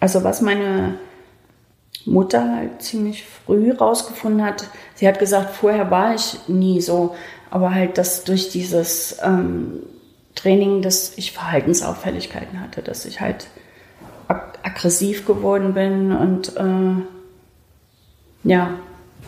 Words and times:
Also 0.00 0.22
was 0.24 0.40
meine 0.40 0.94
Mutter 2.04 2.56
halt 2.56 2.82
ziemlich 2.82 3.24
früh 3.24 3.72
rausgefunden 3.72 4.44
hat, 4.44 4.68
sie 4.94 5.08
hat 5.08 5.18
gesagt, 5.18 5.54
vorher 5.54 5.90
war 5.90 6.14
ich 6.14 6.48
nie 6.48 6.80
so, 6.80 7.16
aber 7.50 7.74
halt, 7.74 7.98
dass 7.98 8.24
durch 8.24 8.50
dieses 8.50 9.18
ähm, 9.22 9.82
Training, 10.34 10.82
dass 10.82 11.16
ich 11.16 11.32
Verhaltensauffälligkeiten 11.32 12.60
hatte, 12.60 12.82
dass 12.82 13.04
ich 13.06 13.20
halt 13.20 13.48
ag 14.28 14.58
aggressiv 14.62 15.26
geworden 15.26 15.74
bin 15.74 16.12
und 16.12 16.56
äh, 16.56 17.02
ja, 18.44 18.78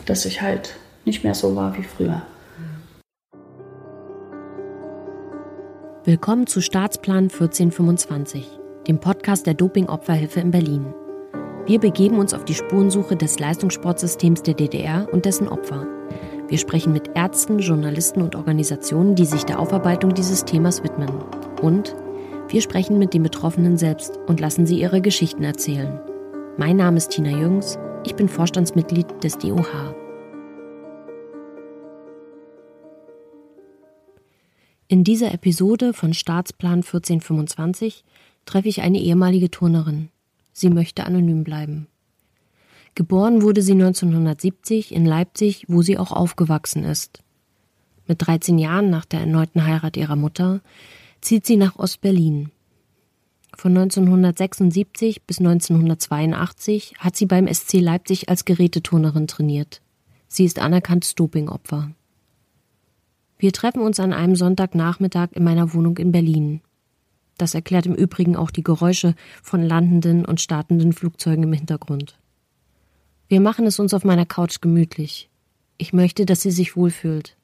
dass 0.05 0.25
ich 0.25 0.41
halt 0.41 0.75
nicht 1.03 1.23
mehr 1.23 1.33
so 1.33 1.55
war 1.55 1.77
wie 1.77 1.83
früher. 1.83 2.21
Willkommen 6.03 6.47
zu 6.47 6.61
Staatsplan 6.61 7.25
1425, 7.25 8.60
dem 8.91 8.99
Podcast 8.99 9.47
der 9.47 9.53
Dopingopferhilfe 9.53 10.41
in 10.41 10.51
Berlin. 10.51 10.93
Wir 11.65 11.79
begeben 11.79 12.19
uns 12.19 12.33
auf 12.33 12.43
die 12.43 12.53
Spurensuche 12.53 13.15
des 13.15 13.39
Leistungssportsystems 13.39 14.43
der 14.43 14.53
DDR 14.53 15.07
und 15.13 15.23
dessen 15.23 15.47
Opfer. 15.47 15.87
Wir 16.49 16.57
sprechen 16.57 16.91
mit 16.91 17.09
Ärzten, 17.15 17.59
Journalisten 17.59 18.21
und 18.21 18.35
Organisationen, 18.35 19.15
die 19.15 19.23
sich 19.23 19.45
der 19.45 19.59
Aufarbeitung 19.59 20.13
dieses 20.13 20.43
Themas 20.43 20.83
widmen. 20.83 21.09
Und 21.61 21.95
wir 22.49 22.59
sprechen 22.59 22.99
mit 22.99 23.13
den 23.13 23.23
Betroffenen 23.23 23.77
selbst 23.77 24.19
und 24.27 24.41
lassen 24.41 24.65
sie 24.65 24.81
ihre 24.81 24.99
Geschichten 24.99 25.45
erzählen. 25.45 26.01
Mein 26.57 26.75
Name 26.75 26.97
ist 26.97 27.11
Tina 27.11 27.29
Jüngs, 27.29 27.79
ich 28.05 28.17
bin 28.17 28.27
Vorstandsmitglied 28.27 29.23
des 29.23 29.37
DOH. 29.37 29.95
In 34.89 35.05
dieser 35.05 35.33
Episode 35.33 35.93
von 35.93 36.13
Staatsplan 36.13 36.79
1425 36.79 38.03
treffe 38.51 38.67
ich 38.67 38.81
eine 38.81 38.99
ehemalige 38.99 39.49
Turnerin. 39.49 40.09
Sie 40.51 40.69
möchte 40.69 41.05
anonym 41.05 41.45
bleiben. 41.45 41.87
Geboren 42.95 43.41
wurde 43.41 43.61
sie 43.61 43.71
1970 43.71 44.93
in 44.93 45.05
Leipzig, 45.05 45.63
wo 45.69 45.81
sie 45.81 45.97
auch 45.97 46.11
aufgewachsen 46.11 46.83
ist. 46.83 47.23
Mit 48.07 48.27
13 48.27 48.59
Jahren 48.59 48.89
nach 48.89 49.05
der 49.05 49.21
erneuten 49.21 49.65
Heirat 49.65 49.95
ihrer 49.95 50.17
Mutter 50.17 50.59
zieht 51.21 51.45
sie 51.45 51.55
nach 51.55 51.79
Ostberlin. 51.79 52.51
Von 53.55 53.71
1976 53.77 55.21
bis 55.21 55.39
1982 55.39 56.95
hat 56.99 57.15
sie 57.15 57.27
beim 57.27 57.47
SC 57.47 57.75
Leipzig 57.75 58.27
als 58.27 58.43
Geräteturnerin 58.43 59.27
trainiert. 59.27 59.81
Sie 60.27 60.43
ist 60.43 60.59
anerkanntes 60.59 61.15
Dopingopfer. 61.15 61.91
Wir 63.37 63.53
treffen 63.53 63.81
uns 63.81 64.01
an 64.01 64.11
einem 64.11 64.35
Sonntagnachmittag 64.35 65.29
in 65.35 65.45
meiner 65.45 65.73
Wohnung 65.73 65.97
in 65.97 66.11
Berlin. 66.11 66.59
Das 67.37 67.55
erklärt 67.55 67.85
im 67.85 67.95
Übrigen 67.95 68.35
auch 68.35 68.51
die 68.51 68.63
Geräusche 68.63 69.15
von 69.41 69.63
landenden 69.63 70.25
und 70.25 70.41
startenden 70.41 70.93
Flugzeugen 70.93 71.43
im 71.43 71.53
Hintergrund. 71.53 72.19
Wir 73.27 73.41
machen 73.41 73.65
es 73.65 73.79
uns 73.79 73.93
auf 73.93 74.03
meiner 74.03 74.25
Couch 74.25 74.61
gemütlich. 74.61 75.29
Ich 75.77 75.93
möchte, 75.93 76.25
dass 76.25 76.41
sie 76.41 76.51
sich 76.51 76.75
wohlfühlt. 76.75 77.37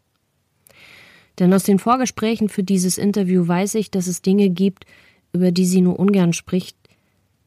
Denn 1.40 1.54
aus 1.54 1.64
den 1.64 1.80
Vorgesprächen 1.80 2.50
für 2.50 2.64
dieses 2.64 2.98
Interview 2.98 3.48
weiß 3.48 3.76
ich, 3.76 3.90
dass 3.92 4.08
es 4.08 4.22
Dinge 4.22 4.50
gibt, 4.50 4.86
über 5.34 5.52
die 5.52 5.66
sie 5.66 5.82
nur 5.82 6.00
ungern 6.00 6.34
spricht, 6.34 6.78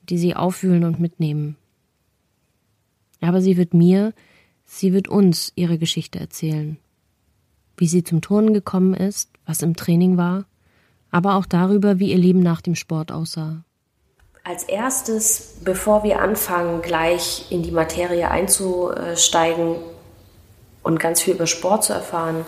die 0.09 0.19
sie 0.19 0.35
auffühlen 0.35 0.85
und 0.85 1.01
mitnehmen. 1.01 1.57
Aber 3.21 3.43
sie 3.43 3.57
wird 3.57 3.75
mir, 3.75 4.15
sie 4.65 4.93
wird 4.93 5.09
uns 5.09 5.53
ihre 5.55 5.79
Geschichte 5.79 6.19
erzählen 6.19 6.79
wie 7.81 7.87
sie 7.87 8.05
zum 8.05 8.21
Turnen 8.21 8.53
gekommen 8.53 8.93
ist, 8.93 9.31
was 9.47 9.63
im 9.63 9.75
Training 9.75 10.19
war, 10.19 10.45
aber 11.11 11.35
auch 11.37 11.47
darüber, 11.47 11.99
wie 11.99 12.13
ihr 12.13 12.19
Leben 12.19 12.41
nach 12.41 12.61
dem 12.61 12.75
Sport 12.75 13.13
aussah. 13.13 13.65
Als 14.45 14.65
erstes, 14.65 15.57
bevor 15.65 16.03
wir 16.03 16.21
anfangen, 16.21 16.83
gleich 16.83 17.47
in 17.51 17.63
die 17.63 17.71
Materie 17.71 18.31
einzusteigen 18.31 19.77
und 20.83 20.99
ganz 20.99 21.21
viel 21.21 21.35
über 21.35 21.47
Sport 21.47 21.85
zu 21.85 21.93
erfahren, 21.93 22.47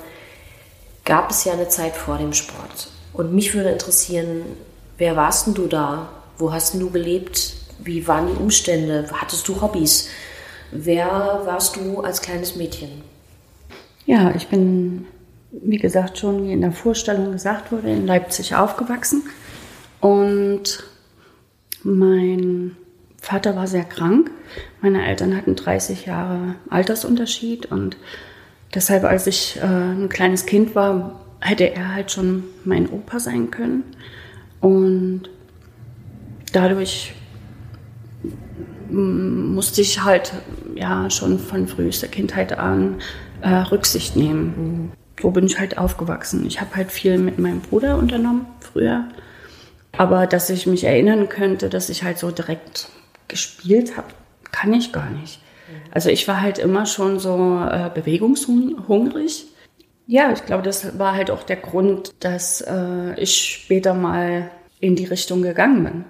gab 1.05 1.31
es 1.31 1.45
ja 1.45 1.53
eine 1.53 1.69
Zeit 1.69 1.95
vor 1.95 2.19
dem 2.19 2.33
Sport. 2.33 2.89
Und 3.13 3.35
mich 3.35 3.55
würde 3.55 3.71
interessieren, 3.71 4.43
wer 4.97 5.17
warst 5.17 5.47
denn 5.47 5.55
du 5.55 5.67
da? 5.67 6.09
Wo 6.39 6.53
hast 6.53 6.75
du 6.75 6.91
gelebt? 6.91 7.55
Wie 7.79 8.07
waren 8.09 8.29
die 8.29 8.41
Umstände? 8.41 9.09
Hattest 9.13 9.47
du 9.49 9.61
Hobbys? 9.61 10.09
Wer 10.71 11.43
warst 11.45 11.77
du 11.77 12.01
als 12.01 12.23
kleines 12.23 12.57
Mädchen? 12.57 13.03
Ja, 14.07 14.35
ich 14.35 14.49
bin 14.49 15.07
wie 15.53 15.79
gesagt, 15.79 16.19
schon 16.19 16.45
wie 16.45 16.53
in 16.53 16.63
der 16.63 16.73
Vorstellung 16.73 17.33
gesagt 17.33 17.73
wurde, 17.73 17.91
in 17.91 18.07
Leipzig 18.07 18.55
aufgewachsen. 18.55 19.23
Und 20.01 20.85
mein 21.83 22.77
Vater 23.21 23.55
war 23.55 23.67
sehr 23.67 23.85
krank. 23.85 24.31
Meine 24.81 25.07
Eltern 25.07 25.37
hatten 25.37 25.55
30 25.55 26.07
Jahre 26.07 26.57
Altersunterschied 26.71 27.67
und 27.67 27.97
deshalb, 28.75 29.05
als 29.05 29.27
ich 29.27 29.59
äh, 29.59 29.67
ein 29.67 30.09
kleines 30.09 30.47
Kind 30.47 30.75
war, 30.75 31.21
hätte 31.41 31.65
er 31.65 31.95
halt 31.95 32.11
schon 32.11 32.45
mein 32.65 32.89
Opa 32.89 33.21
sein 33.21 33.51
können. 33.51 33.85
Und 34.61 35.25
dadurch 36.53 37.15
musste 38.91 39.81
ich 39.81 40.03
halt 40.03 40.33
ja 40.75 41.11
schon 41.11 41.39
von 41.39 41.67
frühester 41.67 42.09
Kindheit 42.09 42.59
an 42.59 42.97
äh, 43.41 43.49
Rücksicht 43.49 44.17
nehmen 44.17 44.93
so 45.23 45.31
bin 45.31 45.47
ich 45.47 45.59
halt 45.59 45.79
aufgewachsen. 45.79 46.45
Ich 46.47 46.61
habe 46.61 46.75
halt 46.75 46.91
viel 46.91 47.17
mit 47.17 47.39
meinem 47.39 47.61
Bruder 47.61 47.97
unternommen 47.97 48.47
früher. 48.59 49.05
Aber 49.93 50.27
dass 50.27 50.51
ich 50.51 50.67
mich 50.67 50.83
erinnern 50.85 51.29
könnte, 51.29 51.69
dass 51.69 51.91
ich 51.91 52.03
halt 52.03 52.19
so 52.19 52.33
direkt 52.33 52.89
gespielt 53.29 53.97
habe, 53.97 54.09
kann 54.51 54.73
ich 54.73 54.93
gar 54.93 55.11
nicht. 55.11 55.41
Also 55.93 56.11
ich 56.11 56.27
war 56.27 56.41
halt 56.41 56.59
immer 56.59 56.87
schon 56.87 57.21
so 57.21 57.61
äh, 57.71 57.89
bewegungshungrig. 57.95 59.47
Ja, 60.09 60.33
ich 60.33 60.45
glaube, 60.45 60.65
das 60.65 60.99
war 60.99 61.15
halt 61.15 61.31
auch 61.31 61.45
der 61.45 61.57
Grund, 61.57 62.13
dass 62.19 62.61
äh, 62.61 63.15
ich 63.17 63.63
später 63.63 63.95
mal 63.95 64.51
in 64.81 64.97
die 64.97 65.05
Richtung 65.05 65.43
gegangen 65.43 65.85
bin. 65.85 66.05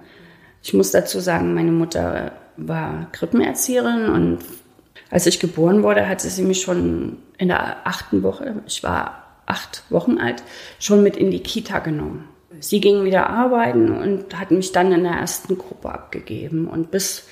Ich 0.63 0.73
muss 0.73 0.89
dazu 0.89 1.19
sagen, 1.19 1.53
meine 1.53 1.71
Mutter 1.71 2.31
war 2.57 3.11
Krippenerzieherin 3.11 4.09
und 4.09 4.39
als 5.13 5.27
ich 5.27 5.39
geboren 5.39 5.83
wurde, 5.83 6.09
hatte 6.09 6.27
sie 6.27 6.41
mich 6.41 6.61
schon 6.61 7.17
in 7.37 7.49
der 7.49 7.85
achten 7.85 8.23
Woche, 8.23 8.63
ich 8.65 8.81
war 8.81 9.27
acht 9.45 9.83
Wochen 9.91 10.17
alt, 10.17 10.41
schon 10.79 11.03
mit 11.03 11.17
in 11.17 11.29
die 11.29 11.43
Kita 11.43 11.77
genommen. 11.79 12.27
Sie 12.59 12.81
ging 12.81 13.03
wieder 13.03 13.29
arbeiten 13.29 13.95
und 13.95 14.39
hat 14.39 14.49
mich 14.49 14.71
dann 14.71 14.91
in 14.91 15.03
der 15.03 15.11
ersten 15.11 15.55
Gruppe 15.59 15.89
abgegeben. 15.89 16.67
Und 16.67 16.89
bis 16.89 17.27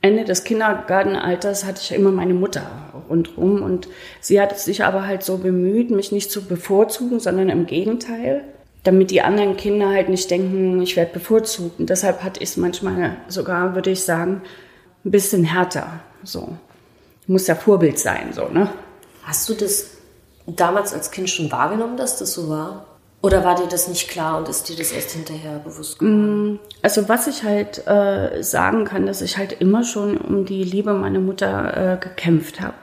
Ende 0.00 0.24
des 0.24 0.42
Kindergartenalters 0.42 1.64
hatte 1.64 1.80
ich 1.80 1.92
immer 1.92 2.10
meine 2.10 2.34
Mutter 2.34 2.66
rundherum. 3.08 3.62
Und 3.62 3.86
sie 4.20 4.40
hat 4.40 4.58
sich 4.58 4.82
aber 4.82 5.06
halt 5.06 5.22
so 5.22 5.38
bemüht, 5.38 5.92
mich 5.92 6.10
nicht 6.10 6.32
zu 6.32 6.46
bevorzugen, 6.46 7.20
sondern 7.20 7.48
im 7.48 7.66
Gegenteil, 7.66 8.42
damit 8.82 9.12
die 9.12 9.22
anderen 9.22 9.56
Kinder 9.56 9.90
halt 9.90 10.08
nicht 10.08 10.32
denken, 10.32 10.82
ich 10.82 10.96
werde 10.96 11.12
bevorzugt. 11.12 11.78
Und 11.78 11.90
deshalb 11.90 12.24
hatte 12.24 12.42
ich 12.42 12.48
es 12.48 12.56
manchmal 12.56 13.18
sogar, 13.28 13.76
würde 13.76 13.90
ich 13.90 14.02
sagen, 14.02 14.42
ein 15.04 15.12
bisschen 15.12 15.44
härter. 15.44 16.00
So 16.24 16.56
muss 17.28 17.46
ja 17.46 17.54
Vorbild 17.54 17.98
sein, 17.98 18.32
so, 18.32 18.48
ne? 18.48 18.68
Hast 19.22 19.48
du 19.48 19.54
das 19.54 19.90
damals 20.46 20.92
als 20.92 21.10
Kind 21.10 21.30
schon 21.30 21.52
wahrgenommen, 21.52 21.96
dass 21.96 22.18
das 22.18 22.32
so 22.32 22.48
war? 22.48 22.86
Oder 23.20 23.44
war 23.44 23.56
dir 23.56 23.66
das 23.66 23.88
nicht 23.88 24.08
klar 24.08 24.38
und 24.38 24.48
ist 24.48 24.68
dir 24.68 24.76
das 24.76 24.92
erst 24.92 25.10
hinterher 25.10 25.58
bewusst 25.58 25.98
geworden? 25.98 26.52
Mm, 26.52 26.58
also 26.82 27.08
was 27.08 27.26
ich 27.26 27.42
halt 27.42 27.86
äh, 27.86 28.42
sagen 28.42 28.84
kann, 28.84 29.06
dass 29.06 29.22
ich 29.22 29.36
halt 29.36 29.52
immer 29.52 29.82
schon 29.84 30.16
um 30.16 30.44
die 30.44 30.62
Liebe 30.62 30.94
meiner 30.94 31.18
Mutter 31.18 31.94
äh, 31.94 31.96
gekämpft 31.98 32.60
habe. 32.60 32.74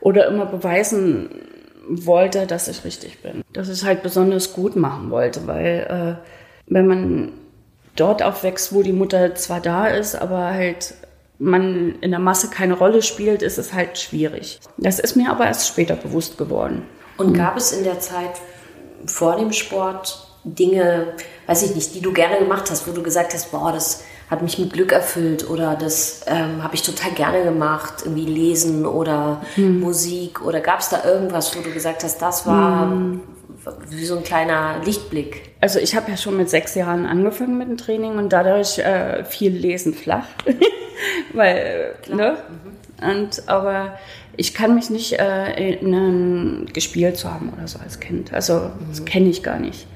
Oder 0.00 0.26
immer 0.26 0.46
beweisen 0.46 1.30
wollte, 1.88 2.46
dass 2.46 2.68
ich 2.68 2.84
richtig 2.84 3.22
bin. 3.22 3.44
Dass 3.52 3.68
ich 3.68 3.74
es 3.74 3.84
halt 3.84 4.02
besonders 4.02 4.52
gut 4.52 4.76
machen 4.76 5.10
wollte, 5.10 5.46
weil 5.46 6.18
äh, 6.18 6.26
wenn 6.66 6.86
man 6.86 7.32
dort 7.96 8.22
aufwächst, 8.22 8.74
wo 8.74 8.82
die 8.82 8.92
Mutter 8.92 9.34
zwar 9.34 9.60
da 9.60 9.86
ist, 9.86 10.14
aber 10.16 10.46
halt 10.46 10.94
man 11.40 11.96
in 12.00 12.10
der 12.10 12.20
Masse 12.20 12.50
keine 12.50 12.74
Rolle 12.74 13.02
spielt, 13.02 13.42
ist 13.42 13.58
es 13.58 13.72
halt 13.72 13.98
schwierig. 13.98 14.60
Das 14.76 14.98
ist 15.00 15.16
mir 15.16 15.30
aber 15.30 15.46
erst 15.46 15.66
später 15.66 15.96
bewusst 15.96 16.38
geworden. 16.38 16.82
Und 17.16 17.34
gab 17.34 17.56
es 17.56 17.72
in 17.72 17.82
der 17.82 17.98
Zeit 17.98 18.40
vor 19.06 19.36
dem 19.36 19.52
Sport 19.52 20.26
Dinge, 20.44 21.14
weiß 21.46 21.62
ich 21.64 21.74
nicht, 21.74 21.94
die 21.94 22.00
du 22.00 22.12
gerne 22.12 22.38
gemacht 22.38 22.70
hast, 22.70 22.86
wo 22.86 22.92
du 22.92 23.02
gesagt 23.02 23.34
hast, 23.34 23.50
boah, 23.50 23.72
das 23.72 24.04
hat 24.30 24.42
mich 24.42 24.58
mit 24.58 24.72
Glück 24.72 24.92
erfüllt 24.92 25.50
oder 25.50 25.74
das 25.74 26.22
ähm, 26.26 26.62
habe 26.62 26.74
ich 26.74 26.82
total 26.82 27.10
gerne 27.12 27.42
gemacht, 27.42 28.02
irgendwie 28.04 28.26
lesen 28.26 28.86
oder 28.86 29.42
hm. 29.56 29.80
Musik 29.80 30.40
oder 30.42 30.60
gab 30.60 30.80
es 30.80 30.88
da 30.88 31.04
irgendwas, 31.04 31.56
wo 31.56 31.62
du 31.62 31.72
gesagt 31.72 32.04
hast, 32.04 32.22
das 32.22 32.46
war 32.46 32.90
hm. 32.90 33.20
Wie 33.88 34.04
so 34.04 34.16
ein 34.16 34.24
kleiner 34.24 34.80
Lichtblick? 34.84 35.54
Also 35.60 35.78
ich 35.78 35.94
habe 35.94 36.10
ja 36.10 36.16
schon 36.16 36.36
mit 36.36 36.50
sechs 36.50 36.74
Jahren 36.74 37.06
angefangen 37.06 37.58
mit 37.58 37.68
dem 37.68 37.76
Training 37.76 38.18
und 38.18 38.32
dadurch 38.32 38.78
äh, 38.78 39.24
viel 39.24 39.52
Lesen 39.52 39.94
flach. 39.94 40.26
Weil, 41.32 41.94
Klar. 42.02 42.16
ne? 42.16 42.36
Mhm. 42.48 43.10
Und, 43.10 43.48
aber 43.48 43.98
ich 44.36 44.54
kann 44.54 44.74
mich 44.74 44.90
nicht 44.90 45.14
äh, 45.14 45.16
erinnern, 45.16 46.66
gespielt 46.72 47.16
zu 47.16 47.32
haben 47.32 47.52
oder 47.56 47.66
so 47.66 47.78
als 47.78 48.00
Kind. 48.00 48.32
Also, 48.32 48.54
mhm. 48.54 48.72
das 48.90 49.04
kenne 49.04 49.28
ich 49.28 49.42
gar 49.42 49.58
nicht. 49.58 49.86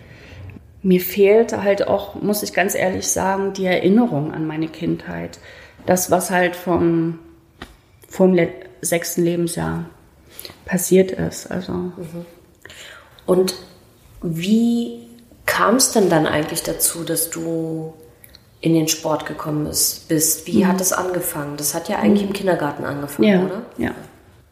mir 0.83 1.01
fehlte 1.01 1.62
halt 1.62 1.87
auch, 1.87 2.15
muss 2.15 2.43
ich 2.43 2.53
ganz 2.53 2.75
ehrlich 2.75 3.09
sagen, 3.09 3.53
die 3.53 3.67
Erinnerung 3.67 4.33
an 4.33 4.47
meine 4.47 4.69
Kindheit. 4.69 5.39
Das, 5.87 6.11
was 6.11 6.31
halt 6.31 6.56
vom, 6.56 7.19
vom 8.09 8.39
sechsten 8.81 9.25
Lebensjahr 9.25 9.87
passiert 10.65 11.11
ist. 11.11 11.51
Also. 11.51 11.73
Mhm. 11.73 12.27
Und 13.26 13.55
wie 14.23 15.06
kam 15.47 15.76
es 15.76 15.93
denn 15.93 16.09
dann 16.09 16.26
eigentlich 16.26 16.62
dazu, 16.62 17.05
dass 17.05 17.31
du 17.31 17.94
in 18.61 18.75
den 18.75 18.88
Sport 18.88 19.26
gekommen 19.26 19.67
bist? 19.67 20.11
Wie 20.47 20.65
mhm. 20.65 20.69
hat 20.69 20.81
das 20.81 20.93
angefangen? 20.93 21.56
Das 21.56 21.75
hat 21.75 21.88
ja 21.88 21.99
eigentlich 21.99 22.23
mhm. 22.23 22.29
im 22.29 22.35
Kindergarten 22.35 22.85
angefangen, 22.85 23.29
ja, 23.29 23.43
oder? 23.43 23.62
Ja. 23.76 23.91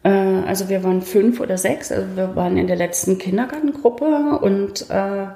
Äh, 0.03 0.47
also 0.47 0.69
wir 0.69 0.83
waren 0.83 1.01
fünf 1.01 1.39
oder 1.39 1.57
sechs, 1.57 1.91
also 1.91 2.05
wir 2.15 2.35
waren 2.35 2.57
in 2.57 2.67
der 2.67 2.75
letzten 2.75 3.17
Kindergartengruppe 3.17 4.39
und 4.39 4.89
äh, 4.89 5.27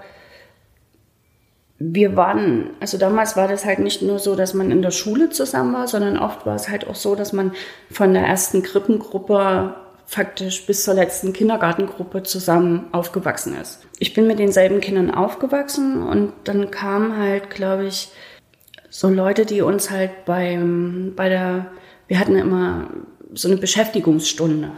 wir 1.79 2.15
waren, 2.15 2.71
also 2.79 2.97
damals 2.97 3.37
war 3.37 3.47
das 3.47 3.65
halt 3.65 3.79
nicht 3.79 4.01
nur 4.01 4.19
so, 4.19 4.35
dass 4.35 4.53
man 4.53 4.71
in 4.71 4.81
der 4.81 4.91
Schule 4.91 5.29
zusammen 5.29 5.73
war, 5.73 5.87
sondern 5.87 6.17
oft 6.17 6.45
war 6.45 6.55
es 6.55 6.69
halt 6.69 6.87
auch 6.87 6.95
so, 6.95 7.15
dass 7.15 7.33
man 7.33 7.51
von 7.91 8.13
der 8.13 8.25
ersten 8.25 8.63
Krippengruppe 8.63 9.75
faktisch 10.07 10.65
bis 10.65 10.85
zur 10.85 10.93
letzten 10.93 11.33
Kindergartengruppe 11.33 12.23
zusammen 12.23 12.87
aufgewachsen 12.93 13.55
ist. 13.61 13.85
Ich 13.99 14.13
bin 14.13 14.25
mit 14.25 14.39
denselben 14.39 14.79
Kindern 14.79 15.11
aufgewachsen 15.11 16.01
und 16.01 16.31
dann 16.45 16.71
kamen 16.71 17.17
halt, 17.17 17.49
glaube 17.49 17.85
ich, 17.85 18.09
so 18.89 19.09
Leute, 19.09 19.45
die 19.45 19.61
uns 19.61 19.91
halt 19.91 20.25
beim, 20.25 21.13
bei 21.15 21.27
der, 21.27 21.67
wir 22.07 22.19
hatten 22.19 22.37
immer 22.37 22.89
so 23.33 23.49
eine 23.49 23.57
Beschäftigungsstunde 23.57 24.71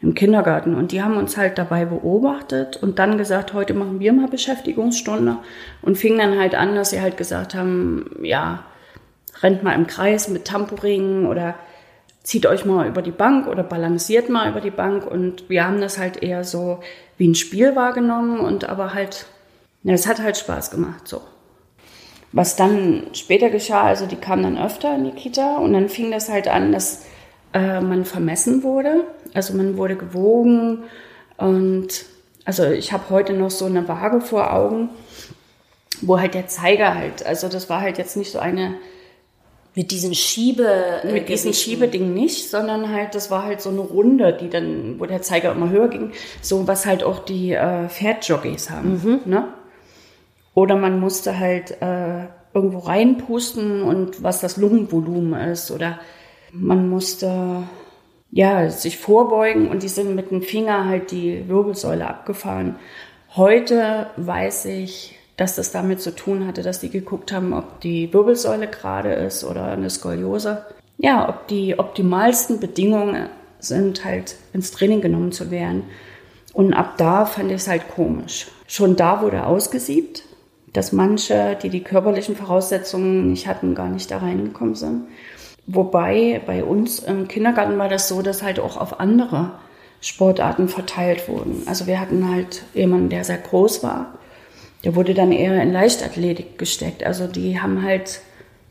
im 0.00 0.14
Kindergarten 0.14 0.76
und 0.76 0.92
die 0.92 1.02
haben 1.02 1.16
uns 1.16 1.36
halt 1.36 1.58
dabei 1.58 1.84
beobachtet 1.84 2.76
und 2.76 3.00
dann 3.00 3.18
gesagt, 3.18 3.52
heute 3.52 3.74
machen 3.74 3.98
wir 3.98 4.12
mal 4.12 4.28
Beschäftigungsstunde 4.28 5.38
und 5.82 5.98
fing 5.98 6.16
dann 6.18 6.38
halt 6.38 6.54
an, 6.54 6.76
dass 6.76 6.90
sie 6.90 7.00
halt 7.00 7.16
gesagt 7.16 7.56
haben, 7.56 8.10
ja, 8.22 8.64
rennt 9.42 9.64
mal 9.64 9.74
im 9.74 9.88
Kreis 9.88 10.28
mit 10.28 10.44
Tamporingen 10.44 11.26
oder 11.26 11.56
zieht 12.26 12.44
euch 12.44 12.64
mal 12.64 12.88
über 12.88 13.02
die 13.02 13.12
Bank 13.12 13.46
oder 13.46 13.62
balanciert 13.62 14.28
mal 14.28 14.50
über 14.50 14.60
die 14.60 14.72
Bank 14.72 15.06
und 15.06 15.48
wir 15.48 15.64
haben 15.64 15.80
das 15.80 15.96
halt 15.96 16.24
eher 16.24 16.42
so 16.42 16.80
wie 17.16 17.28
ein 17.28 17.36
Spiel 17.36 17.76
wahrgenommen 17.76 18.40
und 18.40 18.68
aber 18.68 18.94
halt, 18.94 19.26
ja, 19.84 19.94
es 19.94 20.08
hat 20.08 20.20
halt 20.20 20.36
Spaß 20.36 20.72
gemacht, 20.72 21.06
so. 21.06 21.20
Was 22.32 22.56
dann 22.56 23.04
später 23.12 23.48
geschah, 23.48 23.84
also 23.84 24.06
die 24.06 24.16
kamen 24.16 24.42
dann 24.42 24.58
öfter 24.58 24.96
in 24.96 25.04
die 25.04 25.12
Kita 25.12 25.58
und 25.58 25.72
dann 25.72 25.88
fing 25.88 26.10
das 26.10 26.28
halt 26.28 26.48
an, 26.48 26.72
dass 26.72 27.06
äh, 27.54 27.80
man 27.80 28.04
vermessen 28.04 28.64
wurde. 28.64 29.04
Also 29.32 29.54
man 29.54 29.76
wurde 29.76 29.94
gewogen 29.94 30.82
und 31.36 32.06
also 32.44 32.64
ich 32.64 32.92
habe 32.92 33.04
heute 33.10 33.34
noch 33.34 33.52
so 33.52 33.66
eine 33.66 33.86
Waage 33.86 34.20
vor 34.20 34.52
Augen, 34.52 34.88
wo 36.02 36.18
halt 36.18 36.34
der 36.34 36.48
Zeiger 36.48 36.96
halt, 36.96 37.24
also 37.24 37.48
das 37.48 37.70
war 37.70 37.82
halt 37.82 37.98
jetzt 37.98 38.16
nicht 38.16 38.32
so 38.32 38.40
eine 38.40 38.74
mit 39.76 39.90
diesen 39.90 40.14
Schiebe 40.14 40.66
äh, 41.04 41.12
mit 41.12 41.28
diesen 41.28 41.52
Schiebedingen 41.52 42.14
nicht, 42.14 42.50
sondern 42.50 42.90
halt 42.90 43.14
das 43.14 43.30
war 43.30 43.44
halt 43.44 43.60
so 43.60 43.68
eine 43.68 43.80
Runde, 43.80 44.32
die 44.32 44.48
dann, 44.48 44.98
wo 44.98 45.04
der 45.04 45.22
Zeiger 45.22 45.52
immer 45.52 45.68
höher 45.68 45.88
ging, 45.88 46.12
so 46.40 46.66
was 46.66 46.86
halt 46.86 47.04
auch 47.04 47.20
die 47.20 47.52
äh, 47.52 47.88
Pferdjockeys 47.88 48.70
haben, 48.70 49.00
mhm. 49.04 49.20
ne? 49.26 49.48
Oder 50.54 50.76
man 50.76 50.98
musste 50.98 51.38
halt 51.38 51.82
äh, 51.82 52.24
irgendwo 52.54 52.78
reinpusten 52.78 53.82
und 53.82 54.22
was 54.22 54.40
das 54.40 54.56
Lungenvolumen 54.56 55.38
ist 55.50 55.70
oder 55.70 56.00
man 56.50 56.88
musste 56.88 57.64
ja 58.30 58.70
sich 58.70 58.96
vorbeugen 58.96 59.68
und 59.68 59.82
die 59.82 59.88
sind 59.88 60.14
mit 60.14 60.30
dem 60.30 60.40
Finger 60.40 60.86
halt 60.86 61.10
die 61.10 61.46
Wirbelsäule 61.48 62.08
abgefahren. 62.08 62.76
Heute 63.36 64.06
weiß 64.16 64.64
ich, 64.66 65.15
dass 65.36 65.56
das 65.56 65.70
damit 65.70 66.00
zu 66.00 66.14
tun 66.14 66.46
hatte, 66.46 66.62
dass 66.62 66.80
die 66.80 66.90
geguckt 66.90 67.32
haben, 67.32 67.52
ob 67.52 67.80
die 67.80 68.12
Wirbelsäule 68.12 68.68
gerade 68.68 69.12
ist 69.12 69.44
oder 69.44 69.66
eine 69.66 69.90
Skoliose. 69.90 70.64
Ja, 70.98 71.28
ob 71.28 71.46
die 71.48 71.78
optimalsten 71.78 72.58
Bedingungen 72.58 73.28
sind, 73.58 74.04
halt 74.04 74.36
ins 74.52 74.70
Training 74.70 75.00
genommen 75.00 75.32
zu 75.32 75.50
werden. 75.50 75.84
Und 76.54 76.72
ab 76.72 76.94
da 76.96 77.26
fand 77.26 77.50
ich 77.50 77.56
es 77.56 77.68
halt 77.68 77.88
komisch. 77.88 78.48
Schon 78.66 78.96
da 78.96 79.20
wurde 79.20 79.44
ausgesiebt, 79.44 80.22
dass 80.72 80.92
manche, 80.92 81.56
die 81.62 81.68
die 81.68 81.82
körperlichen 81.82 82.34
Voraussetzungen 82.34 83.28
nicht 83.30 83.46
hatten, 83.46 83.74
gar 83.74 83.88
nicht 83.88 84.10
da 84.10 84.18
reingekommen 84.18 84.74
sind. 84.74 85.08
Wobei 85.66 86.40
bei 86.46 86.64
uns 86.64 87.00
im 87.00 87.28
Kindergarten 87.28 87.78
war 87.78 87.88
das 87.88 88.08
so, 88.08 88.22
dass 88.22 88.42
halt 88.42 88.60
auch 88.60 88.76
auf 88.76 89.00
andere 89.00 89.52
Sportarten 90.00 90.68
verteilt 90.68 91.28
wurden. 91.28 91.62
Also 91.66 91.86
wir 91.86 92.00
hatten 92.00 92.30
halt 92.30 92.62
jemanden, 92.72 93.08
der 93.08 93.24
sehr 93.24 93.38
groß 93.38 93.82
war. 93.82 94.14
Der 94.86 94.94
wurde 94.94 95.14
dann 95.14 95.32
eher 95.32 95.60
in 95.60 95.72
Leichtathletik 95.72 96.58
gesteckt. 96.58 97.02
Also 97.02 97.26
die 97.26 97.60
haben 97.60 97.82
halt 97.82 98.20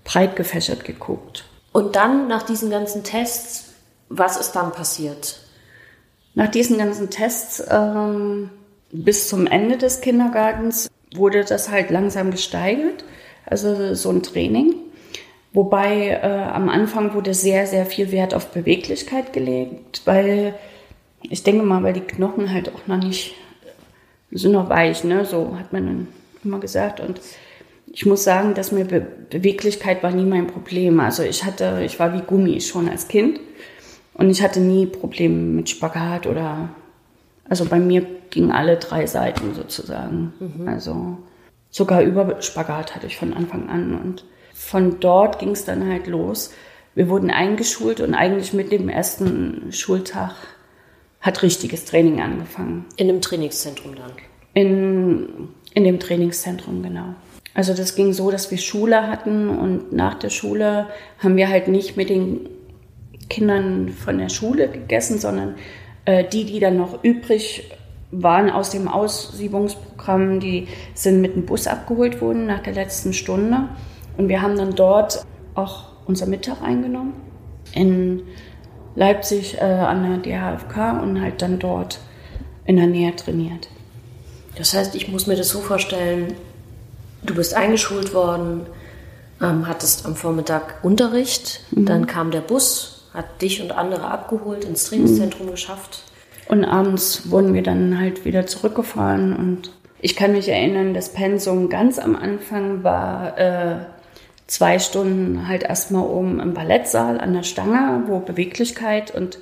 breit 0.06 0.38
gefächert 0.38 0.86
geguckt. 0.86 1.44
Und 1.74 1.98
dann 1.98 2.30
nach 2.30 2.44
diesen 2.44 2.70
ganzen 2.70 3.04
Tests, 3.04 3.74
was 4.08 4.38
ist 4.38 4.54
dann 4.54 4.72
passiert? 4.72 5.42
Nach 6.34 6.50
diesen 6.50 6.78
ganzen 6.78 7.10
Tests 7.10 7.62
ähm, 7.70 8.50
bis 8.94 9.28
zum 9.28 9.46
Ende 9.46 9.76
des 9.76 10.00
Kindergartens 10.00 10.90
wurde 11.14 11.44
das 11.44 11.70
halt 11.70 11.90
langsam 11.90 12.32
gesteigert. 12.32 13.04
Also 13.46 13.94
so 13.94 14.10
ein 14.10 14.24
Training. 14.24 14.74
Wobei 15.52 16.12
äh, 16.12 16.26
am 16.26 16.70
Anfang 16.70 17.14
wurde 17.14 17.34
sehr, 17.34 17.68
sehr 17.68 17.86
viel 17.86 18.14
Wert 18.14 18.34
auf 18.34 18.52
Beweglichkeit 18.52 19.34
gelegt, 19.34 20.04
weil 20.06 20.54
ich 21.24 21.44
denke 21.44 21.66
mal, 21.66 21.84
weil 21.84 21.92
die 21.92 22.00
Knochen 22.00 22.54
halt 22.54 22.74
auch 22.74 22.88
noch 22.88 23.04
nicht, 23.04 23.36
sind 24.36 24.52
noch 24.52 24.70
weich, 24.70 25.04
ne? 25.04 25.26
so 25.26 25.58
hat 25.58 25.74
man 25.74 25.86
dann 25.86 26.08
immer 26.44 26.60
gesagt. 26.60 27.00
Und 27.00 27.20
ich 27.88 28.06
muss 28.06 28.24
sagen, 28.24 28.54
dass 28.54 28.72
mir 28.72 28.86
Be 28.86 29.06
Beweglichkeit 29.30 30.04
war 30.04 30.12
nie 30.12 30.26
mein 30.26 30.48
Problem. 30.48 31.00
Also 31.00 31.24
ich 31.24 31.44
hatte, 31.44 31.82
ich 31.84 32.00
war 32.00 32.14
wie 32.14 32.22
Gummi 32.22 32.62
schon 32.62 32.90
als 32.90 33.08
Kind 33.08 33.40
und 34.14 34.30
ich 34.30 34.42
hatte 34.42 34.60
nie 34.60 34.86
Probleme 34.86 35.36
mit 35.36 35.70
Spagat 35.70 36.28
oder, 36.28 36.70
also 37.50 37.66
bei 37.66 37.80
mir 37.80 38.06
gingen 38.30 38.52
alle 38.52 38.78
drei 38.78 39.08
Seiten 39.08 39.54
sozusagen. 39.56 40.34
Mhm. 40.40 40.68
Also 40.68 41.18
sogar 41.70 42.02
über 42.02 42.42
Spagat 42.42 42.96
hatte 42.96 43.08
ich 43.08 43.18
von 43.18 43.34
Anfang 43.34 43.70
an 43.70 44.00
und 44.00 44.26
von 44.54 45.00
dort 45.00 45.40
ging 45.40 45.52
es 45.52 45.66
dann 45.66 45.90
halt 45.90 46.08
los. 46.08 46.54
Wir 46.94 47.10
wurden 47.10 47.30
eingeschult 47.30 48.00
und 48.00 48.14
eigentlich 48.14 48.54
mit 48.54 48.72
dem 48.72 48.88
ersten 48.88 49.72
Schultag 49.72 50.36
hat 51.26 51.42
richtiges 51.42 51.86
Training 51.86 52.22
angefangen. 52.22 52.86
In 52.98 53.10
einem 53.10 53.20
Trainingszentrum 53.20 53.96
dann? 53.96 54.12
In, 54.54 55.50
in 55.74 55.84
dem 55.84 56.00
Trainingszentrum, 56.00 56.84
genau. 56.84 57.16
Also 57.56 57.74
das 57.74 57.96
ging 57.96 58.14
so, 58.14 58.30
dass 58.30 58.52
wir 58.52 58.60
Schule 58.60 59.08
hatten 59.08 59.50
und 59.50 59.92
nach 59.92 60.14
der 60.14 60.30
Schule 60.30 60.88
haben 61.18 61.36
wir 61.36 61.50
halt 61.50 61.68
nicht 61.68 61.98
mit 61.98 62.10
den 62.10 62.48
Kindern 63.28 63.90
von 63.90 64.20
der 64.20 64.30
Schule 64.30 64.68
gegessen, 64.70 65.18
sondern 65.18 65.56
äh, 66.06 66.24
die, 66.24 66.46
die 66.46 66.60
dann 66.60 66.78
noch 66.78 67.04
übrig 67.04 67.72
waren 68.12 68.52
aus 68.52 68.70
dem 68.70 68.88
Aussiebungsprogramm, 68.88 70.40
die 70.40 70.68
sind 70.94 71.22
mit 71.22 71.36
dem 71.36 71.48
Bus 71.48 71.66
abgeholt 71.66 72.22
worden 72.22 72.46
nach 72.46 72.62
der 72.62 72.74
letzten 72.74 73.14
Stunde. 73.14 73.70
Und 74.16 74.30
wir 74.30 74.44
haben 74.44 74.58
dann 74.58 74.76
dort 74.76 75.26
auch 75.56 75.86
unser 76.06 76.28
Mittag 76.28 76.62
eingenommen 76.62 77.14
in 77.74 78.22
Leipzig 78.96 79.58
äh, 79.58 79.62
an 79.62 80.24
der 80.24 80.58
DHFK 80.58 81.02
und 81.02 81.22
halt 81.22 81.42
dann 81.42 81.60
dort 81.60 82.00
in 82.66 82.78
der 82.78 82.88
Nähe 82.88 83.16
trainiert. 83.16 83.68
Das 84.56 84.74
heißt, 84.74 84.96
ich 84.96 85.10
muss 85.10 85.28
mir 85.28 85.36
das 85.36 85.50
so 85.50 85.60
vorstellen, 85.60 86.34
du 87.24 87.36
bist 87.36 87.54
eingeschult 87.54 88.14
worden, 88.14 88.66
ähm, 89.42 89.68
hattest 89.68 90.06
am 90.06 90.16
Vormittag 90.16 90.84
Unterricht, 90.84 91.62
mhm. 91.72 91.86
dann 91.86 92.08
kam 92.08 92.32
der 92.32 92.42
Bus, 92.42 93.10
hat 93.14 93.42
dich 93.42 93.62
und 93.62 93.72
andere 93.72 94.08
abgeholt, 94.08 94.64
ins 94.64 94.86
Trainingszentrum 94.86 95.48
mhm. 95.48 95.52
geschafft. 95.52 96.04
Und 96.48 96.64
abends 96.64 97.30
wurden 97.32 97.54
wir 97.54 97.64
dann 97.64 98.00
halt 98.00 98.24
wieder 98.24 98.46
zurückgefahren 98.48 99.36
und 99.36 99.72
ich 100.00 100.16
kann 100.16 100.34
mich 100.34 100.48
erinnern, 100.50 100.94
das 100.94 101.10
Pensum 101.10 101.70
ganz 101.70 101.98
am 101.98 102.16
Anfang 102.16 102.84
war 102.84 103.38
äh, 103.40 103.78
zwei 104.48 104.80
Stunden 104.80 105.48
halt 105.48 105.64
erstmal 105.64 106.06
oben 106.06 106.40
im 106.40 106.54
Ballettsaal 106.54 107.20
an 107.20 107.34
der 107.34 107.44
Stange, 107.44 108.04
wo 108.08 108.20
Beweglichkeit 108.20 109.14
und 109.14 109.40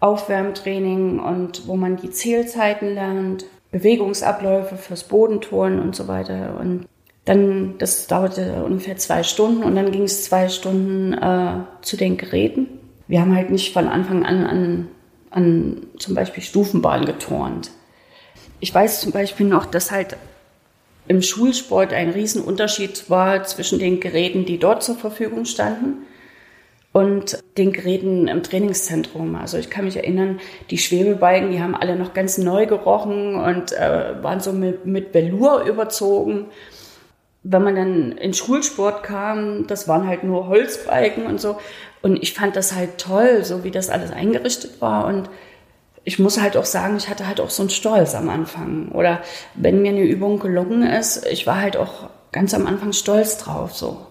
Aufwärmtraining 0.00 1.20
und 1.20 1.66
wo 1.68 1.76
man 1.76 1.96
die 1.96 2.10
Zählzeiten 2.10 2.94
lernt, 2.94 3.44
Bewegungsabläufe 3.70 4.76
fürs 4.76 5.04
Bodenturnen 5.04 5.80
und 5.80 5.96
so 5.96 6.08
weiter. 6.08 6.58
Und 6.60 6.86
dann, 7.24 7.76
das 7.78 8.08
dauerte 8.08 8.64
ungefähr 8.64 8.96
zwei 8.96 9.22
Stunden 9.22 9.62
und 9.62 9.76
dann 9.76 9.92
ging 9.92 10.02
es 10.02 10.24
zwei 10.24 10.48
Stunden 10.48 11.14
äh, 11.14 11.60
zu 11.80 11.96
den 11.96 12.16
Geräten. 12.16 12.66
Wir 13.06 13.20
haben 13.20 13.34
halt 13.34 13.50
nicht 13.50 13.72
von 13.72 13.88
Anfang 13.88 14.24
an 14.24 14.44
an, 14.44 14.88
an 15.30 15.86
zum 15.98 16.14
Beispiel 16.14 16.42
Stufenbahn 16.42 17.06
geturnt. 17.06 17.70
Ich 18.60 18.74
weiß 18.74 19.00
zum 19.00 19.12
Beispiel 19.12 19.46
noch, 19.46 19.66
dass 19.66 19.90
halt 19.90 20.16
im 21.08 21.22
Schulsport 21.22 21.92
ein 21.92 22.10
Riesenunterschied 22.10 23.10
war 23.10 23.44
zwischen 23.44 23.78
den 23.78 24.00
Geräten, 24.00 24.44
die 24.44 24.58
dort 24.58 24.82
zur 24.82 24.96
Verfügung 24.96 25.44
standen 25.44 26.06
und 26.92 27.42
den 27.56 27.72
Geräten 27.72 28.28
im 28.28 28.42
Trainingszentrum. 28.42 29.34
Also 29.34 29.58
ich 29.58 29.70
kann 29.70 29.86
mich 29.86 29.96
erinnern, 29.96 30.40
die 30.70 30.78
Schwebebalken, 30.78 31.50
die 31.50 31.60
haben 31.60 31.74
alle 31.74 31.96
noch 31.96 32.14
ganz 32.14 32.38
neu 32.38 32.66
gerochen 32.66 33.34
und 33.34 33.72
äh, 33.72 34.22
waren 34.22 34.40
so 34.40 34.52
mit, 34.52 34.84
mit 34.84 35.14
Velour 35.14 35.64
überzogen. 35.64 36.46
Wenn 37.42 37.64
man 37.64 37.74
dann 37.74 38.12
in 38.12 38.34
Schulsport 38.34 39.02
kam, 39.02 39.66
das 39.66 39.88
waren 39.88 40.06
halt 40.06 40.22
nur 40.22 40.46
Holzbalken 40.46 41.26
und 41.26 41.40
so. 41.40 41.56
Und 42.02 42.22
ich 42.22 42.34
fand 42.34 42.56
das 42.56 42.74
halt 42.74 42.98
toll, 42.98 43.44
so 43.44 43.64
wie 43.64 43.70
das 43.70 43.88
alles 43.88 44.12
eingerichtet 44.12 44.80
war. 44.80 45.06
Und 45.06 45.30
ich 46.04 46.18
muss 46.18 46.40
halt 46.40 46.56
auch 46.56 46.64
sagen, 46.64 46.96
ich 46.96 47.08
hatte 47.08 47.26
halt 47.26 47.40
auch 47.40 47.50
so 47.50 47.62
einen 47.62 47.70
Stolz 47.70 48.14
am 48.14 48.28
Anfang. 48.28 48.88
Oder 48.92 49.22
wenn 49.54 49.82
mir 49.82 49.92
eine 49.92 50.02
Übung 50.02 50.38
gelungen 50.38 50.82
ist, 50.82 51.26
ich 51.26 51.46
war 51.46 51.60
halt 51.60 51.76
auch 51.76 52.10
ganz 52.32 52.54
am 52.54 52.66
Anfang 52.66 52.92
stolz 52.92 53.38
drauf, 53.38 53.74
so. 53.74 54.06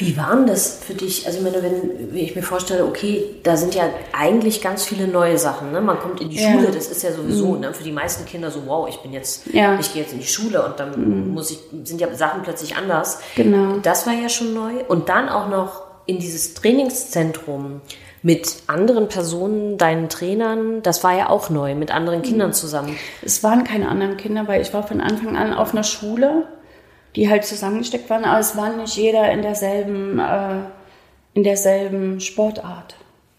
Wie 0.00 0.16
war 0.16 0.34
denn 0.34 0.46
das 0.46 0.78
für 0.82 0.94
dich? 0.94 1.26
Also, 1.26 1.40
ich 1.40 1.44
meine, 1.44 1.62
wenn 1.62 2.16
ich 2.16 2.34
mir 2.34 2.42
vorstelle, 2.42 2.86
okay, 2.86 3.22
da 3.42 3.58
sind 3.58 3.74
ja 3.74 3.84
eigentlich 4.12 4.62
ganz 4.62 4.86
viele 4.86 5.06
neue 5.06 5.36
Sachen. 5.36 5.72
Ne? 5.72 5.82
Man 5.82 5.98
kommt 5.98 6.22
in 6.22 6.30
die 6.30 6.40
ja. 6.40 6.52
Schule, 6.52 6.68
das 6.68 6.86
ist 6.86 7.02
ja 7.02 7.12
sowieso 7.12 7.52
mhm. 7.52 7.60
ne, 7.60 7.74
für 7.74 7.84
die 7.84 7.92
meisten 7.92 8.24
Kinder 8.24 8.50
so, 8.50 8.62
wow, 8.64 8.88
ich 8.88 8.96
bin 9.00 9.12
jetzt, 9.12 9.48
ja. 9.52 9.78
ich 9.78 9.92
gehe 9.92 10.00
jetzt 10.00 10.14
in 10.14 10.20
die 10.20 10.26
Schule 10.26 10.64
und 10.64 10.80
dann 10.80 11.26
mhm. 11.26 11.34
muss 11.34 11.50
ich, 11.50 11.58
sind 11.84 12.00
ja 12.00 12.14
Sachen 12.14 12.42
plötzlich 12.42 12.76
anders. 12.76 13.20
Genau. 13.36 13.76
Das 13.82 14.06
war 14.06 14.14
ja 14.14 14.30
schon 14.30 14.54
neu. 14.54 14.82
Und 14.88 15.10
dann 15.10 15.28
auch 15.28 15.50
noch 15.50 15.82
in 16.06 16.18
dieses 16.18 16.54
Trainingszentrum 16.54 17.82
mit 18.22 18.64
anderen 18.66 19.08
Personen, 19.08 19.78
deinen 19.78 20.08
Trainern, 20.08 20.82
das 20.82 21.02
war 21.04 21.16
ja 21.16 21.30
auch 21.30 21.48
neu, 21.50 21.74
mit 21.74 21.90
anderen 21.90 22.22
Kindern 22.22 22.48
mhm. 22.48 22.54
zusammen. 22.54 22.96
Es 23.22 23.42
waren 23.42 23.64
keine 23.64 23.88
anderen 23.88 24.16
Kinder, 24.16 24.46
weil 24.46 24.60
ich 24.60 24.74
war 24.74 24.86
von 24.86 25.00
Anfang 25.00 25.36
an 25.36 25.54
auf 25.54 25.72
einer 25.72 25.84
Schule 25.84 26.46
die 27.16 27.28
halt 27.28 27.44
zusammengesteckt 27.44 28.08
waren, 28.10 28.24
aber 28.24 28.40
es 28.40 28.56
war 28.56 28.74
nicht 28.76 28.96
jeder 28.96 29.30
in 29.30 29.42
derselben, 29.42 30.18
äh, 30.18 30.60
in 31.34 31.42
derselben 31.42 32.20
Sportart. 32.20 32.96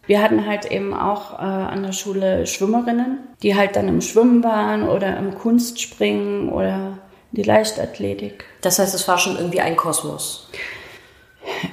Wir 0.08 0.22
hatten 0.22 0.46
halt 0.46 0.66
eben 0.66 0.94
auch 0.94 1.40
äh, 1.40 1.44
an 1.44 1.84
der 1.84 1.94
Schule 1.94 2.46
Schwimmerinnen, 2.46 3.20
die 3.44 3.56
halt 3.56 3.76
dann 3.76 3.88
im 3.88 4.02
Schwimmen 4.02 4.44
waren 4.44 4.88
oder 4.88 5.16
im 5.18 5.36
Kunstspringen 5.36 6.50
oder 6.50 6.98
die 7.32 7.44
Leichtathletik. 7.44 8.44
Das 8.62 8.80
heißt, 8.80 8.94
es 8.94 9.08
war 9.08 9.18
schon 9.18 9.38
irgendwie 9.38 9.62
ein 9.62 9.78
Kosmos. 9.78 10.50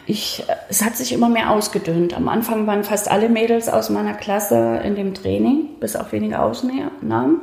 Ich, 0.06 0.44
es 0.68 0.84
hat 0.84 0.96
sich 0.96 1.12
immer 1.12 1.28
mehr 1.28 1.50
ausgedünnt. 1.50 2.16
Am 2.16 2.28
Anfang 2.28 2.66
waren 2.66 2.84
fast 2.84 3.10
alle 3.10 3.28
Mädels 3.28 3.68
aus 3.68 3.90
meiner 3.90 4.14
Klasse 4.14 4.80
in 4.84 4.94
dem 4.94 5.14
Training, 5.14 5.78
bis 5.80 5.96
auf 5.96 6.12
wenige 6.12 6.40
Ausnahmen. 6.40 7.40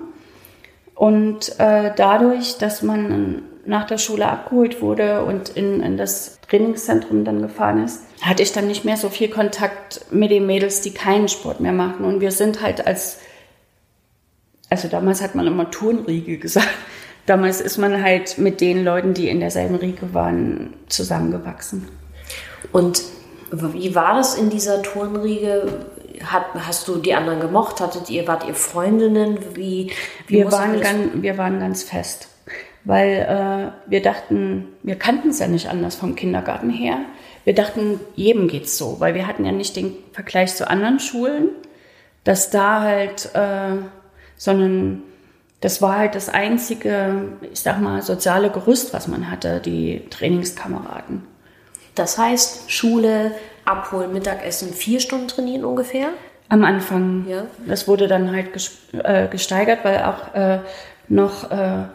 Und 0.95 1.59
äh, 1.59 1.91
dadurch, 1.95 2.57
dass 2.57 2.81
man 2.81 3.43
nach 3.65 3.85
der 3.85 3.97
Schule 3.97 4.27
abgeholt 4.27 4.81
wurde 4.81 5.25
und 5.25 5.49
in, 5.49 5.81
in 5.81 5.97
das 5.97 6.39
Trainingszentrum 6.47 7.25
dann 7.25 7.41
gefahren 7.41 7.83
ist, 7.83 8.03
hatte 8.21 8.43
ich 8.43 8.53
dann 8.53 8.67
nicht 8.67 8.85
mehr 8.85 8.97
so 8.97 9.09
viel 9.09 9.29
Kontakt 9.29 10.05
mit 10.11 10.31
den 10.31 10.45
Mädels, 10.45 10.81
die 10.81 10.91
keinen 10.91 11.27
Sport 11.27 11.59
mehr 11.59 11.73
machen. 11.73 12.05
Und 12.05 12.21
wir 12.21 12.31
sind 12.31 12.61
halt 12.61 12.85
als, 12.85 13.17
also 14.69 14.87
damals 14.87 15.21
hat 15.21 15.35
man 15.35 15.47
immer 15.47 15.69
Turnriege 15.71 16.37
gesagt. 16.39 16.69
Damals 17.25 17.59
ist 17.59 17.77
man 17.77 18.03
halt 18.03 18.37
mit 18.37 18.61
den 18.61 18.83
Leuten, 18.83 19.15
die 19.15 19.29
in 19.29 19.39
derselben 19.39 19.75
Riege 19.75 20.13
waren, 20.13 20.75
zusammengewachsen. 20.87 21.87
Und 22.75 23.03
wie 23.51 23.95
war 23.95 24.15
das 24.15 24.35
in 24.35 24.49
dieser 24.49 24.81
Turnriege? 24.81 25.85
Hat, 26.25 26.45
hast 26.55 26.87
du 26.89 26.97
die 26.97 27.13
anderen 27.13 27.39
gemocht? 27.39 27.79
Hattet 27.79 28.09
ihr, 28.09 28.27
wart 28.27 28.45
ihr 28.45 28.53
Freundinnen? 28.53 29.37
Wie, 29.53 29.93
wie 30.27 30.35
wir, 30.35 30.51
waren 30.51 30.81
ganz, 30.81 31.11
wir 31.13 31.37
waren 31.37 31.59
ganz 31.59 31.83
fest 31.83 32.27
weil 32.85 33.09
äh, 33.09 33.89
wir 33.89 34.01
dachten, 34.01 34.67
wir 34.83 34.95
kannten 34.95 35.29
es 35.29 35.39
ja 35.39 35.47
nicht 35.47 35.69
anders 35.69 35.95
vom 35.95 36.15
Kindergarten 36.15 36.69
her. 36.69 36.99
Wir 37.43 37.55
dachten, 37.55 37.99
jedem 38.15 38.47
geht's 38.47 38.77
so, 38.77 38.99
weil 38.99 39.15
wir 39.15 39.25
hatten 39.25 39.43
ja 39.43 39.51
nicht 39.51 39.75
den 39.75 39.95
Vergleich 40.13 40.55
zu 40.55 40.69
anderen 40.69 40.99
Schulen, 40.99 41.49
dass 42.23 42.51
da 42.51 42.81
halt, 42.81 43.33
äh, 43.33 43.77
sondern 44.37 45.01
das 45.61 45.81
war 45.81 45.97
halt 45.97 46.13
das 46.13 46.29
einzige, 46.29 47.29
ich 47.51 47.59
sag 47.59 47.81
mal, 47.81 48.03
soziale 48.03 48.51
Gerüst, 48.51 48.93
was 48.93 49.07
man 49.07 49.31
hatte, 49.31 49.61
die 49.61 50.03
Trainingskameraden. 50.11 51.34
Das 51.95 52.17
heißt, 52.17 52.71
Schule, 52.71 53.31
Abholen, 53.63 54.13
Mittagessen, 54.13 54.73
vier 54.73 54.99
Stunden 54.99 55.27
trainieren 55.27 55.65
ungefähr? 55.65 56.09
Am 56.49 56.63
Anfang. 56.63 57.25
Ja. 57.27 57.45
Das 57.65 57.87
wurde 57.87 58.07
dann 58.07 58.31
halt 58.31 58.49
äh, 58.93 59.27
gesteigert, 59.27 59.79
weil 59.83 60.03
auch 60.03 60.35
äh, 60.35 60.59
noch 61.07 61.49
äh, 61.49 61.85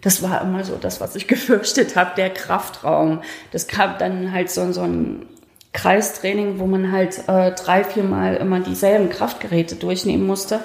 das 0.00 0.22
war 0.22 0.42
immer 0.42 0.64
so 0.64 0.76
das, 0.76 1.00
was 1.00 1.16
ich 1.16 1.26
gefürchtet 1.28 1.96
habe, 1.96 2.12
der 2.16 2.30
Kraftraum. 2.30 3.22
Das 3.52 3.68
gab 3.68 3.98
dann 3.98 4.32
halt 4.32 4.50
so, 4.50 4.70
so 4.72 4.82
ein 4.82 5.26
Kreistraining, 5.72 6.58
wo 6.58 6.66
man 6.66 6.92
halt 6.92 7.28
äh, 7.28 7.52
drei, 7.52 7.84
vier 7.84 8.04
Mal 8.04 8.36
immer 8.36 8.60
dieselben 8.60 9.10
Kraftgeräte 9.10 9.76
durchnehmen 9.76 10.26
musste. 10.26 10.60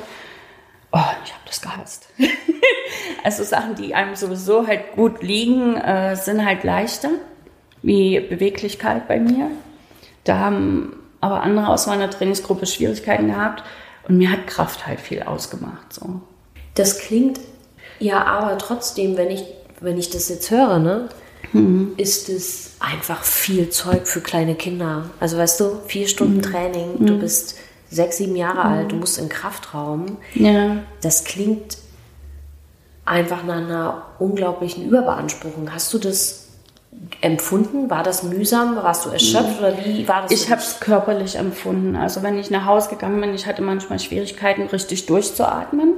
Oh, 0.92 1.00
ich 1.26 1.34
habe 1.34 1.44
das 1.46 1.62
gehasst. 1.62 2.08
also 3.24 3.44
Sachen, 3.44 3.76
die 3.76 3.96
einem 3.96 4.16
sowieso 4.16 4.68
halt 4.68 4.94
gut 4.94 5.24
liegen, 5.24 5.76
äh, 5.76 6.16
sind 6.16 6.46
halt 6.46 6.64
leichter, 6.64 7.10
wie 7.84 8.20
Beweglichkeit 8.20 9.08
bei 9.08 9.20
mir. 9.20 9.52
Da 10.24 10.40
haben 10.40 10.96
aber 11.22 11.42
andere 11.42 11.70
aus 11.70 11.86
meiner 11.86 12.10
Trainingsgruppe 12.10 12.66
Schwierigkeiten 12.66 13.28
gehabt 13.28 13.64
und 14.08 14.18
mir 14.18 14.32
hat 14.32 14.48
Kraft 14.48 14.88
halt 14.88 15.00
viel 15.00 15.22
ausgemacht. 15.22 15.94
So. 15.94 16.22
Das 16.74 17.00
klingt 17.00 17.40
ja, 18.00 18.26
aber 18.26 18.58
trotzdem, 18.58 19.18
wenn 19.18 19.32
ich, 19.32 19.46
wenn 19.80 19.98
ich 19.98 20.10
das 20.10 20.28
jetzt 20.30 20.52
höre, 20.52 20.80
ne, 20.80 21.10
mhm. 21.54 21.94
ist 21.98 22.30
es 22.30 22.76
einfach 22.80 23.24
viel 23.24 23.70
Zeug 23.70 24.08
für 24.08 24.22
kleine 24.22 24.56
Kinder. 24.56 25.10
Also 25.20 25.38
weißt 25.38 25.60
du, 25.60 25.78
vier 25.88 26.08
Stunden 26.08 26.38
mhm. 26.38 26.42
Training, 26.42 26.88
mhm. 27.00 27.06
du 27.06 27.20
bist 27.20 27.58
sechs, 27.90 28.18
sieben 28.18 28.36
Jahre 28.36 28.66
alt, 28.66 28.92
du 28.92 28.96
musst 28.96 29.20
in 29.20 29.30
Kraftraum. 29.30 30.18
Ja. 30.34 30.78
Das 31.02 31.24
klingt 31.24 31.78
einfach 33.06 33.44
nach 33.44 33.58
einer 33.58 34.06
unglaublichen 34.20 34.88
Überbeanspruchung. 34.88 35.74
Hast 35.74 35.94
du 35.94 36.00
das 36.00 36.43
empfunden? 37.22 37.90
War 37.90 38.04
das 38.04 38.24
mühsam? 38.24 38.76
Warst 38.76 39.06
du 39.06 39.10
erschöpft 39.10 39.60
oder 39.60 39.74
wie 39.86 40.08
war 40.08 40.24
das? 40.24 40.32
Ich 40.32 40.50
habe 40.50 40.62
es 40.62 40.80
körperlich 40.80 41.36
empfunden. 41.36 41.96
Also 41.96 42.24
wenn 42.24 42.38
ich 42.38 42.50
nach 42.50 42.66
Hause 42.66 42.90
gegangen 42.90 43.20
bin, 43.20 43.34
ich 43.34 43.46
hatte 43.46 43.62
manchmal 43.62 44.00
Schwierigkeiten, 44.00 44.64
richtig 44.64 45.06
durchzuatmen 45.06 45.94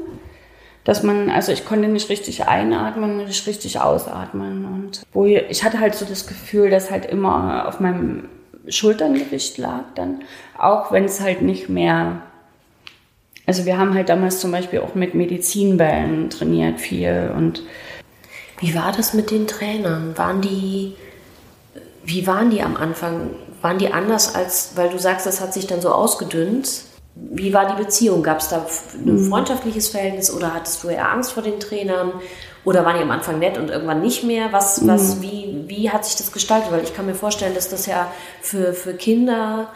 dass 0.85 1.01
man, 1.01 1.31
also 1.31 1.51
ich 1.51 1.65
konnte 1.65 1.87
nicht 1.89 2.09
richtig 2.09 2.45
einatmen, 2.45 3.17
nicht 3.17 3.45
richtig 3.47 3.81
ausatmen. 3.81 4.65
Und 4.65 5.01
wo 5.11 5.25
ich, 5.25 5.43
ich 5.49 5.63
hatte 5.63 5.79
halt 5.79 5.95
so 5.95 6.05
das 6.05 6.27
Gefühl, 6.27 6.69
dass 6.69 6.91
halt 6.91 7.07
immer 7.07 7.67
auf 7.67 7.79
meinem 7.79 8.29
Schulterngewicht 8.67 9.57
lag 9.57 9.83
dann, 9.95 10.21
auch 10.57 10.91
wenn 10.91 11.05
es 11.05 11.19
halt 11.19 11.41
nicht 11.41 11.69
mehr, 11.69 12.21
also 13.47 13.65
wir 13.65 13.77
haben 13.77 13.95
halt 13.95 14.09
damals 14.09 14.39
zum 14.39 14.51
Beispiel 14.51 14.79
auch 14.79 14.95
mit 14.95 15.15
Medizinbällen 15.15 16.29
trainiert 16.29 16.79
viel 16.79 17.31
und 17.35 17.63
wie 18.59 18.75
war 18.75 18.91
das 18.91 19.13
mit 19.13 19.31
den 19.31 19.47
Trainern? 19.47 20.17
Waren 20.17 20.41
die, 20.41 20.95
wie 22.03 22.25
waren 22.27 22.49
die 22.49 22.61
am 22.61 22.77
Anfang? 22.77 23.31
Waren 23.61 23.77
die 23.77 23.91
anders 23.91 24.35
als, 24.35 24.71
weil 24.75 24.89
du 24.89 24.99
sagst, 24.99 25.25
das 25.25 25.41
hat 25.41 25.53
sich 25.53 25.67
dann 25.67 25.81
so 25.81 25.89
ausgedünnt? 25.89 26.83
Wie 27.15 27.53
war 27.53 27.73
die 27.73 27.81
Beziehung? 27.81 28.23
Gab 28.23 28.39
es 28.39 28.49
da 28.49 28.65
ein 28.93 29.15
mhm. 29.15 29.29
freundschaftliches 29.29 29.87
Verhältnis 29.87 30.31
oder 30.31 30.53
hattest 30.53 30.83
du 30.83 30.89
eher 30.89 31.11
Angst 31.11 31.31
vor 31.31 31.43
den 31.43 31.59
Trainern? 31.59 32.13
Oder 32.65 32.83
waren 32.83 32.97
die 32.97 33.03
am 33.03 33.11
Anfang 33.11 33.39
nett 33.39 33.57
und 33.57 33.69
irgendwann 33.69 34.01
nicht 34.01 34.23
mehr? 34.23 34.51
Was, 34.51 34.85
was, 34.87 35.17
mhm. 35.17 35.21
wie, 35.21 35.63
wie 35.67 35.89
hat 35.91 36.05
sich 36.05 36.15
das 36.15 36.31
gestaltet? 36.31 36.71
Weil 36.71 36.83
ich 36.83 36.93
kann 36.93 37.05
mir 37.05 37.15
vorstellen, 37.15 37.53
dass 37.53 37.69
das 37.69 37.85
ja 37.85 38.11
für, 38.41 38.73
für 38.73 38.93
Kinder 38.93 39.69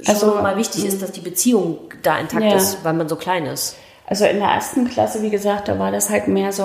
schon 0.00 0.14
also, 0.14 0.26
mal 0.34 0.56
wichtig 0.56 0.84
ist, 0.84 0.96
mhm. 0.96 1.00
dass 1.00 1.12
die 1.12 1.20
Beziehung 1.20 1.78
da 2.02 2.18
intakt 2.18 2.44
ja. 2.44 2.56
ist, 2.56 2.84
weil 2.84 2.94
man 2.94 3.08
so 3.08 3.16
klein 3.16 3.46
ist. 3.46 3.76
Also 4.06 4.24
in 4.24 4.40
der 4.40 4.48
ersten 4.48 4.88
Klasse, 4.88 5.22
wie 5.22 5.30
gesagt, 5.30 5.68
da 5.68 5.78
war 5.78 5.92
das 5.92 6.10
halt 6.10 6.28
mehr 6.28 6.52
so 6.52 6.62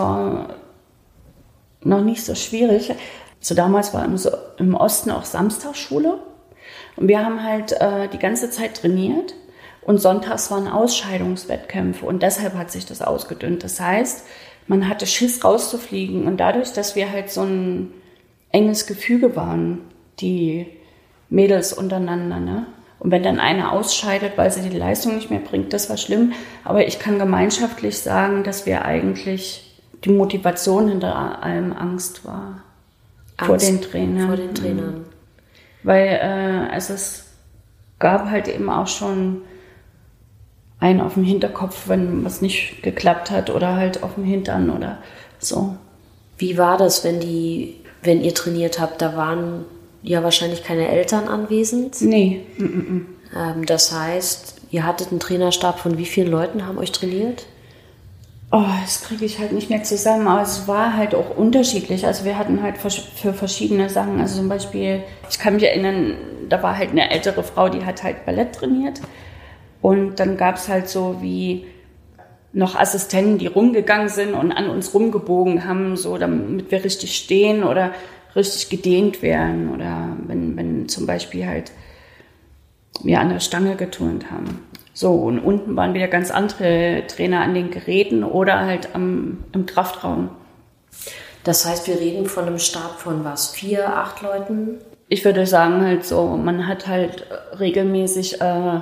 noch 1.87 2.03
nicht 2.03 2.23
so 2.23 2.35
schwierig. 2.35 2.93
So 3.39 3.55
damals 3.55 3.93
war 3.93 4.05
im, 4.57 4.75
Osten 4.75 5.11
auch 5.11 5.25
Samstagsschule. 5.25 6.19
Und 6.95 7.07
wir 7.07 7.23
haben 7.23 7.43
halt 7.43 7.73
äh, 7.73 8.07
die 8.09 8.19
ganze 8.19 8.49
Zeit 8.49 8.75
trainiert. 8.77 9.33
Und 9.81 10.01
sonntags 10.01 10.51
waren 10.51 10.67
Ausscheidungswettkämpfe 10.67 12.05
und 12.05 12.21
deshalb 12.21 12.55
hat 12.55 12.71
sich 12.71 12.85
das 12.85 13.01
ausgedünnt. 13.01 13.63
Das 13.63 13.79
heißt, 13.79 14.25
man 14.67 14.89
hatte 14.89 15.07
Schiss 15.07 15.45
rauszufliegen 15.45 16.27
und 16.27 16.37
dadurch, 16.41 16.73
dass 16.73 16.97
wir 16.97 17.09
halt 17.09 17.31
so 17.31 17.43
ein 17.43 17.93
enges 18.51 18.85
Gefüge 18.85 19.37
waren, 19.37 19.79
die 20.19 20.67
Mädels 21.29 21.71
untereinander, 21.71 22.41
ne? 22.41 22.65
Und 22.99 23.11
wenn 23.11 23.23
dann 23.23 23.39
eine 23.39 23.71
ausscheidet, 23.71 24.33
weil 24.37 24.51
sie 24.51 24.67
die 24.67 24.77
Leistung 24.77 25.15
nicht 25.15 25.29
mehr 25.29 25.39
bringt, 25.39 25.71
das 25.71 25.89
war 25.89 25.97
schlimm. 25.97 26.33
Aber 26.65 26.85
ich 26.85 26.99
kann 26.99 27.19
gemeinschaftlich 27.19 27.99
sagen, 27.99 28.43
dass 28.43 28.65
wir 28.65 28.83
eigentlich 28.83 29.66
die 30.03 30.09
Motivation 30.09 30.87
hinter 30.87 31.43
allem 31.43 31.73
Angst 31.73 32.25
war. 32.25 32.61
Angst 33.37 33.47
vor 33.47 33.57
den 33.57 33.81
Trainern. 33.81 34.27
Vor 34.27 34.37
den 34.37 34.55
Trainern. 34.55 35.05
Weil 35.83 36.07
äh, 36.07 36.73
also 36.73 36.93
es 36.93 37.25
gab 37.99 38.29
halt 38.29 38.47
eben 38.47 38.69
auch 38.69 38.87
schon 38.87 39.41
einen 40.79 41.01
auf 41.01 41.15
dem 41.15 41.23
Hinterkopf, 41.23 41.87
wenn 41.87 42.23
was 42.23 42.41
nicht 42.41 42.83
geklappt 42.83 43.31
hat 43.31 43.49
oder 43.49 43.75
halt 43.75 44.03
auf 44.03 44.15
dem 44.15 44.23
Hintern 44.23 44.69
oder 44.69 44.99
so. 45.39 45.75
Wie 46.37 46.57
war 46.57 46.77
das, 46.77 47.03
wenn 47.03 47.19
die, 47.19 47.77
wenn 48.03 48.21
ihr 48.21 48.33
trainiert 48.33 48.79
habt, 48.79 49.01
da 49.01 49.15
waren 49.15 49.65
ja 50.03 50.23
wahrscheinlich 50.23 50.63
keine 50.63 50.87
Eltern 50.87 51.27
anwesend. 51.27 52.01
Nee. 52.01 52.45
Mm 52.57 52.63
-mm. 52.63 53.01
Ähm, 53.35 53.65
das 53.65 53.91
heißt, 53.91 54.61
ihr 54.71 54.85
hattet 54.85 55.09
einen 55.09 55.19
Trainerstab 55.19 55.79
von 55.79 55.97
wie 55.97 56.05
vielen 56.05 56.29
Leuten 56.29 56.65
haben 56.65 56.77
euch 56.77 56.91
trainiert? 56.91 57.47
Oh, 58.49 58.63
das 58.81 59.03
kriege 59.03 59.25
ich 59.25 59.39
halt 59.39 59.51
nicht 59.51 59.69
mehr 59.69 59.83
zusammen, 59.83 60.25
aber 60.27 60.41
es 60.41 60.69
war 60.69 60.95
halt 60.95 61.13
auch 61.13 61.35
unterschiedlich. 61.35 62.05
Also 62.05 62.23
wir 62.23 62.37
hatten 62.37 62.63
halt 62.63 62.77
für 62.77 63.33
verschiedene 63.33 63.89
Sachen, 63.89 64.21
also 64.21 64.39
zum 64.39 64.47
Beispiel, 64.47 65.03
ich 65.29 65.37
kann 65.37 65.55
mich 65.55 65.63
erinnern, 65.63 66.15
da 66.47 66.63
war 66.63 66.77
halt 66.77 66.91
eine 66.91 67.11
ältere 67.11 67.43
Frau, 67.43 67.67
die 67.67 67.83
hat 67.83 68.03
halt 68.03 68.25
Ballett 68.25 68.53
trainiert. 68.53 69.01
Und 69.81 70.21
dann 70.21 70.37
gab 70.37 70.55
es 70.55 70.69
halt 70.69 70.87
so 70.87 71.17
wie 71.21 71.65
noch 72.53 72.75
Assistenten, 72.75 73.37
die 73.37 73.47
rumgegangen 73.47 74.09
sind 74.09 74.33
und 74.33 74.53
an 74.53 74.69
uns 74.69 74.93
rumgebogen 74.93 75.65
haben, 75.65 75.97
so 75.97 76.17
damit 76.17 76.71
wir 76.71 76.83
richtig 76.85 77.17
stehen 77.17 77.63
oder 77.63 77.91
richtig 78.35 78.69
gedehnt 78.69 79.21
werden. 79.21 79.73
Oder 79.73 80.15
wenn, 80.25 80.55
wenn 80.55 80.87
zum 80.87 81.05
Beispiel 81.05 81.45
halt 81.45 81.73
wir 83.03 83.19
an 83.19 83.29
der 83.29 83.41
Stange 83.41 83.75
geturnt 83.75 84.31
haben. 84.31 84.66
So, 84.97 85.13
und 85.13 85.37
unten 85.37 85.75
waren 85.75 85.93
wieder 85.93 86.07
ganz 86.07 86.31
andere 86.31 87.03
Trainer 87.05 87.41
an 87.41 87.53
den 87.53 87.69
Geräten 87.69 88.23
oder 88.23 88.61
halt 88.61 88.95
am, 88.95 89.43
im 89.51 89.67
Kraftraum. 89.67 90.31
Das 91.43 91.67
heißt, 91.67 91.87
wir 91.87 91.99
reden 91.99 92.25
von 92.25 92.45
einem 92.45 92.57
Stab 92.57 92.97
von 92.97 93.23
was? 93.23 93.51
Vier, 93.51 93.95
acht 93.95 94.23
Leuten? 94.23 94.79
Ich 95.07 95.23
würde 95.23 95.45
sagen, 95.45 95.85
halt 95.85 96.03
so, 96.03 96.25
man 96.29 96.65
hat 96.65 96.87
halt 96.87 97.27
regelmäßig 97.59 98.41
äh, 98.41 98.79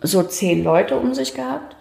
so 0.00 0.24
zehn 0.24 0.64
Leute 0.64 0.96
um 0.96 1.14
sich 1.14 1.34
gehabt. 1.34 1.76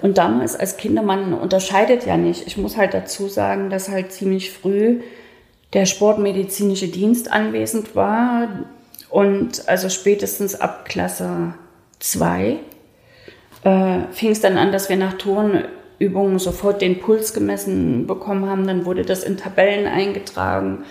Und 0.00 0.16
damals 0.16 0.56
als 0.56 0.78
Kinder, 0.78 1.02
man 1.02 1.34
unterscheidet 1.34 2.06
ja 2.06 2.16
nicht. 2.16 2.46
Ich 2.46 2.56
muss 2.56 2.78
halt 2.78 2.94
dazu 2.94 3.28
sagen, 3.28 3.68
dass 3.68 3.90
halt 3.90 4.12
ziemlich 4.12 4.50
früh 4.50 5.02
der 5.74 5.84
sportmedizinische 5.84 6.88
Dienst 6.88 7.30
anwesend 7.30 7.94
war. 7.94 8.48
Und 9.10 9.68
also 9.68 9.90
spätestens 9.90 10.58
ab 10.58 10.86
Klasse 10.86 11.52
zwei 12.06 12.58
äh, 13.62 14.12
fing 14.12 14.30
es 14.30 14.40
dann 14.40 14.58
an, 14.58 14.72
dass 14.72 14.88
wir 14.88 14.96
nach 14.96 15.14
Turnübungen 15.14 16.38
sofort 16.38 16.80
den 16.80 17.00
Puls 17.00 17.34
gemessen 17.34 18.06
bekommen 18.06 18.48
haben. 18.48 18.66
Dann 18.66 18.84
wurde 18.84 19.04
das 19.04 19.24
in 19.24 19.36
Tabellen 19.36 19.86
eingetragen. 19.86 20.84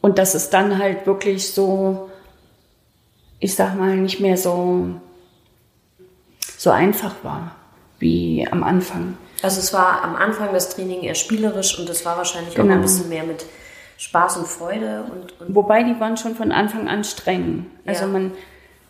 Und 0.00 0.18
dass 0.18 0.34
es 0.34 0.50
dann 0.50 0.78
halt 0.78 1.06
wirklich 1.06 1.52
so, 1.52 2.08
ich 3.40 3.54
sag 3.54 3.76
mal, 3.76 3.96
nicht 3.96 4.20
mehr 4.20 4.36
so, 4.36 4.86
so 6.56 6.70
einfach 6.70 7.14
war 7.22 7.54
wie 7.98 8.46
am 8.50 8.62
Anfang. 8.62 9.18
Also 9.42 9.60
es 9.60 9.72
war 9.72 10.02
am 10.02 10.16
Anfang 10.16 10.52
das 10.52 10.70
Training 10.70 11.02
eher 11.02 11.14
spielerisch 11.14 11.78
und 11.78 11.88
es 11.88 12.04
war 12.04 12.16
wahrscheinlich 12.16 12.54
genau. 12.54 12.68
auch 12.68 12.76
ein 12.76 12.82
bisschen 12.82 13.08
mehr 13.08 13.24
mit 13.24 13.44
Spaß 13.98 14.38
und 14.38 14.46
Freude. 14.46 15.04
Und, 15.10 15.40
und 15.40 15.54
Wobei 15.54 15.82
die 15.82 15.98
waren 16.00 16.16
schon 16.16 16.36
von 16.36 16.52
Anfang 16.52 16.88
an 16.88 17.04
streng. 17.04 17.66
Also 17.84 18.02
ja. 18.02 18.08
man, 18.08 18.32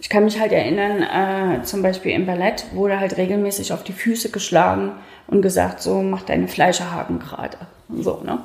ich 0.00 0.08
kann 0.08 0.24
mich 0.24 0.38
halt 0.38 0.52
erinnern, 0.52 1.02
äh, 1.02 1.62
zum 1.64 1.82
Beispiel 1.82 2.12
im 2.12 2.26
Ballett 2.26 2.66
wurde 2.72 3.00
halt 3.00 3.16
regelmäßig 3.16 3.72
auf 3.72 3.82
die 3.82 3.92
Füße 3.92 4.30
geschlagen 4.30 4.92
und 5.26 5.42
gesagt, 5.42 5.80
so 5.82 6.02
mach 6.02 6.22
deine 6.22 6.48
Fleischerhaken 6.48 7.18
gerade. 7.18 7.56
Und 7.88 8.02
so, 8.02 8.22
ne? 8.24 8.44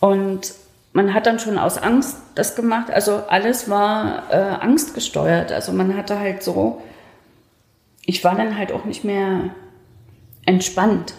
Und 0.00 0.52
man 0.92 1.14
hat 1.14 1.26
dann 1.26 1.38
schon 1.38 1.58
aus 1.58 1.78
Angst 1.78 2.16
das 2.34 2.56
gemacht. 2.56 2.90
Also 2.90 3.22
alles 3.28 3.70
war 3.70 4.24
äh, 4.30 4.36
angstgesteuert. 4.36 5.52
Also 5.52 5.72
man 5.72 5.96
hatte 5.96 6.18
halt 6.18 6.42
so, 6.42 6.82
ich 8.04 8.24
war 8.24 8.34
dann 8.34 8.58
halt 8.58 8.72
auch 8.72 8.84
nicht 8.84 9.04
mehr 9.04 9.50
entspannt. 10.44 11.14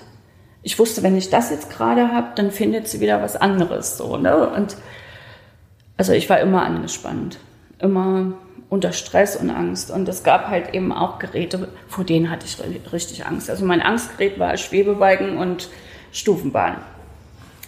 Ich 0.63 0.77
wusste, 0.79 1.03
wenn 1.03 1.15
ich 1.15 1.29
das 1.29 1.50
jetzt 1.50 1.69
gerade 1.69 2.12
habe, 2.12 2.29
dann 2.36 2.51
findet 2.51 2.89
sie 2.89 3.00
wieder 3.00 3.22
was 3.22 3.38
anderes. 3.38 3.98
So, 3.98 4.17
ne? 4.17 4.50
Und 4.50 4.75
also 5.96 6.12
ich 6.12 6.29
war 6.29 6.39
immer 6.39 6.63
angespannt. 6.63 7.39
Immer 7.79 8.34
unter 8.70 8.94
Stress 8.94 9.36
und 9.36 9.50
Angst. 9.50 9.92
Und 9.92 10.08
es 10.08 10.24
gab 10.24 10.48
halt 10.48 10.74
eben 10.74 10.92
auch 10.92 11.20
Geräte, 11.20 11.70
vor 11.88 12.04
denen 12.04 12.30
hatte 12.30 12.46
ich 12.46 12.58
richtig 12.94 13.26
Angst. 13.26 13.50
Also 13.50 13.66
mein 13.66 13.82
Angstgerät 13.82 14.40
war 14.40 14.56
Schwebebalken 14.58 15.38
und 15.38 15.70
Stufenbahn, 16.12 16.78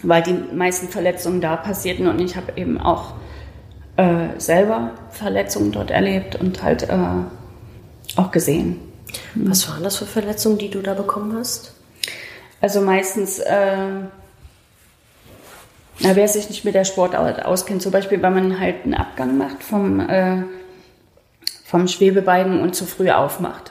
weil 0.02 0.22
die 0.22 0.34
meisten 0.54 0.88
Verletzungen 0.88 1.40
da 1.40 1.56
passierten 1.56 2.06
und 2.06 2.20
ich 2.20 2.36
habe 2.36 2.52
eben 2.56 2.80
auch 2.80 3.14
äh, 3.96 4.28
selber 4.38 4.92
Verletzungen 5.10 5.72
dort 5.72 5.90
erlebt 5.90 6.36
und 6.36 6.62
halt 6.62 6.88
äh, 6.88 6.96
auch 8.16 8.30
gesehen. 8.30 8.80
Was 9.34 9.68
waren 9.68 9.82
das 9.82 9.96
für 9.96 10.06
Verletzungen, 10.06 10.58
die 10.58 10.70
du 10.70 10.80
da 10.80 10.94
bekommen 10.94 11.36
hast? 11.36 11.74
Also 12.60 12.80
meistens, 12.80 13.40
äh, 13.40 13.76
wer 15.98 16.28
sich 16.28 16.48
nicht 16.48 16.64
mit 16.64 16.74
der 16.74 16.84
Sportart 16.84 17.44
auskennt, 17.44 17.82
zum 17.82 17.92
Beispiel, 17.92 18.22
wenn 18.22 18.32
man 18.32 18.60
halt 18.60 18.84
einen 18.84 18.94
Abgang 18.94 19.36
macht 19.36 19.62
vom 19.62 20.00
äh, 20.00 20.42
vom 21.72 21.88
Schwebebalken 21.88 22.60
und 22.60 22.74
zu 22.74 22.84
früh 22.84 23.10
aufmacht. 23.10 23.70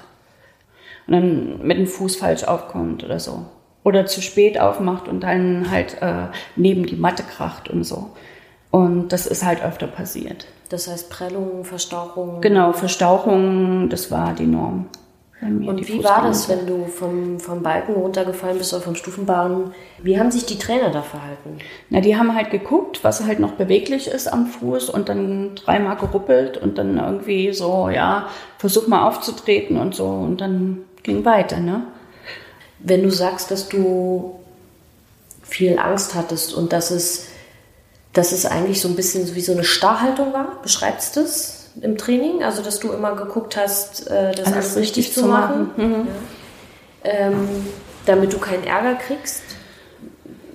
Und 1.05 1.13
dann 1.13 1.67
mit 1.67 1.77
dem 1.77 1.85
Fuß 1.85 2.15
falsch 2.15 2.43
aufkommt 2.43 3.03
oder 3.03 3.19
so. 3.19 3.45
Oder 3.83 4.07
zu 4.07 4.23
spät 4.23 4.59
aufmacht 4.59 5.07
und 5.07 5.21
dann 5.21 5.69
halt 5.69 6.01
äh, 6.01 6.29
neben 6.55 6.87
die 6.87 6.95
Matte 6.95 7.21
kracht 7.21 7.69
und 7.69 7.83
so. 7.83 8.09
Und 8.71 9.09
das 9.09 9.27
ist 9.27 9.45
halt 9.45 9.63
öfter 9.63 9.85
passiert. 9.85 10.47
Das 10.69 10.87
heißt 10.87 11.11
Prellungen, 11.11 11.63
Verstauchungen? 11.63 12.41
Genau, 12.41 12.73
Verstauchungen, 12.73 13.89
das 13.89 14.09
war 14.09 14.33
die 14.33 14.47
Norm. 14.47 14.87
Und 15.41 15.87
wie 15.87 16.03
war 16.03 16.21
das, 16.21 16.49
wenn 16.49 16.67
du 16.67 16.85
vom, 16.85 17.39
vom 17.39 17.63
Balken 17.63 17.93
runtergefallen 17.93 18.59
bist 18.59 18.73
oder 18.73 18.83
vom 18.83 18.93
Stufenbahn? 18.93 19.73
Wie 20.03 20.19
haben 20.19 20.29
sich 20.29 20.45
die 20.45 20.59
Trainer 20.59 20.91
da 20.91 21.01
verhalten? 21.01 21.57
Na, 21.89 21.99
die 21.99 22.15
haben 22.15 22.35
halt 22.35 22.51
geguckt, 22.51 23.03
was 23.03 23.25
halt 23.25 23.39
noch 23.39 23.53
beweglich 23.53 24.07
ist 24.07 24.31
am 24.31 24.45
Fuß 24.45 24.91
und 24.91 25.09
dann 25.09 25.55
dreimal 25.55 25.95
geruppelt 25.97 26.57
und 26.57 26.77
dann 26.77 26.99
irgendwie 26.99 27.53
so, 27.53 27.89
ja, 27.89 28.27
versuch 28.59 28.87
mal 28.87 29.07
aufzutreten 29.07 29.77
und 29.77 29.95
so 29.95 30.05
und 30.05 30.41
dann 30.41 30.83
ging 31.01 31.25
weiter, 31.25 31.59
ne? 31.59 31.87
Wenn 32.77 33.01
du 33.01 33.09
sagst, 33.09 33.49
dass 33.49 33.67
du 33.67 34.39
viel 35.41 35.79
Angst 35.79 36.13
hattest 36.13 36.53
und 36.53 36.71
dass 36.71 36.91
es, 36.91 37.29
dass 38.13 38.31
es 38.31 38.45
eigentlich 38.45 38.79
so 38.79 38.87
ein 38.87 38.95
bisschen 38.95 39.33
wie 39.33 39.41
so 39.41 39.53
eine 39.53 39.63
Starrhaltung 39.63 40.33
war, 40.33 40.61
beschreibst 40.61 41.15
du 41.15 41.21
das? 41.21 41.60
Im 41.79 41.97
Training? 41.97 42.43
Also, 42.43 42.61
dass 42.61 42.79
du 42.79 42.91
immer 42.91 43.15
geguckt 43.15 43.57
hast, 43.57 44.07
äh, 44.07 44.31
das 44.31 44.47
alles, 44.47 44.55
alles 44.55 44.77
richtig, 44.77 45.07
richtig, 45.07 45.13
zu 45.15 45.27
machen, 45.27 45.71
machen. 45.77 45.89
Mhm. 45.89 46.07
Ja. 46.07 47.11
Ähm, 47.11 47.47
damit 48.05 48.33
du 48.33 48.39
keinen 48.39 48.63
Ärger 48.63 48.95
kriegst. 48.95 49.43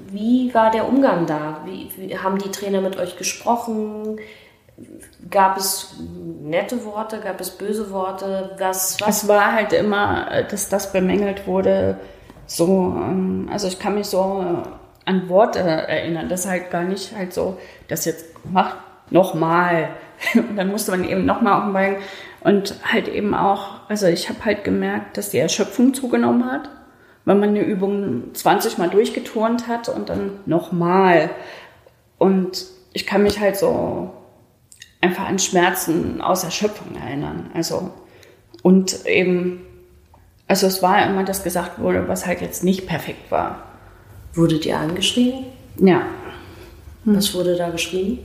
Wie 0.09 0.53
war 0.55 0.71
der 0.71 0.89
Umgang 0.89 1.27
da? 1.27 1.61
Wie, 1.65 1.91
wie, 1.97 2.19
haben 2.19 2.39
die 2.39 2.51
Trainer 2.51 2.81
mit 2.81 2.97
euch 2.97 3.17
gesprochen? 3.17 4.19
Gab 5.31 5.57
es 5.57 5.95
nette 6.43 6.85
Worte? 6.85 7.21
Gab 7.21 7.41
es 7.41 7.51
böse 7.51 7.91
Worte? 7.91 8.55
Was, 8.59 9.01
was? 9.01 9.23
Es 9.23 9.29
war 9.29 9.53
halt 9.53 9.73
immer, 9.73 10.45
dass 10.49 10.69
das 10.69 10.93
bemängelt 10.93 11.47
wurde. 11.47 11.99
So, 12.47 12.95
ähm, 12.97 13.49
also 13.53 13.67
ich 13.67 13.79
kann 13.79 13.95
mich 13.95 14.07
so 14.07 14.63
an 15.05 15.29
Worte 15.29 15.61
erinnern, 15.61 16.29
das 16.29 16.47
halt 16.47 16.71
gar 16.71 16.83
nicht 16.83 17.17
halt 17.17 17.33
so, 17.33 17.59
das 17.89 18.05
jetzt 18.05 18.27
macht 18.45 18.77
nochmal 19.11 19.91
und 20.35 20.57
dann 20.57 20.71
musste 20.71 20.91
man 20.91 21.09
eben 21.09 21.25
nochmal 21.25 21.55
auf 21.55 21.65
den 21.65 21.73
Balken. 21.73 22.03
Und 22.41 22.77
halt 22.85 23.09
eben 23.09 23.35
auch, 23.35 23.89
also 23.89 24.07
ich 24.07 24.29
habe 24.29 24.45
halt 24.45 24.63
gemerkt, 24.65 25.17
dass 25.17 25.31
die 25.31 25.39
Erschöpfung 25.39 25.95
zugenommen 25.95 26.51
hat, 26.51 26.71
wenn 27.25 27.41
man 27.41 27.51
eine 27.51 27.63
Übung 27.63 28.35
20 28.35 28.79
Mal 28.79 28.89
durchgeturnt 28.89 29.67
hat 29.67 29.89
und 29.89 30.09
dann 30.09 30.41
nochmal. 30.47 31.31
Und 32.19 32.67
ich 32.93 33.05
kann 33.05 33.25
mich 33.25 33.41
halt 33.41 33.57
so 33.57 34.13
einfach 35.01 35.29
an 35.29 35.39
Schmerzen 35.39 36.21
aus 36.21 36.45
Erschöpfung 36.45 36.97
erinnern. 36.97 37.51
Also, 37.53 37.91
und 38.63 39.07
eben, 39.07 39.67
also 40.47 40.69
es 40.69 40.83
war 40.83 41.05
immer, 41.05 41.25
dass 41.25 41.43
gesagt 41.43 41.81
wurde, 41.81 42.07
was 42.07 42.27
halt 42.27 42.41
jetzt 42.43 42.63
nicht 42.63 42.87
perfekt 42.87 43.31
war. 43.31 43.65
Wurdet 44.35 44.67
ihr 44.67 44.79
angeschrien? 44.79 45.47
Ja. 45.79 46.03
Hm. 47.05 47.17
Was 47.17 47.35
wurde 47.35 47.57
da 47.57 47.71
geschrien? 47.71 48.21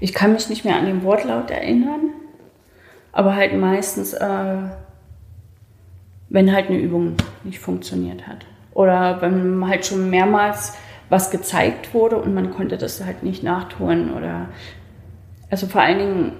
Ich 0.00 0.14
kann 0.14 0.32
mich 0.32 0.48
nicht 0.48 0.64
mehr 0.64 0.76
an 0.76 0.86
den 0.86 1.02
Wortlaut 1.02 1.50
erinnern, 1.50 2.10
aber 3.12 3.36
halt 3.36 3.54
meistens, 3.54 4.14
äh, 4.14 4.56
wenn 6.28 6.52
halt 6.52 6.68
eine 6.68 6.78
Übung 6.78 7.16
nicht 7.44 7.58
funktioniert 7.58 8.26
hat. 8.26 8.46
Oder 8.72 9.20
wenn 9.20 9.66
halt 9.68 9.84
schon 9.84 10.08
mehrmals 10.10 10.74
was 11.10 11.30
gezeigt 11.30 11.92
wurde 11.92 12.16
und 12.16 12.34
man 12.34 12.50
konnte 12.52 12.78
das 12.78 13.04
halt 13.04 13.22
nicht 13.22 13.42
nachtun 13.42 14.12
oder 14.14 14.48
also 15.50 15.66
vor 15.66 15.82
allen 15.82 15.98
Dingen 15.98 16.32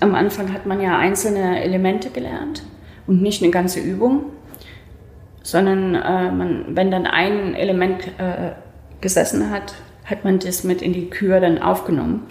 am 0.00 0.14
Anfang 0.14 0.52
hat 0.52 0.66
man 0.66 0.80
ja 0.80 0.98
einzelne 0.98 1.62
Elemente 1.62 2.10
gelernt 2.10 2.64
und 3.06 3.22
nicht 3.22 3.42
eine 3.42 3.52
ganze 3.52 3.80
Übung, 3.80 4.24
sondern 5.42 5.94
äh, 5.94 6.32
man, 6.32 6.64
wenn 6.76 6.90
dann 6.90 7.06
ein 7.06 7.54
Element 7.54 8.08
äh, 8.18 8.50
gesessen 9.00 9.50
hat, 9.50 9.74
hat 10.04 10.24
man 10.24 10.40
das 10.40 10.64
mit 10.64 10.82
in 10.82 10.92
die 10.92 11.08
Kür 11.08 11.40
dann 11.40 11.62
aufgenommen. 11.62 12.26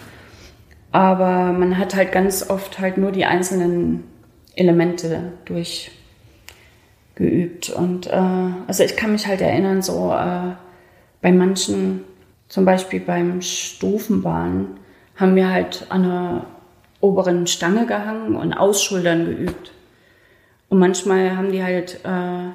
Aber 0.92 1.52
man 1.52 1.78
hat 1.78 1.94
halt 1.94 2.12
ganz 2.12 2.48
oft 2.48 2.78
halt 2.78 2.98
nur 2.98 3.12
die 3.12 3.24
einzelnen 3.24 4.04
Elemente 4.54 5.32
durchgeübt. 5.44 5.90
Und 7.70 8.06
äh, 8.06 8.50
also 8.66 8.82
ich 8.82 8.96
kann 8.96 9.12
mich 9.12 9.26
halt 9.26 9.40
erinnern, 9.40 9.82
so 9.82 10.12
äh, 10.12 10.52
bei 11.20 11.32
manchen, 11.32 12.04
zum 12.48 12.64
Beispiel 12.64 13.00
beim 13.00 13.42
Stufenbahn, 13.42 14.78
haben 15.16 15.36
wir 15.36 15.50
halt 15.50 15.86
an 15.88 16.02
der 16.02 16.46
oberen 17.00 17.46
Stange 17.46 17.86
gehangen 17.86 18.36
und 18.36 18.52
Ausschultern 18.52 19.26
geübt. 19.26 19.72
Und 20.68 20.78
manchmal 20.78 21.36
haben 21.36 21.52
die 21.52 21.62
halt 21.62 22.00
äh, 22.04 22.50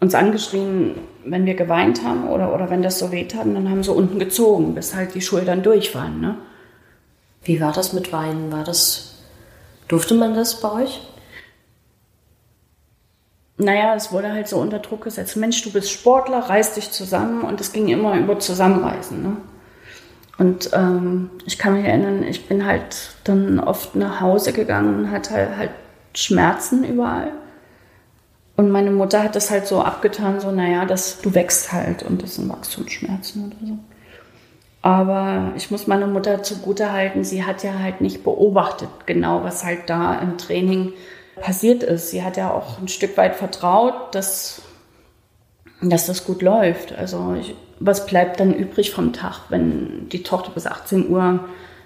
uns 0.00 0.14
angeschrien, 0.14 0.96
wenn 1.24 1.46
wir 1.46 1.54
geweint 1.54 2.04
haben 2.04 2.28
oder, 2.28 2.54
oder 2.54 2.70
wenn 2.70 2.82
das 2.82 2.98
so 2.98 3.10
weh 3.10 3.24
tat, 3.24 3.46
dann 3.46 3.70
haben 3.70 3.82
sie 3.82 3.92
unten 3.92 4.18
gezogen, 4.18 4.74
bis 4.74 4.94
halt 4.94 5.14
die 5.14 5.22
Schultern 5.22 5.62
durch 5.62 5.94
waren. 5.94 6.20
Ne? 6.20 6.36
Wie 7.44 7.60
war 7.60 7.72
das 7.72 7.92
mit 7.92 8.12
Weinen? 8.12 8.50
War 8.50 8.64
das, 8.64 9.14
durfte 9.88 10.14
man 10.14 10.34
das 10.34 10.60
bei 10.60 10.72
euch? 10.72 11.00
Naja, 13.56 13.94
es 13.94 14.10
wurde 14.10 14.32
halt 14.32 14.48
so 14.48 14.58
unter 14.58 14.80
Druck 14.80 15.04
gesetzt. 15.04 15.36
Mensch, 15.36 15.62
du 15.62 15.70
bist 15.70 15.90
Sportler, 15.90 16.38
reiß 16.40 16.74
dich 16.74 16.90
zusammen 16.90 17.42
und 17.42 17.60
es 17.60 17.72
ging 17.72 17.88
immer 17.88 18.16
über 18.18 18.38
Zusammenreißen. 18.38 19.22
Ne? 19.22 19.36
Und 20.38 20.70
ähm, 20.72 21.30
ich 21.46 21.58
kann 21.58 21.74
mich 21.74 21.84
erinnern, 21.84 22.24
ich 22.24 22.48
bin 22.48 22.66
halt 22.66 23.10
dann 23.22 23.60
oft 23.60 23.94
nach 23.94 24.20
Hause 24.20 24.52
gegangen 24.52 25.04
und 25.04 25.10
hatte 25.12 25.56
halt 25.56 25.70
Schmerzen 26.14 26.82
überall. 26.82 27.32
Und 28.56 28.70
meine 28.70 28.90
Mutter 28.90 29.22
hat 29.22 29.36
das 29.36 29.50
halt 29.50 29.66
so 29.66 29.82
abgetan, 29.82 30.40
so, 30.40 30.50
naja, 30.50 30.84
das, 30.84 31.20
du 31.20 31.34
wächst 31.34 31.72
halt 31.72 32.02
und 32.02 32.22
das 32.22 32.36
sind 32.36 32.48
Wachstumsschmerzen 32.48 33.46
oder 33.46 33.66
so. 33.66 33.78
Aber 34.84 35.52
ich 35.56 35.70
muss 35.70 35.86
meine 35.86 36.06
Mutter 36.06 36.42
zugute 36.42 36.92
halten, 36.92 37.24
sie 37.24 37.46
hat 37.46 37.62
ja 37.62 37.78
halt 37.78 38.02
nicht 38.02 38.22
beobachtet, 38.22 38.90
genau 39.06 39.42
was 39.42 39.64
halt 39.64 39.88
da 39.88 40.18
im 40.18 40.36
Training 40.36 40.92
passiert 41.40 41.82
ist. 41.82 42.10
Sie 42.10 42.22
hat 42.22 42.36
ja 42.36 42.52
auch 42.52 42.78
ein 42.78 42.88
Stück 42.88 43.16
weit 43.16 43.34
vertraut, 43.34 44.14
dass, 44.14 44.60
dass 45.80 46.04
das 46.04 46.26
gut 46.26 46.42
läuft. 46.42 46.94
Also 46.98 47.34
ich, 47.40 47.54
was 47.80 48.04
bleibt 48.04 48.40
dann 48.40 48.52
übrig 48.52 48.90
vom 48.90 49.14
Tag, 49.14 49.44
wenn 49.48 50.10
die 50.10 50.22
Tochter 50.22 50.50
bis 50.50 50.66
18 50.66 51.08
Uhr 51.08 51.40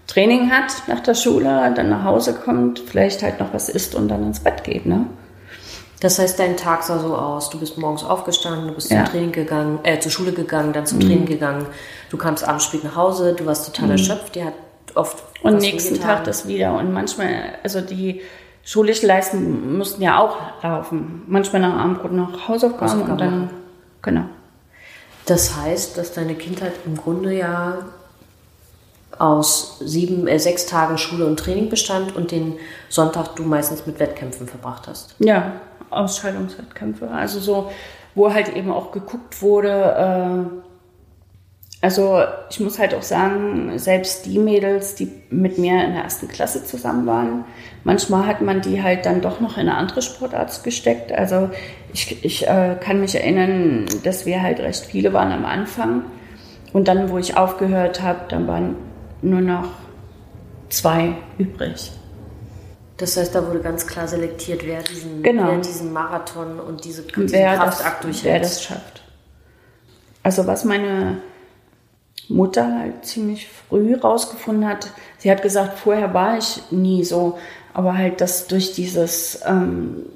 Training 0.08 0.50
hat 0.50 0.88
nach 0.88 1.00
der 1.00 1.14
Schule, 1.14 1.72
dann 1.76 1.90
nach 1.90 2.02
Hause 2.02 2.34
kommt, 2.34 2.80
vielleicht 2.80 3.22
halt 3.22 3.38
noch 3.38 3.54
was 3.54 3.68
isst 3.68 3.94
und 3.94 4.08
dann 4.08 4.24
ins 4.24 4.40
Bett 4.40 4.64
geht, 4.64 4.86
ne? 4.86 5.06
Das 6.00 6.18
heißt, 6.18 6.38
dein 6.38 6.56
Tag 6.56 6.84
sah 6.84 6.98
so 7.00 7.16
aus. 7.16 7.50
Du 7.50 7.58
bist 7.58 7.76
morgens 7.76 8.04
aufgestanden, 8.04 8.68
du 8.68 8.74
bist 8.74 8.90
ja. 8.90 9.04
zum 9.04 9.12
Training 9.12 9.32
gegangen, 9.32 9.80
äh, 9.82 9.98
zur 9.98 10.12
Schule 10.12 10.32
gegangen, 10.32 10.72
dann 10.72 10.86
zum 10.86 10.98
mhm. 10.98 11.02
Training 11.02 11.26
gegangen. 11.26 11.66
Du 12.10 12.16
kamst 12.16 12.46
abends 12.46 12.64
spät 12.64 12.84
nach 12.84 12.94
Hause, 12.94 13.34
du 13.34 13.46
warst 13.46 13.66
total 13.66 13.86
mhm. 13.86 13.92
erschöpft, 13.92 14.34
dir 14.34 14.46
hat 14.46 14.54
oft. 14.94 15.22
Und 15.42 15.58
nächsten 15.58 16.00
Tag 16.00 16.24
das 16.24 16.46
wieder. 16.46 16.74
Und 16.78 16.92
manchmal, 16.92 17.54
also 17.62 17.80
die 17.80 18.22
schulischen 18.64 19.08
Leistungen 19.08 19.76
mussten 19.76 20.02
ja 20.02 20.20
auch 20.20 20.36
laufen. 20.62 21.22
Manchmal 21.26 21.62
nach 21.62 21.74
Abendbrot 21.74 22.12
noch 22.12 22.48
Hausaufgaben, 22.48 22.92
Hausaufgaben 22.92 23.12
und 23.12 23.20
dann, 23.20 23.50
genau. 24.02 24.24
Das 25.26 25.56
heißt, 25.56 25.98
dass 25.98 26.12
deine 26.12 26.34
Kindheit 26.34 26.72
im 26.86 26.96
Grunde 26.96 27.36
ja 27.36 27.78
aus 29.18 29.78
sieben, 29.80 30.28
äh, 30.28 30.38
sechs 30.38 30.66
Tagen 30.66 30.96
Schule 30.96 31.26
und 31.26 31.38
Training 31.38 31.68
bestand 31.68 32.14
und 32.14 32.30
den 32.30 32.54
Sonntag 32.88 33.34
du 33.36 33.42
meistens 33.42 33.84
mit 33.84 33.98
Wettkämpfen 33.98 34.46
verbracht 34.46 34.86
hast. 34.86 35.16
Ja, 35.18 35.60
Ausscheidungswettkämpfe. 35.90 37.10
Also 37.10 37.40
so, 37.40 37.70
wo 38.14 38.32
halt 38.32 38.54
eben 38.54 38.70
auch 38.72 38.92
geguckt 38.92 39.40
wurde. 39.42 40.50
Äh, 40.60 40.68
also 41.80 42.22
ich 42.50 42.58
muss 42.58 42.78
halt 42.80 42.92
auch 42.92 43.02
sagen, 43.02 43.78
selbst 43.78 44.26
die 44.26 44.40
Mädels, 44.40 44.96
die 44.96 45.12
mit 45.30 45.58
mir 45.58 45.84
in 45.84 45.92
der 45.92 46.02
ersten 46.02 46.26
Klasse 46.26 46.64
zusammen 46.64 47.06
waren, 47.06 47.44
manchmal 47.84 48.26
hat 48.26 48.40
man 48.40 48.60
die 48.60 48.82
halt 48.82 49.06
dann 49.06 49.20
doch 49.20 49.38
noch 49.38 49.56
in 49.56 49.68
eine 49.68 49.76
andere 49.76 50.02
Sportart 50.02 50.64
gesteckt. 50.64 51.12
Also 51.12 51.50
ich, 51.92 52.24
ich 52.24 52.48
äh, 52.48 52.76
kann 52.80 53.00
mich 53.00 53.14
erinnern, 53.14 53.86
dass 54.02 54.26
wir 54.26 54.42
halt 54.42 54.58
recht 54.58 54.86
viele 54.86 55.12
waren 55.12 55.30
am 55.30 55.44
Anfang. 55.44 56.02
Und 56.72 56.88
dann, 56.88 57.10
wo 57.10 57.18
ich 57.18 57.36
aufgehört 57.36 58.02
habe, 58.02 58.20
dann 58.28 58.48
waren 58.48 58.76
nur 59.22 59.40
noch 59.40 59.68
zwei 60.68 61.14
übrig. 61.38 61.92
Das 62.98 63.16
heißt, 63.16 63.32
da 63.34 63.46
wurde 63.46 63.60
ganz 63.60 63.86
klar 63.86 64.08
selektiert, 64.08 64.66
wer 64.66 64.82
diesen, 64.82 65.22
genau. 65.22 65.46
wer 65.46 65.58
diesen 65.58 65.92
Marathon 65.92 66.58
und 66.58 66.84
diese, 66.84 67.02
diesen 67.02 67.30
wer 67.30 67.56
Kraftakt 67.56 68.04
durchhält. 68.04 68.34
Wer 68.34 68.40
das 68.40 68.62
schafft. 68.62 69.02
Also 70.24 70.46
was 70.48 70.64
meine 70.64 71.18
Mutter 72.28 72.80
halt 72.80 73.06
ziemlich 73.06 73.48
früh 73.48 73.94
rausgefunden 73.94 74.66
hat, 74.68 74.90
sie 75.18 75.30
hat 75.30 75.42
gesagt, 75.42 75.78
vorher 75.78 76.12
war 76.12 76.38
ich 76.38 76.60
nie 76.72 77.04
so, 77.04 77.38
aber 77.72 77.96
halt, 77.96 78.20
dass 78.20 78.48
durch 78.48 78.72
dieses 78.72 79.40
ähm, 79.46 80.06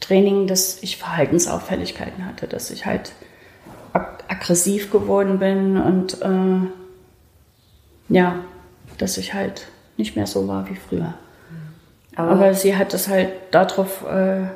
Training, 0.00 0.46
dass 0.46 0.82
ich 0.82 0.96
Verhaltensauffälligkeiten 0.96 2.24
hatte, 2.24 2.46
dass 2.46 2.70
ich 2.70 2.86
halt 2.86 3.12
ag 3.92 4.24
aggressiv 4.28 4.90
geworden 4.90 5.38
bin 5.38 5.76
und 5.76 6.22
äh, 6.22 6.68
ja, 8.08 8.36
dass 8.96 9.18
ich 9.18 9.34
halt 9.34 9.66
nicht 9.98 10.16
mehr 10.16 10.26
so 10.26 10.48
war 10.48 10.68
wie 10.70 10.76
früher. 10.76 11.14
Aber, 12.20 12.32
Aber 12.32 12.54
sie 12.54 12.76
hat 12.76 12.94
es 12.94 13.08
halt 13.08 13.30
darauf 13.50 14.04
äh, 14.04 14.46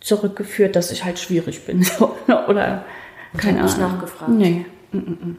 zurückgeführt, 0.00 0.76
dass 0.76 0.90
ich 0.90 1.04
halt 1.04 1.18
schwierig 1.18 1.64
bin. 1.64 1.86
Oder 2.48 2.84
keine 3.36 3.60
Ahnung. 3.60 3.64
nicht 3.64 3.78
nachgefragt. 3.78 4.30
Nee. 4.32 4.66
Mm, 4.92 4.96
mm 4.96 5.18
-mm. 5.22 5.36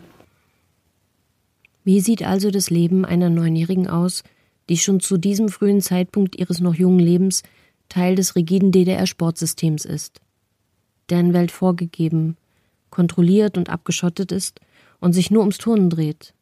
Wie 1.83 1.99
sieht 1.99 2.23
also 2.23 2.49
das 2.49 2.69
Leben 2.69 3.05
einer 3.05 3.29
Neunjährigen 3.29 3.87
aus, 3.87 4.23
die 4.69 4.77
schon 4.77 4.99
zu 4.99 5.17
diesem 5.17 5.49
frühen 5.49 5.81
Zeitpunkt 5.81 6.37
ihres 6.37 6.61
noch 6.61 6.75
jungen 6.75 6.99
Lebens 6.99 7.43
Teil 7.89 8.15
des 8.15 8.35
rigiden 8.35 8.71
DDR-Sportsystems 8.71 9.83
ist? 9.85 10.21
Deren 11.09 11.33
Welt 11.33 11.51
vorgegeben, 11.51 12.37
kontrolliert 12.89 13.57
und 13.57 13.69
abgeschottet 13.69 14.31
ist 14.31 14.61
und 15.01 15.11
sich 15.11 15.29
nur 15.29 15.41
ums 15.41 15.57
Turnen 15.57 15.89
dreht. 15.89 16.33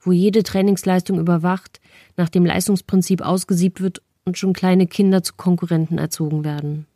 Wo 0.00 0.10
jede 0.10 0.42
Trainingsleistung 0.42 1.20
überwacht, 1.20 1.80
nach 2.16 2.28
dem 2.28 2.44
Leistungsprinzip 2.44 3.20
ausgesiebt 3.22 3.80
wird 3.80 4.02
und 4.24 4.38
schon 4.38 4.52
kleine 4.52 4.86
Kinder 4.86 5.22
zu 5.22 5.34
Konkurrenten 5.34 5.98
erzogen 5.98 6.44
werden. 6.44 6.86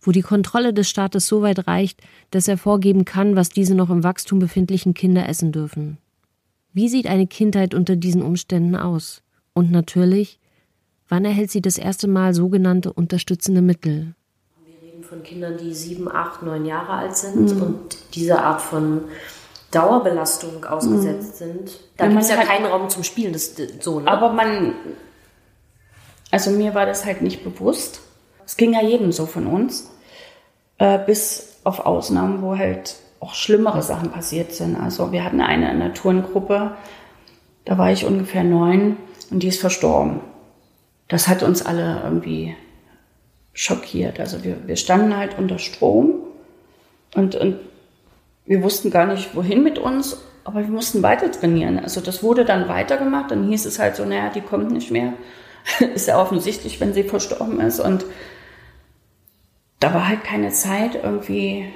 Wo 0.00 0.10
die 0.10 0.22
Kontrolle 0.22 0.74
des 0.74 0.88
Staates 0.88 1.26
so 1.26 1.42
weit 1.42 1.66
reicht, 1.66 2.00
dass 2.30 2.48
er 2.48 2.58
vorgeben 2.58 3.04
kann, 3.04 3.36
was 3.36 3.48
diese 3.48 3.74
noch 3.74 3.90
im 3.90 4.04
Wachstum 4.04 4.38
befindlichen 4.38 4.94
Kinder 4.94 5.28
essen 5.28 5.52
dürfen. 5.52 5.98
Wie 6.72 6.88
sieht 6.88 7.06
eine 7.06 7.26
Kindheit 7.26 7.74
unter 7.74 7.96
diesen 7.96 8.22
Umständen 8.22 8.76
aus? 8.76 9.22
Und 9.54 9.70
natürlich, 9.70 10.40
wann 11.08 11.24
erhält 11.24 11.50
sie 11.50 11.62
das 11.62 11.78
erste 11.78 12.08
Mal 12.08 12.34
sogenannte 12.34 12.92
unterstützende 12.92 13.62
Mittel? 13.62 14.14
Wir 14.66 14.90
reden 14.90 15.04
von 15.04 15.22
Kindern, 15.22 15.56
die 15.56 15.72
sieben, 15.72 16.10
acht, 16.10 16.42
neun 16.42 16.66
Jahre 16.66 16.94
alt 16.94 17.16
sind 17.16 17.54
mhm. 17.54 17.62
und 17.62 17.96
diese 18.14 18.42
Art 18.42 18.60
von 18.60 19.02
Dauerbelastung 19.70 20.64
ausgesetzt 20.64 21.40
mhm. 21.40 21.44
sind. 21.44 21.80
Da 21.96 22.08
gibt 22.08 22.20
es 22.20 22.28
ja 22.28 22.42
keinen 22.42 22.66
Raum 22.66 22.88
zum 22.88 23.04
Spielen, 23.04 23.32
das, 23.32 23.54
so, 23.80 24.00
ne? 24.00 24.08
Aber 24.08 24.32
man 24.32 24.74
also 26.34 26.50
mir 26.50 26.74
war 26.74 26.84
das 26.84 27.04
halt 27.04 27.22
nicht 27.22 27.44
bewusst. 27.44 28.00
Es 28.44 28.56
ging 28.56 28.72
ja 28.72 28.82
jedem 28.82 29.12
so 29.12 29.24
von 29.24 29.46
uns, 29.46 29.88
äh, 30.78 30.98
bis 30.98 31.60
auf 31.62 31.86
Ausnahmen, 31.86 32.42
wo 32.42 32.58
halt 32.58 32.96
auch 33.20 33.34
schlimmere 33.34 33.82
Sachen 33.82 34.10
passiert 34.10 34.52
sind. 34.52 34.74
Also 34.74 35.12
wir 35.12 35.22
hatten 35.22 35.40
eine 35.40 35.70
in 35.70 35.78
der 35.78 35.94
Turngruppe, 35.94 36.72
da 37.64 37.78
war 37.78 37.92
ich 37.92 38.04
ungefähr 38.04 38.42
neun 38.42 38.96
und 39.30 39.44
die 39.44 39.46
ist 39.46 39.60
verstorben. 39.60 40.22
Das 41.06 41.28
hat 41.28 41.44
uns 41.44 41.64
alle 41.64 42.00
irgendwie 42.02 42.56
schockiert. 43.52 44.18
Also 44.18 44.42
wir, 44.42 44.66
wir 44.66 44.74
standen 44.74 45.16
halt 45.16 45.38
unter 45.38 45.60
Strom 45.60 46.14
und, 47.14 47.36
und 47.36 47.60
wir 48.44 48.60
wussten 48.64 48.90
gar 48.90 49.06
nicht, 49.06 49.36
wohin 49.36 49.62
mit 49.62 49.78
uns, 49.78 50.20
aber 50.42 50.62
wir 50.62 50.68
mussten 50.68 51.00
weiter 51.00 51.30
trainieren. 51.30 51.78
Also 51.78 52.00
das 52.00 52.24
wurde 52.24 52.44
dann 52.44 52.68
weitergemacht, 52.68 53.30
dann 53.30 53.46
hieß 53.46 53.66
es 53.66 53.78
halt 53.78 53.94
so, 53.94 54.04
naja, 54.04 54.30
die 54.30 54.40
kommt 54.40 54.72
nicht 54.72 54.90
mehr. 54.90 55.12
ist 55.94 56.08
ja 56.08 56.20
offensichtlich, 56.20 56.80
wenn 56.80 56.92
sie 56.92 57.04
verstorben 57.04 57.60
ist. 57.60 57.80
Und 57.80 58.04
da 59.80 59.94
war 59.94 60.08
halt 60.08 60.24
keine 60.24 60.50
Zeit, 60.50 60.94
irgendwie 61.02 61.66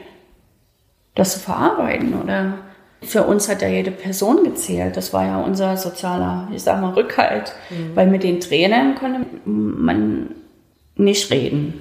das 1.15 1.35
zu 1.35 1.41
verarbeiten. 1.41 2.21
Oder 2.21 2.59
für 3.03 3.25
uns 3.25 3.49
hat 3.49 3.63
ja 3.63 3.69
jede 3.69 3.91
Person 3.91 4.45
gezählt. 4.45 4.97
Das 4.97 5.13
war 5.13 5.27
ja 5.27 5.41
unser 5.41 5.77
sozialer, 5.77 6.49
ich 6.55 6.63
sag 6.63 6.81
mal, 6.81 6.95
Rückhalt. 6.95 7.53
Mhm. 7.71 7.97
Weil 7.97 8.07
mit 8.09 8.23
den 8.23 8.41
Trainern 8.41 8.95
konnte 8.95 9.27
man 9.45 10.35
nicht 10.97 11.31
reden. 11.31 11.81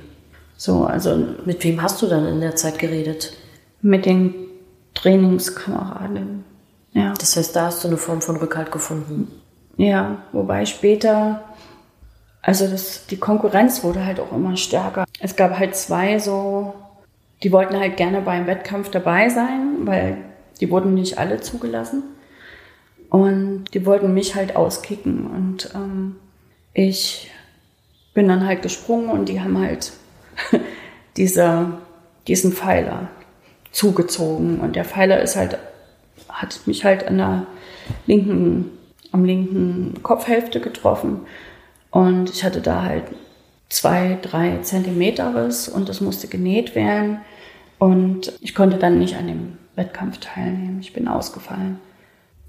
So, 0.55 0.85
also. 0.85 1.17
Mit 1.45 1.63
wem 1.63 1.81
hast 1.81 2.01
du 2.01 2.07
dann 2.07 2.25
in 2.25 2.41
der 2.41 2.55
Zeit 2.55 2.79
geredet? 2.79 3.33
Mit 3.81 4.05
den 4.05 4.33
Trainingskameraden. 4.95 6.43
Ja. 6.93 7.13
Das 7.19 7.37
heißt, 7.37 7.55
da 7.55 7.67
hast 7.67 7.83
du 7.83 7.89
eine 7.89 7.97
Form 7.97 8.21
von 8.21 8.37
Rückhalt 8.37 8.71
gefunden. 8.71 9.27
Ja, 9.77 10.23
wobei 10.31 10.65
später 10.65 11.43
also 12.47 12.65
das, 12.65 13.05
die 13.07 13.17
Konkurrenz 13.17 13.83
wurde 13.83 14.05
halt 14.05 14.21
auch 14.21 14.31
immer 14.31 14.55
stärker. 14.55 15.03
Es 15.19 15.35
gab 15.35 15.59
halt 15.59 15.75
zwei 15.75 16.17
so, 16.17 16.73
die 17.43 17.51
wollten 17.51 17.77
halt 17.77 17.97
gerne 17.97 18.21
beim 18.21 18.47
Wettkampf 18.47 18.89
dabei 18.89 19.27
sein, 19.27 19.79
weil 19.81 20.17
die 20.61 20.71
wurden 20.71 20.93
nicht 20.93 21.17
alle 21.17 21.41
zugelassen. 21.41 22.03
Und 23.09 23.65
die 23.73 23.85
wollten 23.85 24.13
mich 24.13 24.35
halt 24.35 24.55
auskicken. 24.55 25.27
Und 25.27 25.71
ähm, 25.75 26.15
ich 26.73 27.29
bin 28.13 28.29
dann 28.29 28.45
halt 28.45 28.61
gesprungen 28.61 29.09
und 29.09 29.27
die 29.27 29.41
haben 29.41 29.59
halt 29.59 29.91
diese, 31.17 31.73
diesen 32.29 32.53
Pfeiler 32.53 33.09
zugezogen. 33.73 34.61
Und 34.61 34.77
der 34.77 34.85
Pfeiler 34.85 35.21
ist 35.21 35.35
halt 35.35 35.57
hat 36.29 36.61
mich 36.65 36.85
halt 36.85 37.05
an 37.05 37.17
der 37.17 37.45
linken, 38.05 38.71
am 39.11 39.25
linken 39.25 40.01
Kopfhälfte 40.01 40.61
getroffen. 40.61 41.25
Und 41.91 42.29
ich 42.29 42.43
hatte 42.43 42.61
da 42.61 42.83
halt 42.83 43.03
zwei, 43.69 44.17
drei 44.21 44.57
Zentimeter 44.61 45.35
Riss 45.35 45.67
und 45.67 45.89
das 45.89 46.01
musste 46.01 46.27
genäht 46.27 46.75
werden. 46.75 47.19
Und 47.79 48.33
ich 48.41 48.55
konnte 48.55 48.77
dann 48.77 48.99
nicht 48.99 49.15
an 49.15 49.27
dem 49.27 49.57
Wettkampf 49.75 50.17
teilnehmen. 50.17 50.79
Ich 50.81 50.93
bin 50.93 51.07
ausgefallen. 51.07 51.79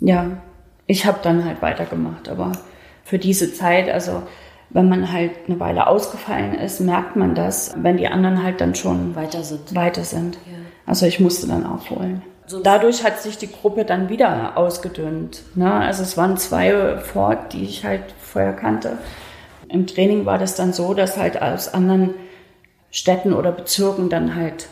Ja, 0.01 0.39
ich 0.87 1.07
habe 1.07 1.19
dann 1.23 1.45
halt 1.45 1.61
weitergemacht, 1.61 2.29
aber 2.29 2.53
für 3.05 3.19
diese 3.19 3.53
Zeit, 3.53 3.91
also 3.91 4.23
wenn 4.71 4.89
man 4.89 5.13
halt 5.13 5.33
eine 5.47 5.59
Weile 5.61 5.87
ausgefallen 5.87 6.55
ist, 6.55 6.81
merkt 6.81 7.17
man 7.17 7.35
das, 7.35 7.75
wenn 7.79 7.97
die 7.97 8.09
anderen 8.09 8.43
halt 8.43 8.61
dann 8.61 8.75
schon 8.75 9.15
weiter 9.15 9.43
sind. 9.43 9.75
Weiter 9.75 10.05
sind. 10.05 10.37
Ja. 10.47 10.59
Also 10.87 11.07
ich 11.07 11.21
musste 11.21 11.47
dann 11.47 11.67
aufholen. 11.67 12.23
So 12.47 12.63
Dadurch 12.63 13.05
hat 13.05 13.21
sich 13.21 13.37
die 13.37 13.51
Gruppe 13.51 13.85
dann 13.85 14.09
wieder 14.09 14.57
ausgedünnt. 14.57 15.43
Ne? 15.55 15.71
Also 15.71 16.03
es 16.03 16.17
waren 16.17 16.39
zwei 16.39 16.97
fort, 16.99 17.53
die 17.53 17.65
ich 17.65 17.85
halt 17.85 18.03
vorher 18.19 18.55
kannte. 18.55 18.99
Im 19.71 19.87
Training 19.87 20.27
war 20.27 20.39
das 20.39 20.55
dann 20.55 20.73
so, 20.73 20.95
dass 20.95 21.17
halt 21.17 21.41
aus 21.41 21.73
anderen 21.73 22.15
Städten 22.91 23.33
oder 23.33 23.53
Bezirken 23.53 24.09
dann 24.09 24.35
halt 24.35 24.69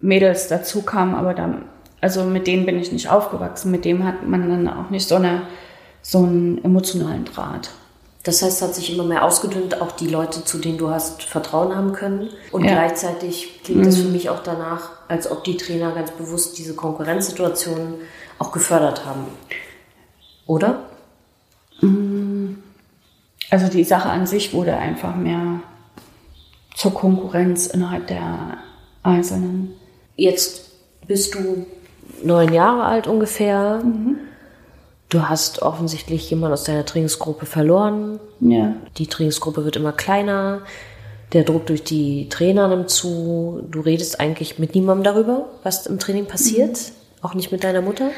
Mädels 0.00 0.48
dazu 0.48 0.82
kamen, 0.82 1.14
aber 1.14 1.34
dann, 1.34 1.64
also 2.00 2.24
mit 2.24 2.46
denen 2.46 2.66
bin 2.66 2.78
ich 2.78 2.92
nicht 2.92 3.10
aufgewachsen. 3.10 3.70
Mit 3.70 3.84
dem 3.84 4.04
hat 4.04 4.26
man 4.26 4.48
dann 4.48 4.68
auch 4.68 4.90
nicht 4.90 5.06
so, 5.06 5.16
eine, 5.16 5.42
so 6.02 6.18
einen 6.18 6.64
emotionalen 6.64 7.24
Draht. 7.24 7.70
Das 8.22 8.42
heißt, 8.42 8.56
es 8.56 8.62
hat 8.62 8.74
sich 8.74 8.92
immer 8.92 9.04
mehr 9.04 9.24
ausgedünnt, 9.24 9.80
auch 9.80 9.92
die 9.92 10.06
Leute, 10.06 10.44
zu 10.44 10.58
denen 10.58 10.76
du 10.76 10.90
hast 10.90 11.22
Vertrauen 11.22 11.74
haben 11.74 11.92
können. 11.92 12.28
Und 12.52 12.64
ja. 12.64 12.72
gleichzeitig 12.72 13.62
klingt 13.64 13.86
es 13.86 13.96
mhm. 13.96 14.02
für 14.02 14.08
mich 14.08 14.28
auch 14.28 14.42
danach, 14.42 14.90
als 15.08 15.30
ob 15.30 15.42
die 15.44 15.56
Trainer 15.56 15.92
ganz 15.92 16.10
bewusst 16.10 16.58
diese 16.58 16.74
Konkurrenzsituationen 16.74 17.94
auch 18.38 18.52
gefördert 18.52 19.06
haben. 19.06 19.24
Oder? 20.46 20.80
Mhm. 21.80 22.19
Also 23.50 23.68
die 23.68 23.84
Sache 23.84 24.08
an 24.08 24.26
sich 24.26 24.52
wurde 24.54 24.76
einfach 24.76 25.16
mehr 25.16 25.60
zur 26.74 26.94
Konkurrenz 26.94 27.66
innerhalb 27.66 28.06
der 28.06 28.58
Einzelnen. 29.02 29.74
Jetzt 30.16 30.70
bist 31.06 31.34
du 31.34 31.66
neun 32.22 32.52
Jahre 32.52 32.84
alt 32.84 33.06
ungefähr. 33.06 33.80
Mhm. 33.82 34.18
Du 35.08 35.28
hast 35.28 35.62
offensichtlich 35.62 36.30
jemanden 36.30 36.52
aus 36.52 36.64
deiner 36.64 36.86
Trainingsgruppe 36.86 37.44
verloren. 37.44 38.20
Ja. 38.38 38.74
Die 38.96 39.08
Trainingsgruppe 39.08 39.64
wird 39.64 39.76
immer 39.76 39.92
kleiner. 39.92 40.62
Der 41.32 41.42
Druck 41.42 41.66
durch 41.66 41.82
die 41.82 42.28
Trainer 42.28 42.68
nimmt 42.68 42.90
zu. 42.90 43.66
Du 43.68 43.80
redest 43.80 44.20
eigentlich 44.20 44.60
mit 44.60 44.74
niemandem 44.76 45.04
darüber, 45.04 45.48
was 45.64 45.86
im 45.86 45.98
Training 45.98 46.26
passiert. 46.26 46.78
Mhm. 46.78 47.24
Auch 47.26 47.34
nicht 47.34 47.50
mit 47.50 47.64
deiner 47.64 47.82
Mutter. 47.82 48.10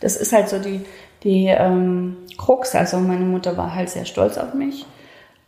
Das 0.00 0.16
ist 0.16 0.32
halt 0.32 0.48
so 0.48 0.58
die, 0.58 0.80
die 1.26 1.48
ähm, 1.48 2.16
Krux. 2.38 2.74
Also 2.74 2.98
meine 2.98 3.26
Mutter 3.26 3.56
war 3.58 3.74
halt 3.74 3.90
sehr 3.90 4.06
stolz 4.06 4.38
auf 4.38 4.54
mich 4.54 4.86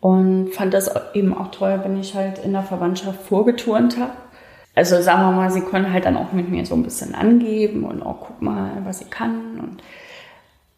und 0.00 0.50
fand 0.50 0.74
das 0.74 0.90
eben 1.14 1.36
auch 1.36 1.50
toll, 1.50 1.80
wenn 1.82 1.98
ich 1.98 2.14
halt 2.14 2.38
in 2.38 2.52
der 2.52 2.62
Verwandtschaft 2.62 3.22
vorgeturnt 3.22 3.98
habe 3.98 4.12
also 4.78 5.02
sagen 5.02 5.22
wir 5.22 5.32
mal, 5.32 5.50
sie 5.50 5.62
konnte 5.62 5.92
halt 5.92 6.04
dann 6.04 6.16
auch 6.16 6.30
mit 6.32 6.48
mir 6.50 6.64
so 6.64 6.76
ein 6.76 6.84
bisschen 6.84 7.12
angeben 7.12 7.82
und 7.82 8.00
auch 8.00 8.20
guck 8.20 8.40
mal, 8.40 8.70
was 8.84 9.00
sie 9.00 9.06
kann. 9.06 9.58
Und, 9.58 9.82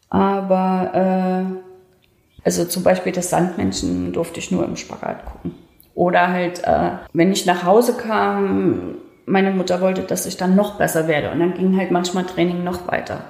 aber 0.09 0.95
äh, 0.95 2.45
also 2.47 2.65
zum 2.65 2.83
Beispiel 2.83 3.13
das 3.13 3.29
Sandmenschen 3.29 4.15
durfte 4.15 4.41
ich 4.41 4.51
nur 4.51 4.65
im 4.65 4.77
Spagat 4.77 5.27
gucken. 5.27 5.55
Oder 5.95 6.29
halt, 6.29 6.65
äh, 6.65 6.93
wenn 7.13 7.31
ich 7.31 7.45
nach 7.45 7.65
Hause 7.65 7.93
kam, 7.93 8.95
meine 9.27 9.51
Mutter 9.51 9.83
wollte, 9.83 10.01
dass 10.01 10.25
ich 10.25 10.39
dann 10.39 10.57
noch 10.57 10.79
besser 10.79 11.07
werde. 11.07 11.31
Und 11.31 11.41
dann 11.41 11.53
ging 11.53 11.77
halt 11.77 11.91
manchmal 11.91 12.25
Training 12.25 12.65
noch 12.65 12.91
weiter. 12.91 13.25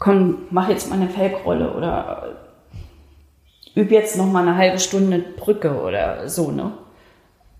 Komm, 0.00 0.46
mach 0.50 0.68
jetzt 0.68 0.88
mal 0.88 0.96
eine 0.96 1.10
Felgrolle 1.10 1.72
oder 1.74 2.36
üb 3.76 3.90
jetzt 3.92 4.16
noch 4.16 4.26
mal 4.26 4.42
eine 4.42 4.56
halbe 4.56 4.78
Stunde 4.78 5.18
Brücke 5.18 5.80
oder 5.82 6.28
so, 6.28 6.50
ne? 6.50 6.72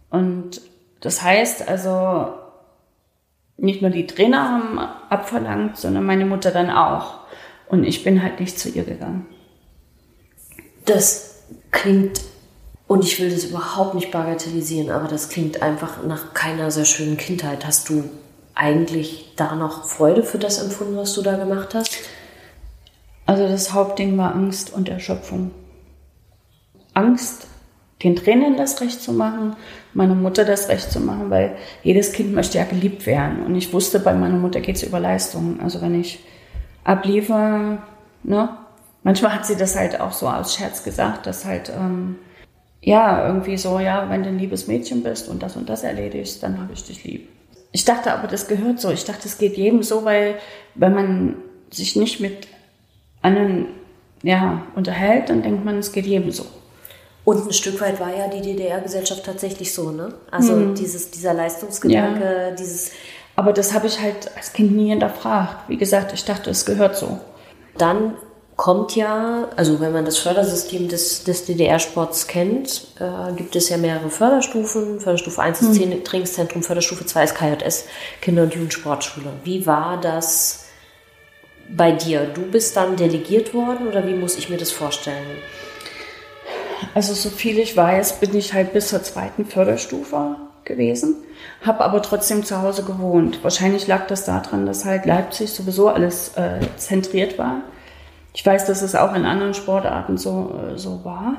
Und 0.09 0.61
das 1.01 1.23
heißt 1.23 1.69
also, 1.69 2.33
nicht 3.59 3.83
nur 3.83 3.91
die 3.91 4.07
Trainer 4.07 4.49
haben 4.49 4.79
abverlangt, 4.79 5.77
sondern 5.77 6.05
meine 6.05 6.25
Mutter 6.25 6.51
dann 6.51 6.71
auch. 6.71 7.21
Und 7.69 7.85
ich 7.85 8.03
bin 8.03 8.23
halt 8.23 8.41
nicht 8.41 8.59
zu 8.59 8.71
ihr 8.71 8.85
gegangen. 8.85 9.27
Das 10.87 11.45
klingt, 11.71 12.23
und 12.89 13.05
ich 13.05 13.21
will 13.21 13.31
das 13.31 13.45
überhaupt 13.45 13.95
nicht 13.95 14.11
bagatellisieren, 14.11 14.91
aber 14.91 15.09
das 15.09 15.29
klingt 15.29 15.63
einfach 15.63 16.03
nach 16.05 16.33
keiner 16.33 16.71
sehr 16.71 16.87
schönen 16.87 17.19
Kindheit. 17.19 17.67
Hast 17.67 17.91
du 17.91 18.05
eigentlich 18.55 19.35
da 19.37 19.55
noch 19.55 19.85
Freude 19.85 20.23
für 20.23 20.39
das 20.39 20.61
empfunden, 20.63 20.97
was 20.97 21.13
du 21.13 21.21
da 21.21 21.37
gemacht 21.37 21.75
hast? 21.75 21.99
Also 23.31 23.47
das 23.47 23.73
Hauptding 23.73 24.19
war 24.19 24.35
Angst 24.35 24.75
und 24.75 24.89
Erschöpfung. 24.89 25.53
Angst 26.95 27.47
den 28.03 28.17
Trainern 28.17 28.57
das 28.57 28.81
Recht 28.81 29.01
zu 29.01 29.13
machen, 29.13 29.55
meiner 29.95 30.17
Mutter 30.17 30.45
das 30.45 30.69
Recht 30.69 30.91
zu 30.91 30.99
machen, 30.99 31.31
weil 31.31 31.57
jedes 31.85 32.13
Kind 32.13 32.35
möchte 32.35 32.59
ja 32.59 32.65
geliebt 32.65 33.07
werden. 33.07 33.47
Und 33.47 33.55
ich 33.55 33.73
wusste, 33.73 34.01
bei 34.01 34.15
meiner 34.15 34.37
Mutter 34.37 34.59
geht 34.61 34.75
es 34.75 34.83
über 34.83 34.99
Leistung. 34.99 35.61
Also 35.61 35.81
wenn 35.81 36.01
ich 36.01 36.25
abliefere, 36.83 37.79
ne? 38.25 38.49
Manchmal 39.05 39.33
hat 39.33 39.47
sie 39.47 39.57
das 39.57 39.77
halt 39.77 40.01
auch 40.01 40.11
so 40.11 40.27
aus 40.27 40.57
Scherz 40.57 40.83
gesagt, 40.83 41.25
dass 41.29 41.45
halt, 41.45 41.71
ähm, 41.71 42.17
ja, 42.81 43.29
irgendwie 43.29 43.59
so, 43.59 43.79
ja, 43.79 44.11
wenn 44.11 44.25
du 44.25 44.31
ein 44.31 44.41
liebes 44.41 44.67
Mädchen 44.67 45.05
bist 45.05 45.29
und 45.29 45.41
das 45.41 45.55
und 45.55 45.69
das 45.69 45.85
erledigst, 45.85 46.43
dann 46.43 46.61
habe 46.61 46.73
ich 46.73 46.83
dich 46.83 47.05
lieb. 47.05 47.29
Ich 47.71 47.85
dachte 47.85 48.13
aber, 48.13 48.27
das 48.27 48.49
gehört 48.49 48.81
so. 48.81 48.91
Ich 48.91 49.05
dachte, 49.05 49.29
es 49.29 49.39
geht 49.39 49.57
jedem 49.57 49.85
so, 49.85 50.05
weil 50.05 50.35
wenn 50.75 50.95
man 50.95 51.37
sich 51.71 51.95
nicht 51.95 52.19
mit 52.19 52.49
anderen 53.23 53.67
ja, 54.23 54.63
unterhält, 54.75 55.31
dann 55.31 55.43
denkt 55.43 55.65
man, 55.65 55.79
es 55.79 55.93
geht 55.93 56.07
jedem 56.07 56.31
so. 56.31 56.47
Und 57.25 57.47
ein 57.47 57.53
Stück 57.53 57.81
weit 57.81 58.01
war 58.01 58.15
ja 58.15 58.29
die 58.29 58.41
DDR-Gesellschaft 58.41 59.25
tatsächlich 59.25 59.75
so, 59.75 59.91
ne? 59.91 60.15
Also 60.31 60.55
mhm. 60.55 60.75
dieses, 60.75 61.11
dieser 61.11 61.35
Leistungsgedanke, 61.35 62.25
ja. 62.25 62.51
dieses. 62.53 62.93
Aber 63.37 63.53
das 63.53 63.73
habe 63.73 63.87
ich 63.87 64.01
halt 64.01 64.31
als 64.37 64.53
Kind 64.53 64.73
nie 64.73 64.91
hinterfragt. 64.91 65.69
Wie 65.69 65.77
gesagt, 65.77 66.13
ich 66.13 66.25
dachte, 66.25 66.51
es 66.51 66.65
gehört 66.67 66.97
so. 66.97 67.19
Dann 67.79 68.15
kommt 68.57 68.95
ja, 68.95 69.49
also 69.57 69.81
wenn 69.81 69.93
man 69.93 70.05
das 70.05 70.19
Fördersystem 70.19 70.89
des, 70.89 71.25
des 71.25 71.47
DDR-Sports 71.47 72.27
kennt, 72.27 72.89
äh, 72.99 73.33
gibt 73.35 73.57
es 73.57 73.71
ja 73.71 73.79
mehrere 73.79 74.11
Förderstufen. 74.11 75.01
Förderstufe 75.01 75.41
1 75.41 75.63
ist 75.63 75.81
mhm. 75.81 76.05
Trainingszentrum, 76.05 76.63
Förderstufe 76.63 77.07
2 77.07 77.25
ist 77.25 77.35
KJS, 77.35 77.85
Kinder- 78.21 78.43
und 78.43 78.55
Jugendsportschule. 78.55 79.33
Wie 79.45 79.67
war 79.67 79.99
das 79.99 80.67
bei 81.77 81.93
dir? 81.93 82.27
Du 82.27 82.43
bist 82.43 82.77
dann 82.77 82.97
delegiert 82.97 83.55
worden 83.55 83.89
oder 83.89 84.07
wie 84.07 84.15
muss 84.15 84.37
ich 84.37 84.49
mir 84.49 84.59
das 84.59 84.71
vorstellen? 84.71 85.39
Also 86.95 87.15
so 87.15 87.29
viel 87.29 87.59
ich 87.59 87.77
weiß, 87.77 88.21
bin 88.21 88.35
ich 88.35 88.55
halt 88.55 88.73
bis 88.73 88.89
zur 88.89 89.03
zweiten 89.03 89.45
Förderstufe 89.45 90.37
gewesen, 90.65 91.17
habe 91.63 91.85
aber 91.85 92.03
trotzdem 92.03 92.45
zu 92.45 92.63
Hause 92.63 92.85
gewohnt. 92.85 93.43
Wahrscheinlich 93.43 93.87
lag 93.87 94.07
das 94.07 94.25
daran, 94.25 94.67
dass 94.67 94.85
halt 94.85 95.07
Leipzig 95.07 95.51
sowieso 95.51 95.89
alles 95.89 96.37
äh, 96.37 96.61
zentriert 96.77 97.39
war. 97.39 97.63
Ich 98.35 98.45
weiß, 98.45 98.67
dass 98.67 98.83
es 98.83 98.95
auch 98.95 99.15
in 99.15 99.25
anderen 99.25 99.55
Sportarten 99.55 100.17
so, 100.17 100.55
äh, 100.55 100.79
so 100.79 101.05
war. 101.05 101.37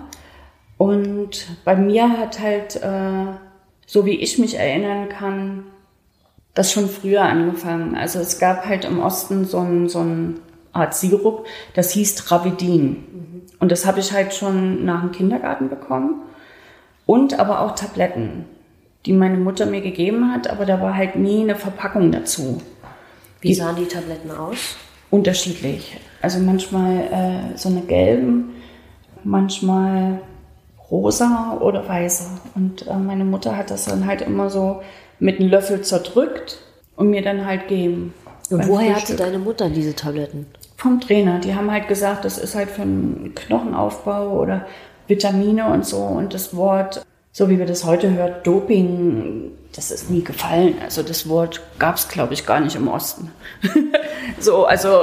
Und 0.77 1.47
bei 1.63 1.75
mir 1.75 2.17
hat 2.17 2.39
halt, 2.39 2.75
äh, 2.77 3.27
so 3.85 4.05
wie 4.05 4.19
ich 4.19 4.37
mich 4.37 4.55
erinnern 4.55 5.09
kann, 5.09 5.65
das 6.53 6.71
schon 6.71 6.89
früher 6.89 7.23
angefangen. 7.23 7.95
Also 7.95 8.19
es 8.19 8.39
gab 8.39 8.65
halt 8.65 8.85
im 8.85 8.99
Osten 8.99 9.45
so 9.45 9.59
ein, 9.59 9.89
so 9.89 9.99
ein 9.99 10.39
Art 10.73 10.93
Sirup, 10.93 11.45
das 11.73 11.91
hieß 11.91 12.15
Travidin. 12.15 13.47
Und 13.59 13.71
das 13.71 13.85
habe 13.85 13.99
ich 13.99 14.11
halt 14.11 14.33
schon 14.33 14.85
nach 14.85 15.01
dem 15.01 15.11
Kindergarten 15.11 15.69
bekommen. 15.69 16.21
Und 17.05 17.39
aber 17.39 17.61
auch 17.61 17.75
Tabletten, 17.75 18.45
die 19.05 19.13
meine 19.13 19.37
Mutter 19.37 19.65
mir 19.65 19.81
gegeben 19.81 20.31
hat, 20.31 20.49
aber 20.49 20.65
da 20.65 20.81
war 20.81 20.95
halt 20.95 21.15
nie 21.15 21.41
eine 21.41 21.55
Verpackung 21.55 22.11
dazu. 22.11 22.61
Wie 23.41 23.53
sahen 23.53 23.75
die 23.75 23.87
Tabletten 23.87 24.31
aus? 24.31 24.75
Unterschiedlich. 25.09 25.99
Also 26.21 26.39
manchmal 26.39 26.97
äh, 26.97 27.57
so 27.57 27.69
eine 27.69 27.81
gelben, 27.81 28.55
manchmal 29.23 30.21
rosa 30.89 31.57
oder 31.59 31.87
weiße. 31.87 32.29
Und 32.55 32.87
äh, 32.87 32.95
meine 32.95 33.25
Mutter 33.25 33.57
hat 33.57 33.71
das 33.71 33.85
dann 33.85 34.05
halt 34.05 34.21
immer 34.21 34.49
so 34.49 34.81
mit 35.21 35.39
einem 35.39 35.49
Löffel 35.49 35.81
zerdrückt 35.81 36.57
und 36.97 37.09
mir 37.09 37.21
dann 37.21 37.45
halt 37.45 37.67
geben. 37.67 38.13
Und 38.49 38.67
woher 38.67 38.95
hatte 38.95 39.15
deine 39.15 39.39
Mutter 39.39 39.69
diese 39.69 39.95
Tabletten? 39.95 40.47
Vom 40.75 40.99
Trainer. 40.99 41.39
Die 41.39 41.55
haben 41.55 41.71
halt 41.71 41.87
gesagt, 41.87 42.25
das 42.25 42.37
ist 42.37 42.55
halt 42.55 42.69
für 42.69 42.81
einen 42.81 43.33
Knochenaufbau 43.35 44.39
oder 44.39 44.65
Vitamine 45.07 45.67
und 45.67 45.85
so. 45.85 45.99
Und 45.99 46.33
das 46.33 46.55
Wort, 46.55 47.05
so 47.31 47.49
wie 47.49 47.59
wir 47.59 47.67
das 47.67 47.85
heute 47.85 48.11
hören, 48.11 48.33
Doping, 48.43 49.51
das 49.73 49.91
ist 49.91 50.09
nie 50.09 50.23
gefallen. 50.23 50.75
Also 50.83 51.03
das 51.03 51.29
Wort 51.29 51.61
gab 51.79 51.95
es, 51.95 52.07
glaube 52.09 52.33
ich, 52.33 52.45
gar 52.45 52.59
nicht 52.59 52.75
im 52.75 52.87
Osten. 52.87 53.31
so, 54.39 54.65
also. 54.65 54.97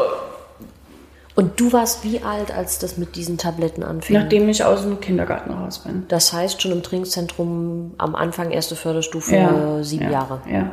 Und 1.38 1.60
du 1.60 1.72
warst 1.72 2.02
wie 2.02 2.20
alt, 2.20 2.52
als 2.52 2.80
das 2.80 2.98
mit 2.98 3.14
diesen 3.14 3.38
Tabletten 3.38 3.84
anfing? 3.84 4.16
Nachdem 4.16 4.48
ich 4.48 4.64
aus 4.64 4.82
dem 4.82 4.98
Kindergarten 4.98 5.52
raus 5.52 5.78
bin. 5.78 6.04
Das 6.08 6.32
heißt 6.32 6.60
schon 6.60 6.72
im 6.72 6.82
Trainingszentrum 6.82 7.94
am 7.96 8.16
Anfang 8.16 8.50
erste 8.50 8.74
Förderstufe 8.74 9.36
ja, 9.36 9.84
sieben 9.84 10.06
ja, 10.06 10.10
Jahre. 10.10 10.40
Ja. 10.50 10.72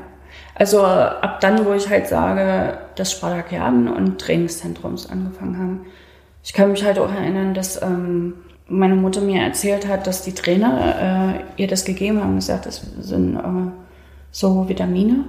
Also 0.55 0.83
ab 0.83 1.39
dann, 1.39 1.67
wo 1.67 1.73
ich 1.73 1.87
halt 1.87 2.07
sage, 2.07 2.79
dass 2.95 3.11
Spartakiaden 3.11 3.87
und 3.87 4.19
Trainingszentrums 4.19 5.07
angefangen 5.07 5.59
haben. 5.59 5.85
Ich 6.43 6.53
kann 6.53 6.71
mich 6.71 6.83
halt 6.83 6.97
auch 6.97 7.13
erinnern, 7.13 7.53
dass 7.53 7.79
ähm, 7.83 8.33
meine 8.67 8.95
Mutter 8.95 9.21
mir 9.21 9.43
erzählt 9.43 9.87
hat, 9.87 10.07
dass 10.07 10.23
die 10.23 10.33
Trainer 10.33 11.35
äh, 11.57 11.61
ihr 11.61 11.67
das 11.67 11.85
gegeben 11.85 12.23
haben, 12.23 12.37
gesagt, 12.37 12.65
das 12.65 12.81
sind 13.01 13.35
äh, 13.35 13.71
so 14.31 14.67
Vitamine, 14.67 15.25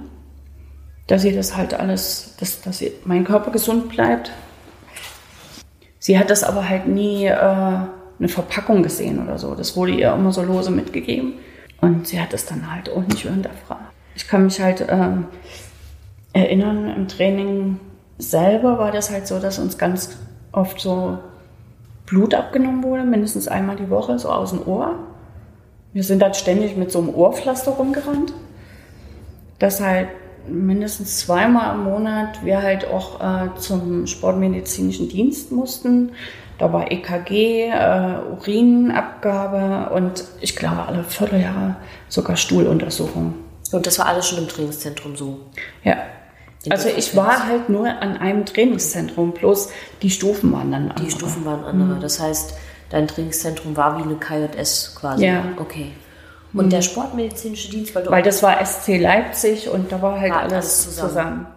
dass 1.05 1.21
sie 1.21 1.35
das 1.35 1.55
halt 1.55 1.75
alles, 1.75 2.33
dass, 2.39 2.59
dass 2.61 2.83
mein 3.05 3.23
Körper 3.23 3.51
gesund 3.51 3.89
bleibt. 3.89 4.31
Sie 6.07 6.17
hat 6.17 6.29
das 6.29 6.45
aber 6.45 6.69
halt 6.69 6.87
nie 6.87 7.25
äh, 7.25 7.33
eine 7.35 8.29
Verpackung 8.29 8.81
gesehen 8.81 9.21
oder 9.21 9.37
so. 9.37 9.55
Das 9.55 9.75
wurde 9.75 9.91
ihr 9.91 10.13
immer 10.13 10.31
so 10.31 10.41
lose 10.41 10.71
mitgegeben. 10.71 11.33
Und 11.81 12.07
sie 12.07 12.21
hat 12.21 12.33
es 12.33 12.45
dann 12.45 12.71
halt 12.73 12.89
auch 12.89 13.01
nicht 13.01 13.23
hinterfragt. 13.23 13.91
Ich 14.15 14.25
kann 14.25 14.45
mich 14.45 14.61
halt 14.61 14.79
äh, 14.79 15.09
erinnern, 16.31 16.93
im 16.95 17.09
Training 17.09 17.81
selber 18.19 18.79
war 18.79 18.93
das 18.93 19.11
halt 19.11 19.27
so, 19.27 19.37
dass 19.39 19.59
uns 19.59 19.77
ganz 19.77 20.17
oft 20.53 20.79
so 20.79 21.17
Blut 22.05 22.33
abgenommen 22.33 22.83
wurde, 22.83 23.03
mindestens 23.03 23.49
einmal 23.49 23.75
die 23.75 23.89
Woche, 23.89 24.17
so 24.17 24.29
aus 24.29 24.51
dem 24.51 24.65
Ohr. 24.65 24.95
Wir 25.91 26.03
sind 26.03 26.21
dann 26.21 26.35
ständig 26.35 26.77
mit 26.77 26.89
so 26.89 26.99
einem 26.99 27.09
Ohrpflaster 27.09 27.71
rumgerannt. 27.71 28.31
Das 29.59 29.81
halt 29.81 30.07
mindestens 30.49 31.19
zweimal 31.19 31.75
im 31.75 31.83
Monat 31.83 32.43
wir 32.43 32.61
halt 32.61 32.87
auch 32.87 33.21
äh, 33.21 33.55
zum 33.57 34.07
sportmedizinischen 34.07 35.09
Dienst 35.09 35.51
mussten. 35.51 36.11
Da 36.57 36.73
war 36.73 36.91
EKG, 36.91 37.69
äh, 37.69 38.15
Urinabgabe 38.31 39.93
und 39.93 40.23
ich 40.41 40.55
glaube 40.55 40.85
alle 40.87 41.03
Vierteljahre 41.03 41.75
sogar 42.09 42.35
Stuhluntersuchung. 42.35 43.35
Und 43.71 43.85
das 43.85 43.99
war 43.99 44.07
alles 44.07 44.27
schon 44.27 44.39
im 44.39 44.47
Trainingszentrum 44.47 45.15
so? 45.15 45.39
Ja. 45.83 45.97
Also 46.69 46.89
ich 46.89 47.15
war 47.15 47.47
halt 47.47 47.69
nur 47.69 47.87
an 47.87 48.17
einem 48.17 48.45
Trainingszentrum, 48.45 49.31
bloß 49.31 49.69
die 50.01 50.09
Stufen 50.09 50.51
waren 50.51 50.71
dann 50.71 50.89
andere. 50.89 51.05
Die 51.05 51.11
Stufen 51.11 51.45
waren 51.45 51.63
andere. 51.63 51.97
Mhm. 51.97 52.01
Das 52.01 52.19
heißt, 52.19 52.55
dein 52.89 53.07
Trainingszentrum 53.07 53.77
war 53.77 53.97
wie 53.97 54.03
eine 54.03 54.15
KJS 54.15 54.95
quasi. 54.99 55.25
Ja. 55.25 55.43
Okay. 55.57 55.91
Und 56.53 56.65
mhm. 56.65 56.69
der 56.69 56.81
sportmedizinische 56.81 57.69
Dienst, 57.69 57.93
weil, 57.95 58.09
weil 58.09 58.23
das 58.23 58.41
war 58.41 58.63
SC 58.65 58.99
Leipzig 58.99 59.69
und 59.69 59.91
da 59.91 60.01
war 60.01 60.19
halt 60.19 60.31
war 60.31 60.41
alles, 60.41 60.53
alles 60.53 60.83
zusammen. 60.83 61.09
zusammen. 61.09 61.47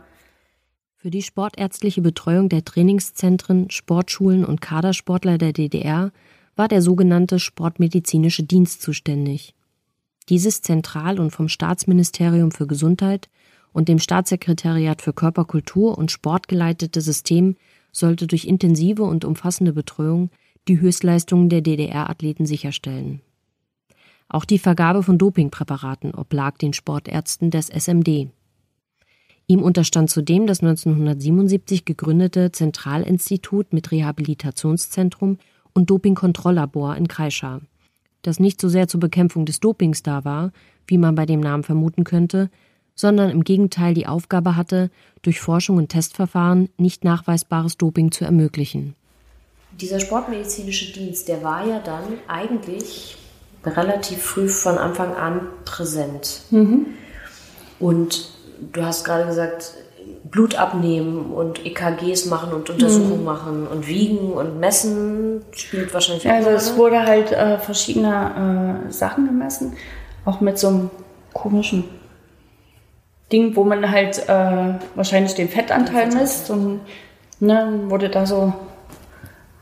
Für 0.96 1.10
die 1.10 1.22
sportärztliche 1.22 2.02
Betreuung 2.02 2.50
der 2.50 2.64
Trainingszentren, 2.64 3.70
Sportschulen 3.70 4.44
und 4.44 4.60
Kadersportler 4.60 5.38
der 5.38 5.54
DDR 5.54 6.12
war 6.56 6.68
der 6.68 6.82
sogenannte 6.82 7.38
Sportmedizinische 7.38 8.42
Dienst 8.42 8.82
zuständig. 8.82 9.54
Dieses 10.28 10.60
zentral 10.60 11.18
und 11.18 11.30
vom 11.30 11.48
Staatsministerium 11.48 12.50
für 12.50 12.66
Gesundheit 12.66 13.30
und 13.72 13.88
dem 13.88 13.98
Staatssekretariat 13.98 15.00
für 15.00 15.14
Körperkultur 15.14 15.96
und 15.96 16.10
Sport 16.10 16.48
geleitete 16.48 17.00
System 17.00 17.56
sollte 17.92 18.26
durch 18.26 18.44
intensive 18.44 19.04
und 19.04 19.24
umfassende 19.24 19.72
Betreuung 19.72 20.30
die 20.68 20.80
Höchstleistungen 20.80 21.48
der 21.48 21.62
DDR-Athleten 21.62 22.44
sicherstellen. 22.44 23.22
Auch 24.32 24.44
die 24.44 24.60
Vergabe 24.60 25.02
von 25.02 25.18
Dopingpräparaten 25.18 26.14
oblag 26.14 26.56
den 26.56 26.72
Sportärzten 26.72 27.50
des 27.50 27.68
SMD. 27.68 28.28
Ihm 29.48 29.60
unterstand 29.60 30.08
zudem 30.08 30.46
das 30.46 30.60
1977 30.60 31.84
gegründete 31.84 32.52
Zentralinstitut 32.52 33.72
mit 33.72 33.90
Rehabilitationszentrum 33.90 35.38
und 35.74 35.90
Dopingkontrolllabor 35.90 36.94
in 36.94 37.08
Kreischa, 37.08 37.60
das 38.22 38.38
nicht 38.38 38.60
so 38.60 38.68
sehr 38.68 38.86
zur 38.86 39.00
Bekämpfung 39.00 39.46
des 39.46 39.58
Dopings 39.58 40.04
da 40.04 40.24
war, 40.24 40.52
wie 40.86 40.98
man 40.98 41.16
bei 41.16 41.26
dem 41.26 41.40
Namen 41.40 41.64
vermuten 41.64 42.04
könnte, 42.04 42.50
sondern 42.94 43.30
im 43.30 43.42
Gegenteil 43.42 43.94
die 43.94 44.06
Aufgabe 44.06 44.54
hatte, 44.54 44.90
durch 45.22 45.40
Forschung 45.40 45.76
und 45.76 45.88
Testverfahren 45.88 46.68
nicht 46.78 47.02
nachweisbares 47.02 47.76
Doping 47.78 48.12
zu 48.12 48.24
ermöglichen. 48.24 48.94
Dieser 49.80 49.98
sportmedizinische 49.98 50.92
Dienst, 50.92 51.26
der 51.26 51.42
war 51.42 51.66
ja 51.66 51.80
dann 51.80 52.04
eigentlich 52.28 53.16
relativ 53.64 54.22
früh 54.22 54.48
von 54.48 54.78
Anfang 54.78 55.14
an 55.14 55.48
präsent. 55.64 56.42
Mhm. 56.50 56.86
Und 57.78 58.30
du 58.72 58.84
hast 58.84 59.04
gerade 59.04 59.26
gesagt, 59.26 59.74
Blut 60.24 60.54
abnehmen 60.54 61.32
und 61.32 61.64
EKGs 61.66 62.26
machen 62.26 62.52
und 62.52 62.70
Untersuchungen 62.70 63.20
mhm. 63.20 63.24
machen 63.24 63.66
und 63.66 63.88
wiegen 63.88 64.32
und 64.32 64.60
messen 64.60 65.42
spielt 65.52 65.92
wahrscheinlich 65.92 66.26
auch 66.26 66.32
Also 66.32 66.50
es 66.50 66.76
wurde 66.76 67.04
halt 67.04 67.32
äh, 67.32 67.58
verschiedene 67.58 68.86
äh, 68.88 68.92
Sachen 68.92 69.26
gemessen, 69.26 69.76
auch 70.24 70.40
mit 70.40 70.58
so 70.58 70.68
einem 70.68 70.90
komischen 71.32 71.84
Ding, 73.32 73.56
wo 73.56 73.64
man 73.64 73.90
halt 73.90 74.28
äh, 74.28 74.74
wahrscheinlich 74.94 75.34
den 75.34 75.48
Fettanteil 75.48 76.10
den 76.10 76.18
misst 76.18 76.50
und 76.50 76.80
ne, 77.40 77.80
wurde 77.86 78.08
da 78.08 78.26
so 78.26 78.52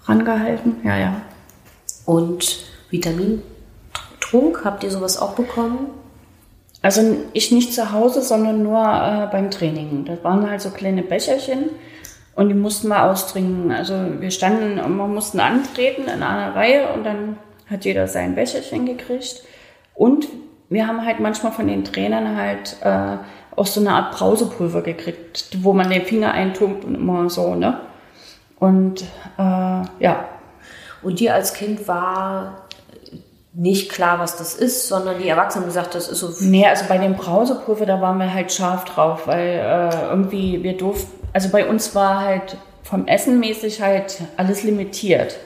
rangehalten. 0.04 0.76
Ja, 0.84 0.96
ja. 0.96 1.20
Und 2.04 2.64
Vitamintrunk, 4.28 4.64
habt 4.64 4.84
ihr 4.84 4.90
sowas 4.90 5.20
auch 5.20 5.34
bekommen? 5.34 5.88
Also 6.80 7.02
ich 7.32 7.50
nicht 7.50 7.74
zu 7.74 7.92
Hause, 7.92 8.22
sondern 8.22 8.62
nur 8.62 8.78
äh, 8.78 9.26
beim 9.32 9.50
Training. 9.50 10.04
Das 10.04 10.22
waren 10.22 10.48
halt 10.48 10.60
so 10.60 10.70
kleine 10.70 11.02
Becherchen 11.02 11.70
und 12.36 12.48
die 12.48 12.54
mussten 12.54 12.88
wir 12.88 13.04
austrinken. 13.04 13.72
Also 13.72 13.94
wir 14.20 14.30
standen 14.30 14.78
und 14.78 14.96
wir 14.96 15.08
mussten 15.08 15.40
antreten 15.40 16.02
in 16.02 16.22
einer 16.22 16.54
Reihe 16.54 16.92
und 16.92 17.04
dann 17.04 17.36
hat 17.68 17.84
jeder 17.84 18.06
sein 18.06 18.34
Becherchen 18.34 18.86
gekriegt. 18.86 19.42
Und 19.94 20.28
wir 20.68 20.86
haben 20.86 21.04
halt 21.04 21.18
manchmal 21.18 21.52
von 21.52 21.66
den 21.66 21.82
Trainern 21.82 22.36
halt 22.36 22.76
äh, 22.82 23.16
auch 23.56 23.66
so 23.66 23.80
eine 23.80 23.90
Art 23.90 24.16
Brausepulver 24.16 24.82
gekriegt, 24.82 25.48
wo 25.62 25.72
man 25.72 25.90
den 25.90 26.04
Finger 26.04 26.32
eintunkt 26.32 26.84
und 26.84 26.94
immer 26.94 27.28
so, 27.28 27.56
ne? 27.56 27.80
Und 28.60 29.02
äh, 29.02 29.42
ja. 29.98 30.28
Und 31.02 31.20
dir 31.20 31.34
als 31.34 31.54
Kind 31.54 31.86
war 31.86 32.67
nicht 33.54 33.90
klar, 33.90 34.18
was 34.18 34.36
das 34.36 34.54
ist, 34.54 34.88
sondern 34.88 35.18
die 35.20 35.28
Erwachsenen 35.28 35.64
haben 35.64 35.70
gesagt, 35.70 35.94
das 35.94 36.08
ist 36.08 36.20
so. 36.20 36.32
Nee, 36.40 36.66
also 36.66 36.84
bei 36.88 36.98
dem 36.98 37.14
Brausepulver, 37.14 37.86
da 37.86 38.00
waren 38.00 38.18
wir 38.18 38.32
halt 38.32 38.52
scharf 38.52 38.84
drauf, 38.84 39.26
weil 39.26 39.48
äh, 39.48 40.08
irgendwie 40.10 40.62
wir 40.62 40.76
durften, 40.76 41.26
also 41.32 41.48
bei 41.48 41.66
uns 41.66 41.94
war 41.94 42.20
halt 42.20 42.56
vom 42.82 43.06
Essen 43.06 43.40
mäßig 43.40 43.82
halt 43.82 44.22
alles 44.36 44.62
limitiert. 44.62 45.38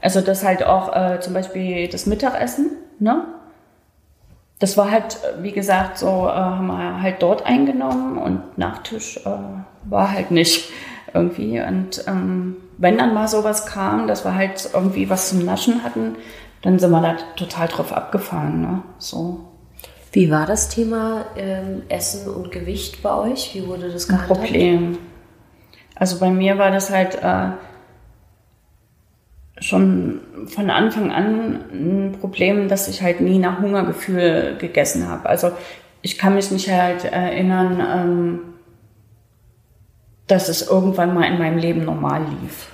Also 0.00 0.20
das 0.20 0.44
halt 0.44 0.62
auch 0.62 0.94
äh, 0.94 1.20
zum 1.20 1.34
Beispiel 1.34 1.88
das 1.88 2.06
Mittagessen, 2.06 2.70
ne? 2.98 3.24
Das 4.60 4.76
war 4.76 4.90
halt, 4.90 5.18
wie 5.40 5.52
gesagt, 5.52 5.98
so 5.98 6.06
äh, 6.06 6.32
haben 6.32 6.66
wir 6.66 7.00
halt 7.00 7.22
dort 7.22 7.46
eingenommen 7.46 8.18
und 8.18 8.58
Nachtisch 8.58 9.18
äh, 9.18 9.30
war 9.84 10.10
halt 10.10 10.32
nicht 10.32 10.70
irgendwie. 11.14 11.60
Und 11.60 12.04
ähm, 12.08 12.56
wenn 12.76 12.98
dann 12.98 13.14
mal 13.14 13.28
sowas 13.28 13.66
kam, 13.66 14.08
dass 14.08 14.24
wir 14.24 14.34
halt 14.34 14.68
irgendwie 14.72 15.08
was 15.08 15.28
zum 15.28 15.44
Naschen 15.44 15.84
hatten, 15.84 16.16
dann 16.62 16.78
sind 16.78 16.90
wir 16.90 17.00
da 17.00 17.16
total 17.36 17.68
drauf 17.68 17.92
abgefahren. 17.92 18.60
Ne? 18.60 18.82
So. 18.98 19.40
Wie 20.12 20.30
war 20.30 20.46
das 20.46 20.68
Thema 20.68 21.26
ähm, 21.36 21.82
Essen 21.88 22.28
und 22.32 22.50
Gewicht 22.50 23.02
bei 23.02 23.14
euch? 23.14 23.54
Wie 23.54 23.66
wurde 23.66 23.90
das 23.90 24.08
gehandhabt? 24.08 24.40
Ein 24.40 24.46
Problem. 24.46 24.98
Also 25.94 26.18
bei 26.18 26.30
mir 26.30 26.58
war 26.58 26.70
das 26.70 26.90
halt 26.90 27.16
äh, 27.22 27.50
schon 29.60 30.20
von 30.46 30.70
Anfang 30.70 31.10
an 31.12 31.60
ein 31.72 32.16
Problem, 32.20 32.68
dass 32.68 32.88
ich 32.88 33.02
halt 33.02 33.20
nie 33.20 33.38
nach 33.38 33.60
Hungergefühl 33.60 34.56
gegessen 34.58 35.08
habe. 35.08 35.28
Also 35.28 35.50
ich 36.02 36.16
kann 36.16 36.34
mich 36.34 36.50
nicht 36.50 36.70
halt 36.70 37.04
erinnern, 37.04 37.80
ähm, 37.80 38.40
dass 40.26 40.48
es 40.48 40.68
irgendwann 40.68 41.14
mal 41.14 41.24
in 41.24 41.38
meinem 41.38 41.58
Leben 41.58 41.84
normal 41.84 42.22
lief. 42.42 42.72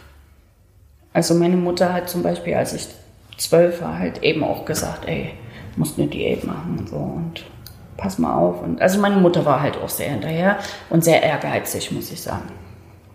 Also 1.12 1.34
meine 1.34 1.56
Mutter 1.56 1.92
hat 1.92 2.10
zum 2.10 2.22
Beispiel, 2.22 2.54
als 2.54 2.74
ich 2.74 2.88
zwölf 3.36 3.80
war, 3.82 3.98
halt 3.98 4.22
eben 4.22 4.44
auch 4.44 4.64
gesagt, 4.64 5.06
ey, 5.06 5.32
musst 5.76 5.98
eine 5.98 6.08
Diät 6.08 6.44
machen 6.44 6.76
und 6.78 6.88
so 6.88 6.96
und 6.96 7.44
pass 7.96 8.18
mal 8.18 8.34
auf. 8.34 8.62
Und 8.62 8.80
also 8.80 9.00
meine 9.00 9.16
Mutter 9.16 9.44
war 9.44 9.60
halt 9.60 9.76
auch 9.76 9.88
sehr 9.88 10.10
hinterher 10.10 10.58
und 10.90 11.04
sehr 11.04 11.22
ehrgeizig, 11.22 11.90
muss 11.92 12.10
ich 12.12 12.22
sagen. 12.22 12.48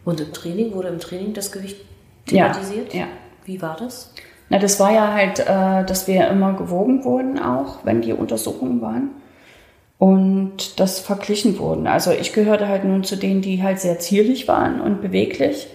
Und 0.06 0.20
im 0.20 0.34
Training, 0.34 0.74
wurde 0.74 0.88
im 0.90 1.00
Training 1.00 1.34
das 1.34 1.52
Gewicht 1.52 1.78
thematisiert? 2.26 2.94
Ja. 2.94 3.02
ja. 3.02 3.08
Wie 3.46 3.62
war 3.62 3.76
das? 3.78 4.14
Na, 4.50 4.58
das 4.58 4.80
war 4.80 4.92
ja 4.92 5.14
halt, 5.14 5.40
äh, 5.40 5.86
dass 5.86 6.08
wir 6.08 6.28
immer 6.28 6.54
gewogen 6.54 7.04
wurden, 7.04 7.40
auch 7.40 7.80
wenn 7.86 8.02
die 8.02 8.14
Untersuchungen 8.14 8.82
waren. 8.82 9.10
Und 9.98 10.80
das 10.80 11.00
verglichen 11.00 11.60
wurden. 11.60 11.86
Also 11.86 12.12
ich 12.12 12.32
gehörte 12.32 12.70
halt 12.70 12.86
nun 12.86 13.04
zu 13.04 13.18
denen, 13.18 13.42
die 13.42 13.62
halt 13.62 13.80
sehr 13.80 14.00
zierlich 14.00 14.48
waren 14.48 14.80
und 14.80 15.02
beweglich. 15.02 15.68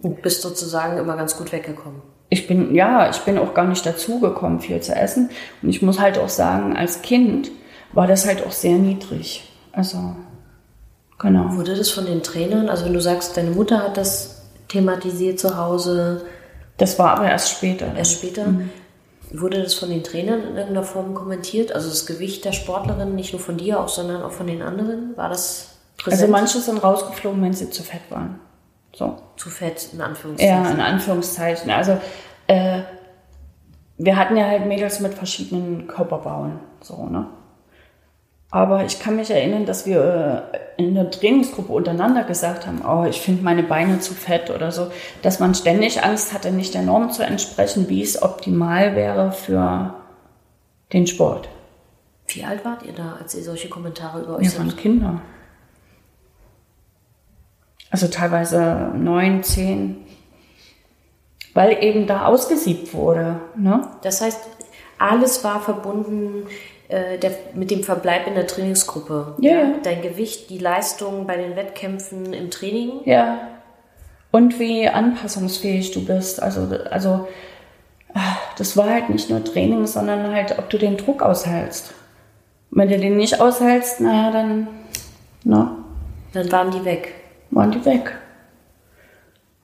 Und 0.00 0.20
bist 0.20 0.42
sozusagen 0.42 0.98
immer 0.98 1.16
ganz 1.16 1.36
gut 1.36 1.52
weggekommen 1.52 2.02
ich 2.32 2.46
bin, 2.46 2.74
ja, 2.74 3.10
ich 3.10 3.18
bin 3.18 3.36
auch 3.36 3.52
gar 3.52 3.66
nicht 3.66 3.84
dazugekommen, 3.84 4.60
viel 4.60 4.80
zu 4.80 4.94
essen. 4.94 5.28
Und 5.60 5.68
ich 5.68 5.82
muss 5.82 6.00
halt 6.00 6.16
auch 6.16 6.30
sagen, 6.30 6.74
als 6.74 7.02
Kind 7.02 7.50
war 7.92 8.06
das 8.06 8.26
halt 8.26 8.46
auch 8.46 8.52
sehr 8.52 8.78
niedrig. 8.78 9.52
Also, 9.70 10.16
genau. 11.18 11.54
Wurde 11.54 11.76
das 11.76 11.90
von 11.90 12.06
den 12.06 12.22
Trainern, 12.22 12.70
also 12.70 12.86
wenn 12.86 12.94
du 12.94 13.02
sagst, 13.02 13.36
deine 13.36 13.50
Mutter 13.50 13.82
hat 13.82 13.98
das 13.98 14.44
thematisiert 14.68 15.40
zu 15.40 15.58
Hause? 15.58 16.24
Das 16.78 16.98
war 16.98 17.18
aber 17.18 17.28
erst 17.28 17.50
später. 17.50 17.94
Erst 17.94 18.12
später? 18.14 18.46
Mhm. 18.46 18.70
Wurde 19.32 19.62
das 19.62 19.74
von 19.74 19.90
den 19.90 20.02
Trainern 20.02 20.40
in 20.40 20.56
irgendeiner 20.56 20.84
Form 20.84 21.12
kommentiert? 21.12 21.72
Also 21.74 21.90
das 21.90 22.06
Gewicht 22.06 22.46
der 22.46 22.52
Sportlerin, 22.52 23.14
nicht 23.14 23.34
nur 23.34 23.42
von 23.42 23.58
dir 23.58 23.78
auch, 23.78 23.90
sondern 23.90 24.22
auch 24.22 24.32
von 24.32 24.46
den 24.46 24.62
anderen? 24.62 25.14
War 25.18 25.28
das 25.28 25.76
präsent? 25.98 26.22
Also 26.22 26.32
manche 26.32 26.60
sind 26.60 26.82
rausgeflogen, 26.82 27.42
wenn 27.42 27.52
sie 27.52 27.68
zu 27.68 27.82
fett 27.82 28.02
waren. 28.08 28.40
So. 28.94 29.16
Zu 29.36 29.48
fett, 29.48 29.88
in 29.92 30.00
Anführungszeichen. 30.00 30.64
Ja, 30.64 30.70
in 30.70 30.80
Anführungszeichen. 30.80 31.70
Also 31.70 31.98
äh, 32.46 32.80
wir 33.96 34.16
hatten 34.16 34.36
ja 34.36 34.46
halt 34.46 34.66
Mädels 34.66 35.00
mit 35.00 35.14
verschiedenen 35.14 35.86
Körperbauen. 35.86 36.60
So, 36.80 37.06
ne? 37.06 37.26
Aber 38.50 38.84
ich 38.84 39.00
kann 39.00 39.16
mich 39.16 39.30
erinnern, 39.30 39.64
dass 39.64 39.86
wir 39.86 40.50
äh, 40.52 40.82
in 40.82 40.94
der 40.94 41.10
Trainingsgruppe 41.10 41.72
untereinander 41.72 42.24
gesagt 42.24 42.66
haben, 42.66 42.82
oh, 42.86 43.06
ich 43.08 43.22
finde 43.22 43.42
meine 43.42 43.62
Beine 43.62 44.00
zu 44.00 44.12
fett 44.12 44.50
oder 44.50 44.70
so, 44.70 44.90
dass 45.22 45.40
man 45.40 45.54
ständig 45.54 46.04
Angst 46.04 46.34
hatte, 46.34 46.52
nicht 46.52 46.74
der 46.74 46.82
Norm 46.82 47.10
zu 47.10 47.22
entsprechen, 47.22 47.88
wie 47.88 48.02
es 48.02 48.22
optimal 48.22 48.94
wäre 48.94 49.32
für 49.32 49.94
den 50.92 51.06
Sport. 51.06 51.48
Wie 52.26 52.44
alt 52.44 52.64
wart 52.64 52.82
ihr 52.82 52.92
da, 52.92 53.16
als 53.18 53.34
ihr 53.34 53.42
solche 53.42 53.70
Kommentare 53.70 54.20
über 54.20 54.36
euch 54.36 54.52
Wir 54.52 54.58
waren 54.58 54.76
Kinder. 54.76 55.22
Also 57.92 58.08
teilweise 58.08 58.90
neun, 58.96 59.42
zehn. 59.42 59.98
Weil 61.52 61.84
eben 61.84 62.06
da 62.06 62.24
ausgesiebt 62.24 62.94
wurde. 62.94 63.36
Ne? 63.54 63.86
Das 64.00 64.22
heißt, 64.22 64.40
alles 64.98 65.44
war 65.44 65.60
verbunden 65.60 66.46
äh, 66.88 67.18
der, 67.18 67.32
mit 67.52 67.70
dem 67.70 67.84
Verbleib 67.84 68.26
in 68.26 68.34
der 68.34 68.46
Trainingsgruppe. 68.46 69.34
Ja, 69.38 69.52
ja. 69.52 69.74
Dein 69.82 70.00
Gewicht, 70.00 70.48
die 70.48 70.56
Leistung 70.56 71.26
bei 71.26 71.36
den 71.36 71.54
Wettkämpfen 71.54 72.32
im 72.32 72.50
Training. 72.50 73.02
Ja. 73.04 73.48
Und 74.30 74.58
wie 74.58 74.88
anpassungsfähig 74.88 75.90
du 75.90 76.06
bist. 76.06 76.42
Also, 76.42 76.66
also 76.90 77.28
das 78.56 78.74
war 78.78 78.88
halt 78.88 79.10
nicht 79.10 79.28
nur 79.28 79.44
Training, 79.44 79.86
sondern 79.86 80.32
halt, 80.32 80.58
ob 80.58 80.70
du 80.70 80.78
den 80.78 80.96
Druck 80.96 81.20
aushältst. 81.20 81.92
Wenn 82.70 82.88
du 82.88 82.98
den 82.98 83.18
nicht 83.18 83.38
aushältst, 83.38 84.00
naja, 84.00 84.30
dann, 84.30 84.68
na. 85.44 85.76
Dann 86.32 86.50
waren 86.50 86.70
die 86.70 86.86
weg. 86.86 87.12
Waren 87.52 87.70
die 87.70 87.84
weg. 87.84 88.18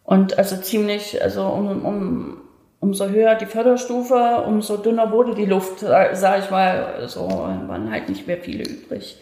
Und 0.04 0.38
also 0.38 0.56
ziemlich, 0.56 1.22
also 1.22 1.46
um, 1.46 1.84
um 1.84 2.40
umso 2.80 3.08
höher 3.08 3.34
die 3.34 3.46
Förderstufe, 3.46 4.44
umso 4.46 4.76
dünner 4.76 5.10
wurde 5.10 5.34
die 5.34 5.46
Luft, 5.46 5.80
sage 5.80 6.44
ich 6.44 6.50
mal. 6.50 7.08
So 7.08 7.28
waren 7.28 7.90
halt 7.90 8.08
nicht 8.08 8.26
mehr 8.26 8.38
viele 8.38 8.64
übrig. 8.64 9.20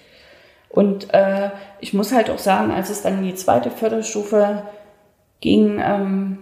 Und 0.68 1.14
äh, 1.14 1.50
ich 1.80 1.94
muss 1.94 2.12
halt 2.12 2.28
auch 2.28 2.38
sagen, 2.38 2.70
als 2.70 2.90
es 2.90 3.02
dann 3.02 3.18
in 3.18 3.24
die 3.24 3.34
zweite 3.34 3.70
Förderstufe 3.70 4.62
ging, 5.40 5.80
ähm, 5.82 6.38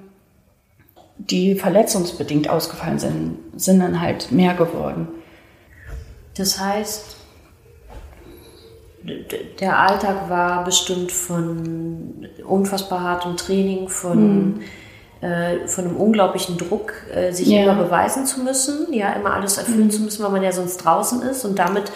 die 1.18 1.55
verletzungsbedingt 1.55 2.51
ausgefallen 2.51 2.99
sind, 2.99 3.39
sind 3.55 3.81
dann 3.81 4.01
halt 4.01 4.33
mehr 4.33 4.55
geworden. 4.55 5.09
Das 6.37 6.59
heißt, 6.59 7.14
der 9.61 9.78
Alltag 9.78 10.28
war 10.30 10.64
bestimmt 10.64 11.12
von 11.12 12.26
unfassbar 12.46 13.00
hartem 13.02 13.36
Training, 13.36 13.88
von 13.88 14.18
hm 14.18 14.61
äh, 15.24 15.66
von 15.68 15.86
einem 15.86 15.96
unglaublichen 15.96 16.59
Druck, 16.59 16.92
äh, 17.14 17.32
sich 17.32 17.48
ja. 17.48 17.62
immer 17.62 17.82
beweisen 17.82 18.26
zu 18.26 18.40
müssen, 18.40 18.92
ja, 18.92 19.14
immer 19.14 19.32
alles 19.32 19.57
erfüllen 19.57 19.86
mhm. 19.86 19.90
zu 19.90 20.02
müssen, 20.02 20.22
weil 20.22 20.30
man 20.30 20.42
ja 20.42 20.52
sonst 20.52 20.76
draußen 20.78 21.22
ist 21.22 21.46
und 21.46 21.59
damit 21.59 21.90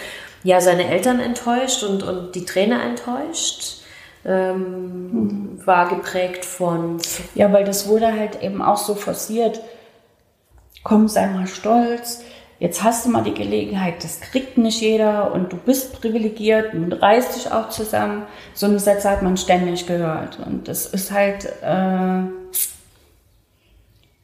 ja 0.44 0.62
seine 0.62 0.88
Eltern 0.88 1.20
enttäuscht 1.20 1.82
und, 1.82 2.02
und 2.02 2.34
die 2.34 2.46
Trainer 2.46 2.82
enttäuscht. 2.82 3.82
Ähm, 4.24 5.10
mhm. 5.12 5.66
War 5.66 5.90
geprägt 5.90 6.46
von. 6.46 6.98
Ja, 7.34 7.52
weil 7.52 7.64
das 7.64 7.86
wurde 7.86 8.18
halt 8.18 8.42
eben 8.42 8.62
auch 8.62 8.78
so 8.78 8.94
forciert. 8.94 9.60
Komm, 10.82 11.06
sei 11.06 11.26
mal 11.26 11.46
stolz. 11.46 12.22
Jetzt 12.60 12.82
hast 12.82 13.06
du 13.06 13.10
mal 13.10 13.22
die 13.22 13.34
Gelegenheit, 13.34 14.02
das 14.02 14.20
kriegt 14.20 14.58
nicht 14.58 14.80
jeder 14.80 15.32
und 15.32 15.52
du 15.52 15.56
bist 15.56 16.00
privilegiert 16.00 16.74
und 16.74 16.92
reißt 16.92 17.36
dich 17.36 17.52
auch 17.52 17.68
zusammen. 17.68 18.24
So 18.52 18.66
eine 18.66 18.80
Sätze 18.80 19.08
hat 19.08 19.22
man 19.22 19.36
ständig 19.36 19.86
gehört. 19.86 20.40
Und 20.44 20.66
das 20.66 20.86
ist 20.86 21.12
halt, 21.12 21.44
äh, 21.62 22.22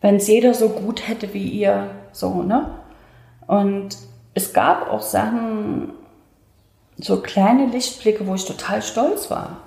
wenn 0.00 0.16
es 0.16 0.26
jeder 0.26 0.52
so 0.52 0.68
gut 0.70 1.06
hätte 1.06 1.32
wie 1.32 1.48
ihr, 1.48 1.90
so, 2.10 2.42
ne? 2.42 2.70
Und 3.46 3.96
es 4.34 4.52
gab 4.52 4.90
auch 4.90 5.02
Sachen, 5.02 5.92
so 6.96 7.20
kleine 7.20 7.66
Lichtblicke, 7.66 8.26
wo 8.26 8.34
ich 8.34 8.46
total 8.46 8.82
stolz 8.82 9.30
war, 9.30 9.58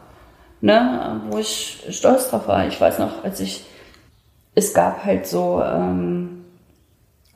ne? 0.60 1.22
Wo 1.30 1.38
ich 1.38 1.86
stolz 1.92 2.30
drauf 2.30 2.50
war. 2.50 2.68
Ich 2.68 2.80
weiß 2.82 3.00
noch, 3.00 3.24
als 3.24 3.40
ich, 3.40 3.64
es 4.56 4.74
gab 4.74 5.06
halt 5.06 5.26
so, 5.26 5.62
ähm, 5.64 6.17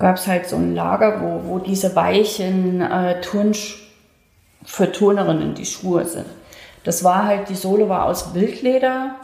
gab 0.01 0.17
es 0.17 0.27
halt 0.27 0.49
so 0.49 0.55
ein 0.57 0.75
Lager, 0.75 1.21
wo, 1.21 1.47
wo 1.47 1.59
diese 1.59 1.95
weichen 1.95 2.81
äh, 2.81 3.21
Turn 3.21 3.53
für 4.65 4.91
Turnerinnen 4.91 5.53
die 5.53 5.65
Schuhe 5.65 6.05
sind. 6.05 6.25
Das 6.83 7.03
war 7.03 7.25
halt, 7.25 7.49
die 7.49 7.55
Sohle 7.55 7.87
war 7.87 8.05
aus 8.05 8.33
Wildleder 8.33 9.15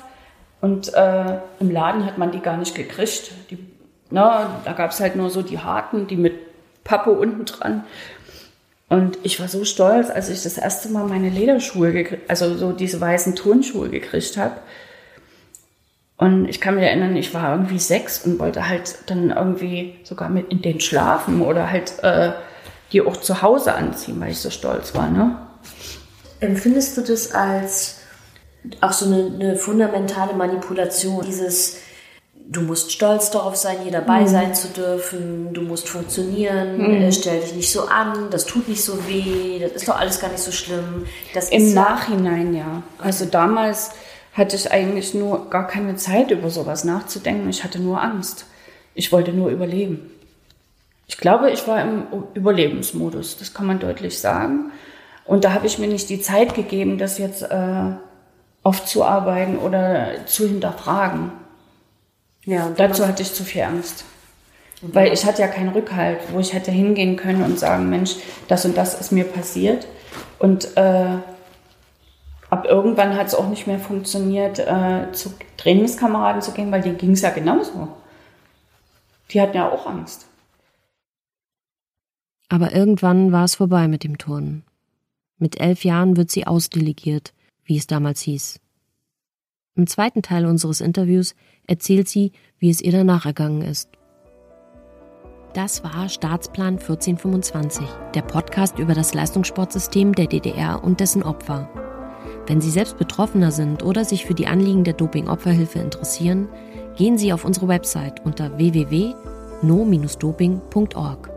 und 0.61 0.93
äh, 0.93 1.39
im 1.59 1.71
Laden 1.71 2.05
hat 2.05 2.17
man 2.17 2.31
die 2.31 2.39
gar 2.39 2.57
nicht 2.57 2.75
gekriegt. 2.75 3.31
Die, 3.49 3.57
na, 4.09 4.61
da 4.63 4.73
gab 4.73 4.91
es 4.91 4.99
halt 4.99 5.15
nur 5.15 5.29
so 5.29 5.41
die 5.41 5.59
harten, 5.59 6.07
die 6.07 6.15
mit 6.15 6.35
Pappe 6.83 7.11
unten 7.11 7.45
dran. 7.45 7.83
Und 8.89 9.17
ich 9.23 9.39
war 9.39 9.47
so 9.47 9.65
stolz, 9.65 10.09
als 10.09 10.29
ich 10.29 10.43
das 10.43 10.57
erste 10.57 10.89
Mal 10.89 11.05
meine 11.05 11.29
Lederschuhe, 11.29 12.19
also 12.27 12.55
so 12.55 12.71
diese 12.71 13.01
weißen 13.01 13.35
Turnschuhe 13.35 13.89
gekriegt 13.89 14.37
habe. 14.37 14.55
Und 16.17 16.47
ich 16.49 16.59
kann 16.59 16.75
mich 16.75 16.83
erinnern, 16.83 17.15
ich 17.15 17.33
war 17.33 17.51
irgendwie 17.51 17.79
sechs 17.79 18.25
und 18.25 18.39
wollte 18.39 18.67
halt 18.67 18.97
dann 19.05 19.29
irgendwie 19.29 19.95
sogar 20.03 20.29
mit 20.29 20.51
in 20.51 20.61
den 20.61 20.79
schlafen 20.79 21.41
oder 21.41 21.69
halt 21.69 21.93
äh, 22.01 22.31
die 22.91 23.01
auch 23.01 23.17
zu 23.17 23.41
Hause 23.41 23.75
anziehen, 23.75 24.19
weil 24.19 24.31
ich 24.31 24.39
so 24.39 24.49
stolz 24.49 24.95
war. 24.95 25.09
Ne? 25.09 25.37
Empfindest 26.39 26.97
du 26.97 27.01
das 27.01 27.31
als 27.33 27.99
auch 28.81 28.93
so 28.93 29.05
eine, 29.05 29.31
eine 29.39 29.55
fundamentale 29.57 30.33
Manipulation, 30.33 31.23
dieses 31.25 31.77
du 32.49 32.61
musst 32.61 32.91
stolz 32.91 33.29
darauf 33.29 33.55
sein, 33.55 33.77
hier 33.83 33.91
dabei 33.91 34.21
mhm. 34.21 34.27
sein 34.27 34.55
zu 34.55 34.69
dürfen, 34.69 35.53
du 35.53 35.61
musst 35.61 35.89
funktionieren, 35.89 36.77
mhm. 36.77 37.01
äh, 37.01 37.11
stell 37.11 37.41
dich 37.41 37.53
nicht 37.53 37.71
so 37.71 37.87
an, 37.87 38.29
das 38.31 38.45
tut 38.45 38.67
nicht 38.67 38.83
so 38.83 39.07
weh, 39.07 39.59
das 39.59 39.73
ist 39.73 39.87
doch 39.87 39.99
alles 39.99 40.19
gar 40.19 40.29
nicht 40.29 40.41
so 40.41 40.51
schlimm. 40.51 41.05
Das 41.33 41.49
Im 41.49 41.73
Nachhinein 41.73 42.55
ja. 42.55 42.83
Also 42.99 43.25
damals 43.25 43.91
hatte 44.37 44.55
ich 44.55 44.71
eigentlich 44.71 45.13
nur 45.15 45.49
gar 45.49 45.67
keine 45.67 45.95
Zeit, 45.95 46.29
über 46.29 46.49
sowas 46.49 46.83
nachzudenken. 46.83 47.49
Ich 47.49 47.63
hatte 47.63 47.79
nur 47.79 48.01
Angst. 48.01 48.45
Ich 48.93 49.11
wollte 49.11 49.33
nur 49.33 49.49
überleben. 49.49 50.11
Ich 51.07 51.17
glaube, 51.17 51.49
ich 51.49 51.67
war 51.67 51.81
im 51.81 52.03
Überlebensmodus, 52.33 53.37
das 53.37 53.53
kann 53.53 53.65
man 53.65 53.79
deutlich 53.79 54.19
sagen. 54.19 54.71
Und 55.25 55.43
da 55.43 55.53
habe 55.53 55.65
ich 55.65 55.79
mir 55.79 55.87
nicht 55.87 56.09
die 56.09 56.21
Zeit 56.21 56.53
gegeben, 56.53 56.97
das 56.97 57.17
jetzt 57.17 57.43
äh, 57.43 57.91
aufzuarbeiten 58.63 59.57
oder 59.57 60.25
zu 60.25 60.47
hinterfragen. 60.47 61.31
Ja, 62.45 62.71
dazu 62.75 63.07
hatte 63.07 63.23
ich 63.23 63.33
zu 63.33 63.43
viel 63.43 63.63
Angst. 63.63 64.05
Weil 64.81 65.11
ich 65.11 65.25
hatte 65.25 65.41
ja 65.41 65.47
keinen 65.47 65.69
Rückhalt, 65.69 66.19
wo 66.31 66.39
ich 66.39 66.53
hätte 66.53 66.71
hingehen 66.71 67.15
können 67.15 67.41
und 67.41 67.57
sagen, 67.57 67.89
Mensch, 67.89 68.15
das 68.47 68.63
und 68.65 68.77
das 68.77 68.99
ist 68.99 69.11
mir 69.11 69.23
passiert. 69.23 69.87
Und 70.37 70.77
äh, 70.77 71.17
ab 72.49 72.65
irgendwann 72.65 73.15
hat 73.15 73.27
es 73.27 73.35
auch 73.35 73.49
nicht 73.49 73.67
mehr 73.67 73.79
funktioniert, 73.79 74.59
äh, 74.59 75.11
zu 75.11 75.33
Trainingskameraden 75.57 76.41
zu 76.41 76.51
gehen, 76.51 76.71
weil 76.71 76.81
denen 76.81 76.97
ging 76.97 77.11
es 77.11 77.21
ja 77.21 77.29
genauso. 77.29 77.89
Die 79.31 79.41
hatten 79.41 79.57
ja 79.57 79.69
auch 79.69 79.85
Angst. 79.85 80.27
Aber 82.49 82.73
irgendwann 82.73 83.31
war 83.31 83.43
es 83.43 83.55
vorbei 83.55 83.87
mit 83.87 84.03
dem 84.03 84.17
Turnen. 84.17 84.63
Mit 85.37 85.59
elf 85.59 85.83
Jahren 85.83 86.15
wird 86.15 86.31
sie 86.31 86.47
ausdelegiert, 86.47 87.33
wie 87.65 87.77
es 87.77 87.87
damals 87.87 88.21
hieß. 88.21 88.59
Im 89.75 89.85
zweiten 89.85 90.21
Teil 90.21 90.45
unseres 90.45 90.81
Interviews 90.81 91.35
erzählt 91.67 92.07
sie, 92.07 92.31
wie 92.57 92.69
es 92.69 92.81
ihr 92.81 92.91
danach 92.91 93.25
ergangen 93.25 93.61
ist. 93.61 93.89
Das 95.53 95.83
war 95.83 96.09
Staatsplan 96.09 96.79
1425, 96.79 97.85
der 98.15 98.21
Podcast 98.21 98.79
über 98.79 98.93
das 98.93 99.13
Leistungssportsystem 99.13 100.13
der 100.13 100.27
DDR 100.27 100.83
und 100.83 100.99
dessen 100.99 101.23
Opfer. 101.23 101.69
Wenn 102.47 102.61
Sie 102.61 102.71
selbst 102.71 102.97
Betroffener 102.97 103.51
sind 103.51 103.83
oder 103.83 104.05
sich 104.05 104.25
für 104.25 104.33
die 104.33 104.47
Anliegen 104.47 104.85
der 104.85 104.93
Doping-Opferhilfe 104.93 105.79
interessieren, 105.79 106.47
gehen 106.95 107.17
Sie 107.17 107.33
auf 107.33 107.43
unsere 107.43 107.67
Website 107.67 108.25
unter 108.25 108.57
www.no-doping.org. 108.57 111.36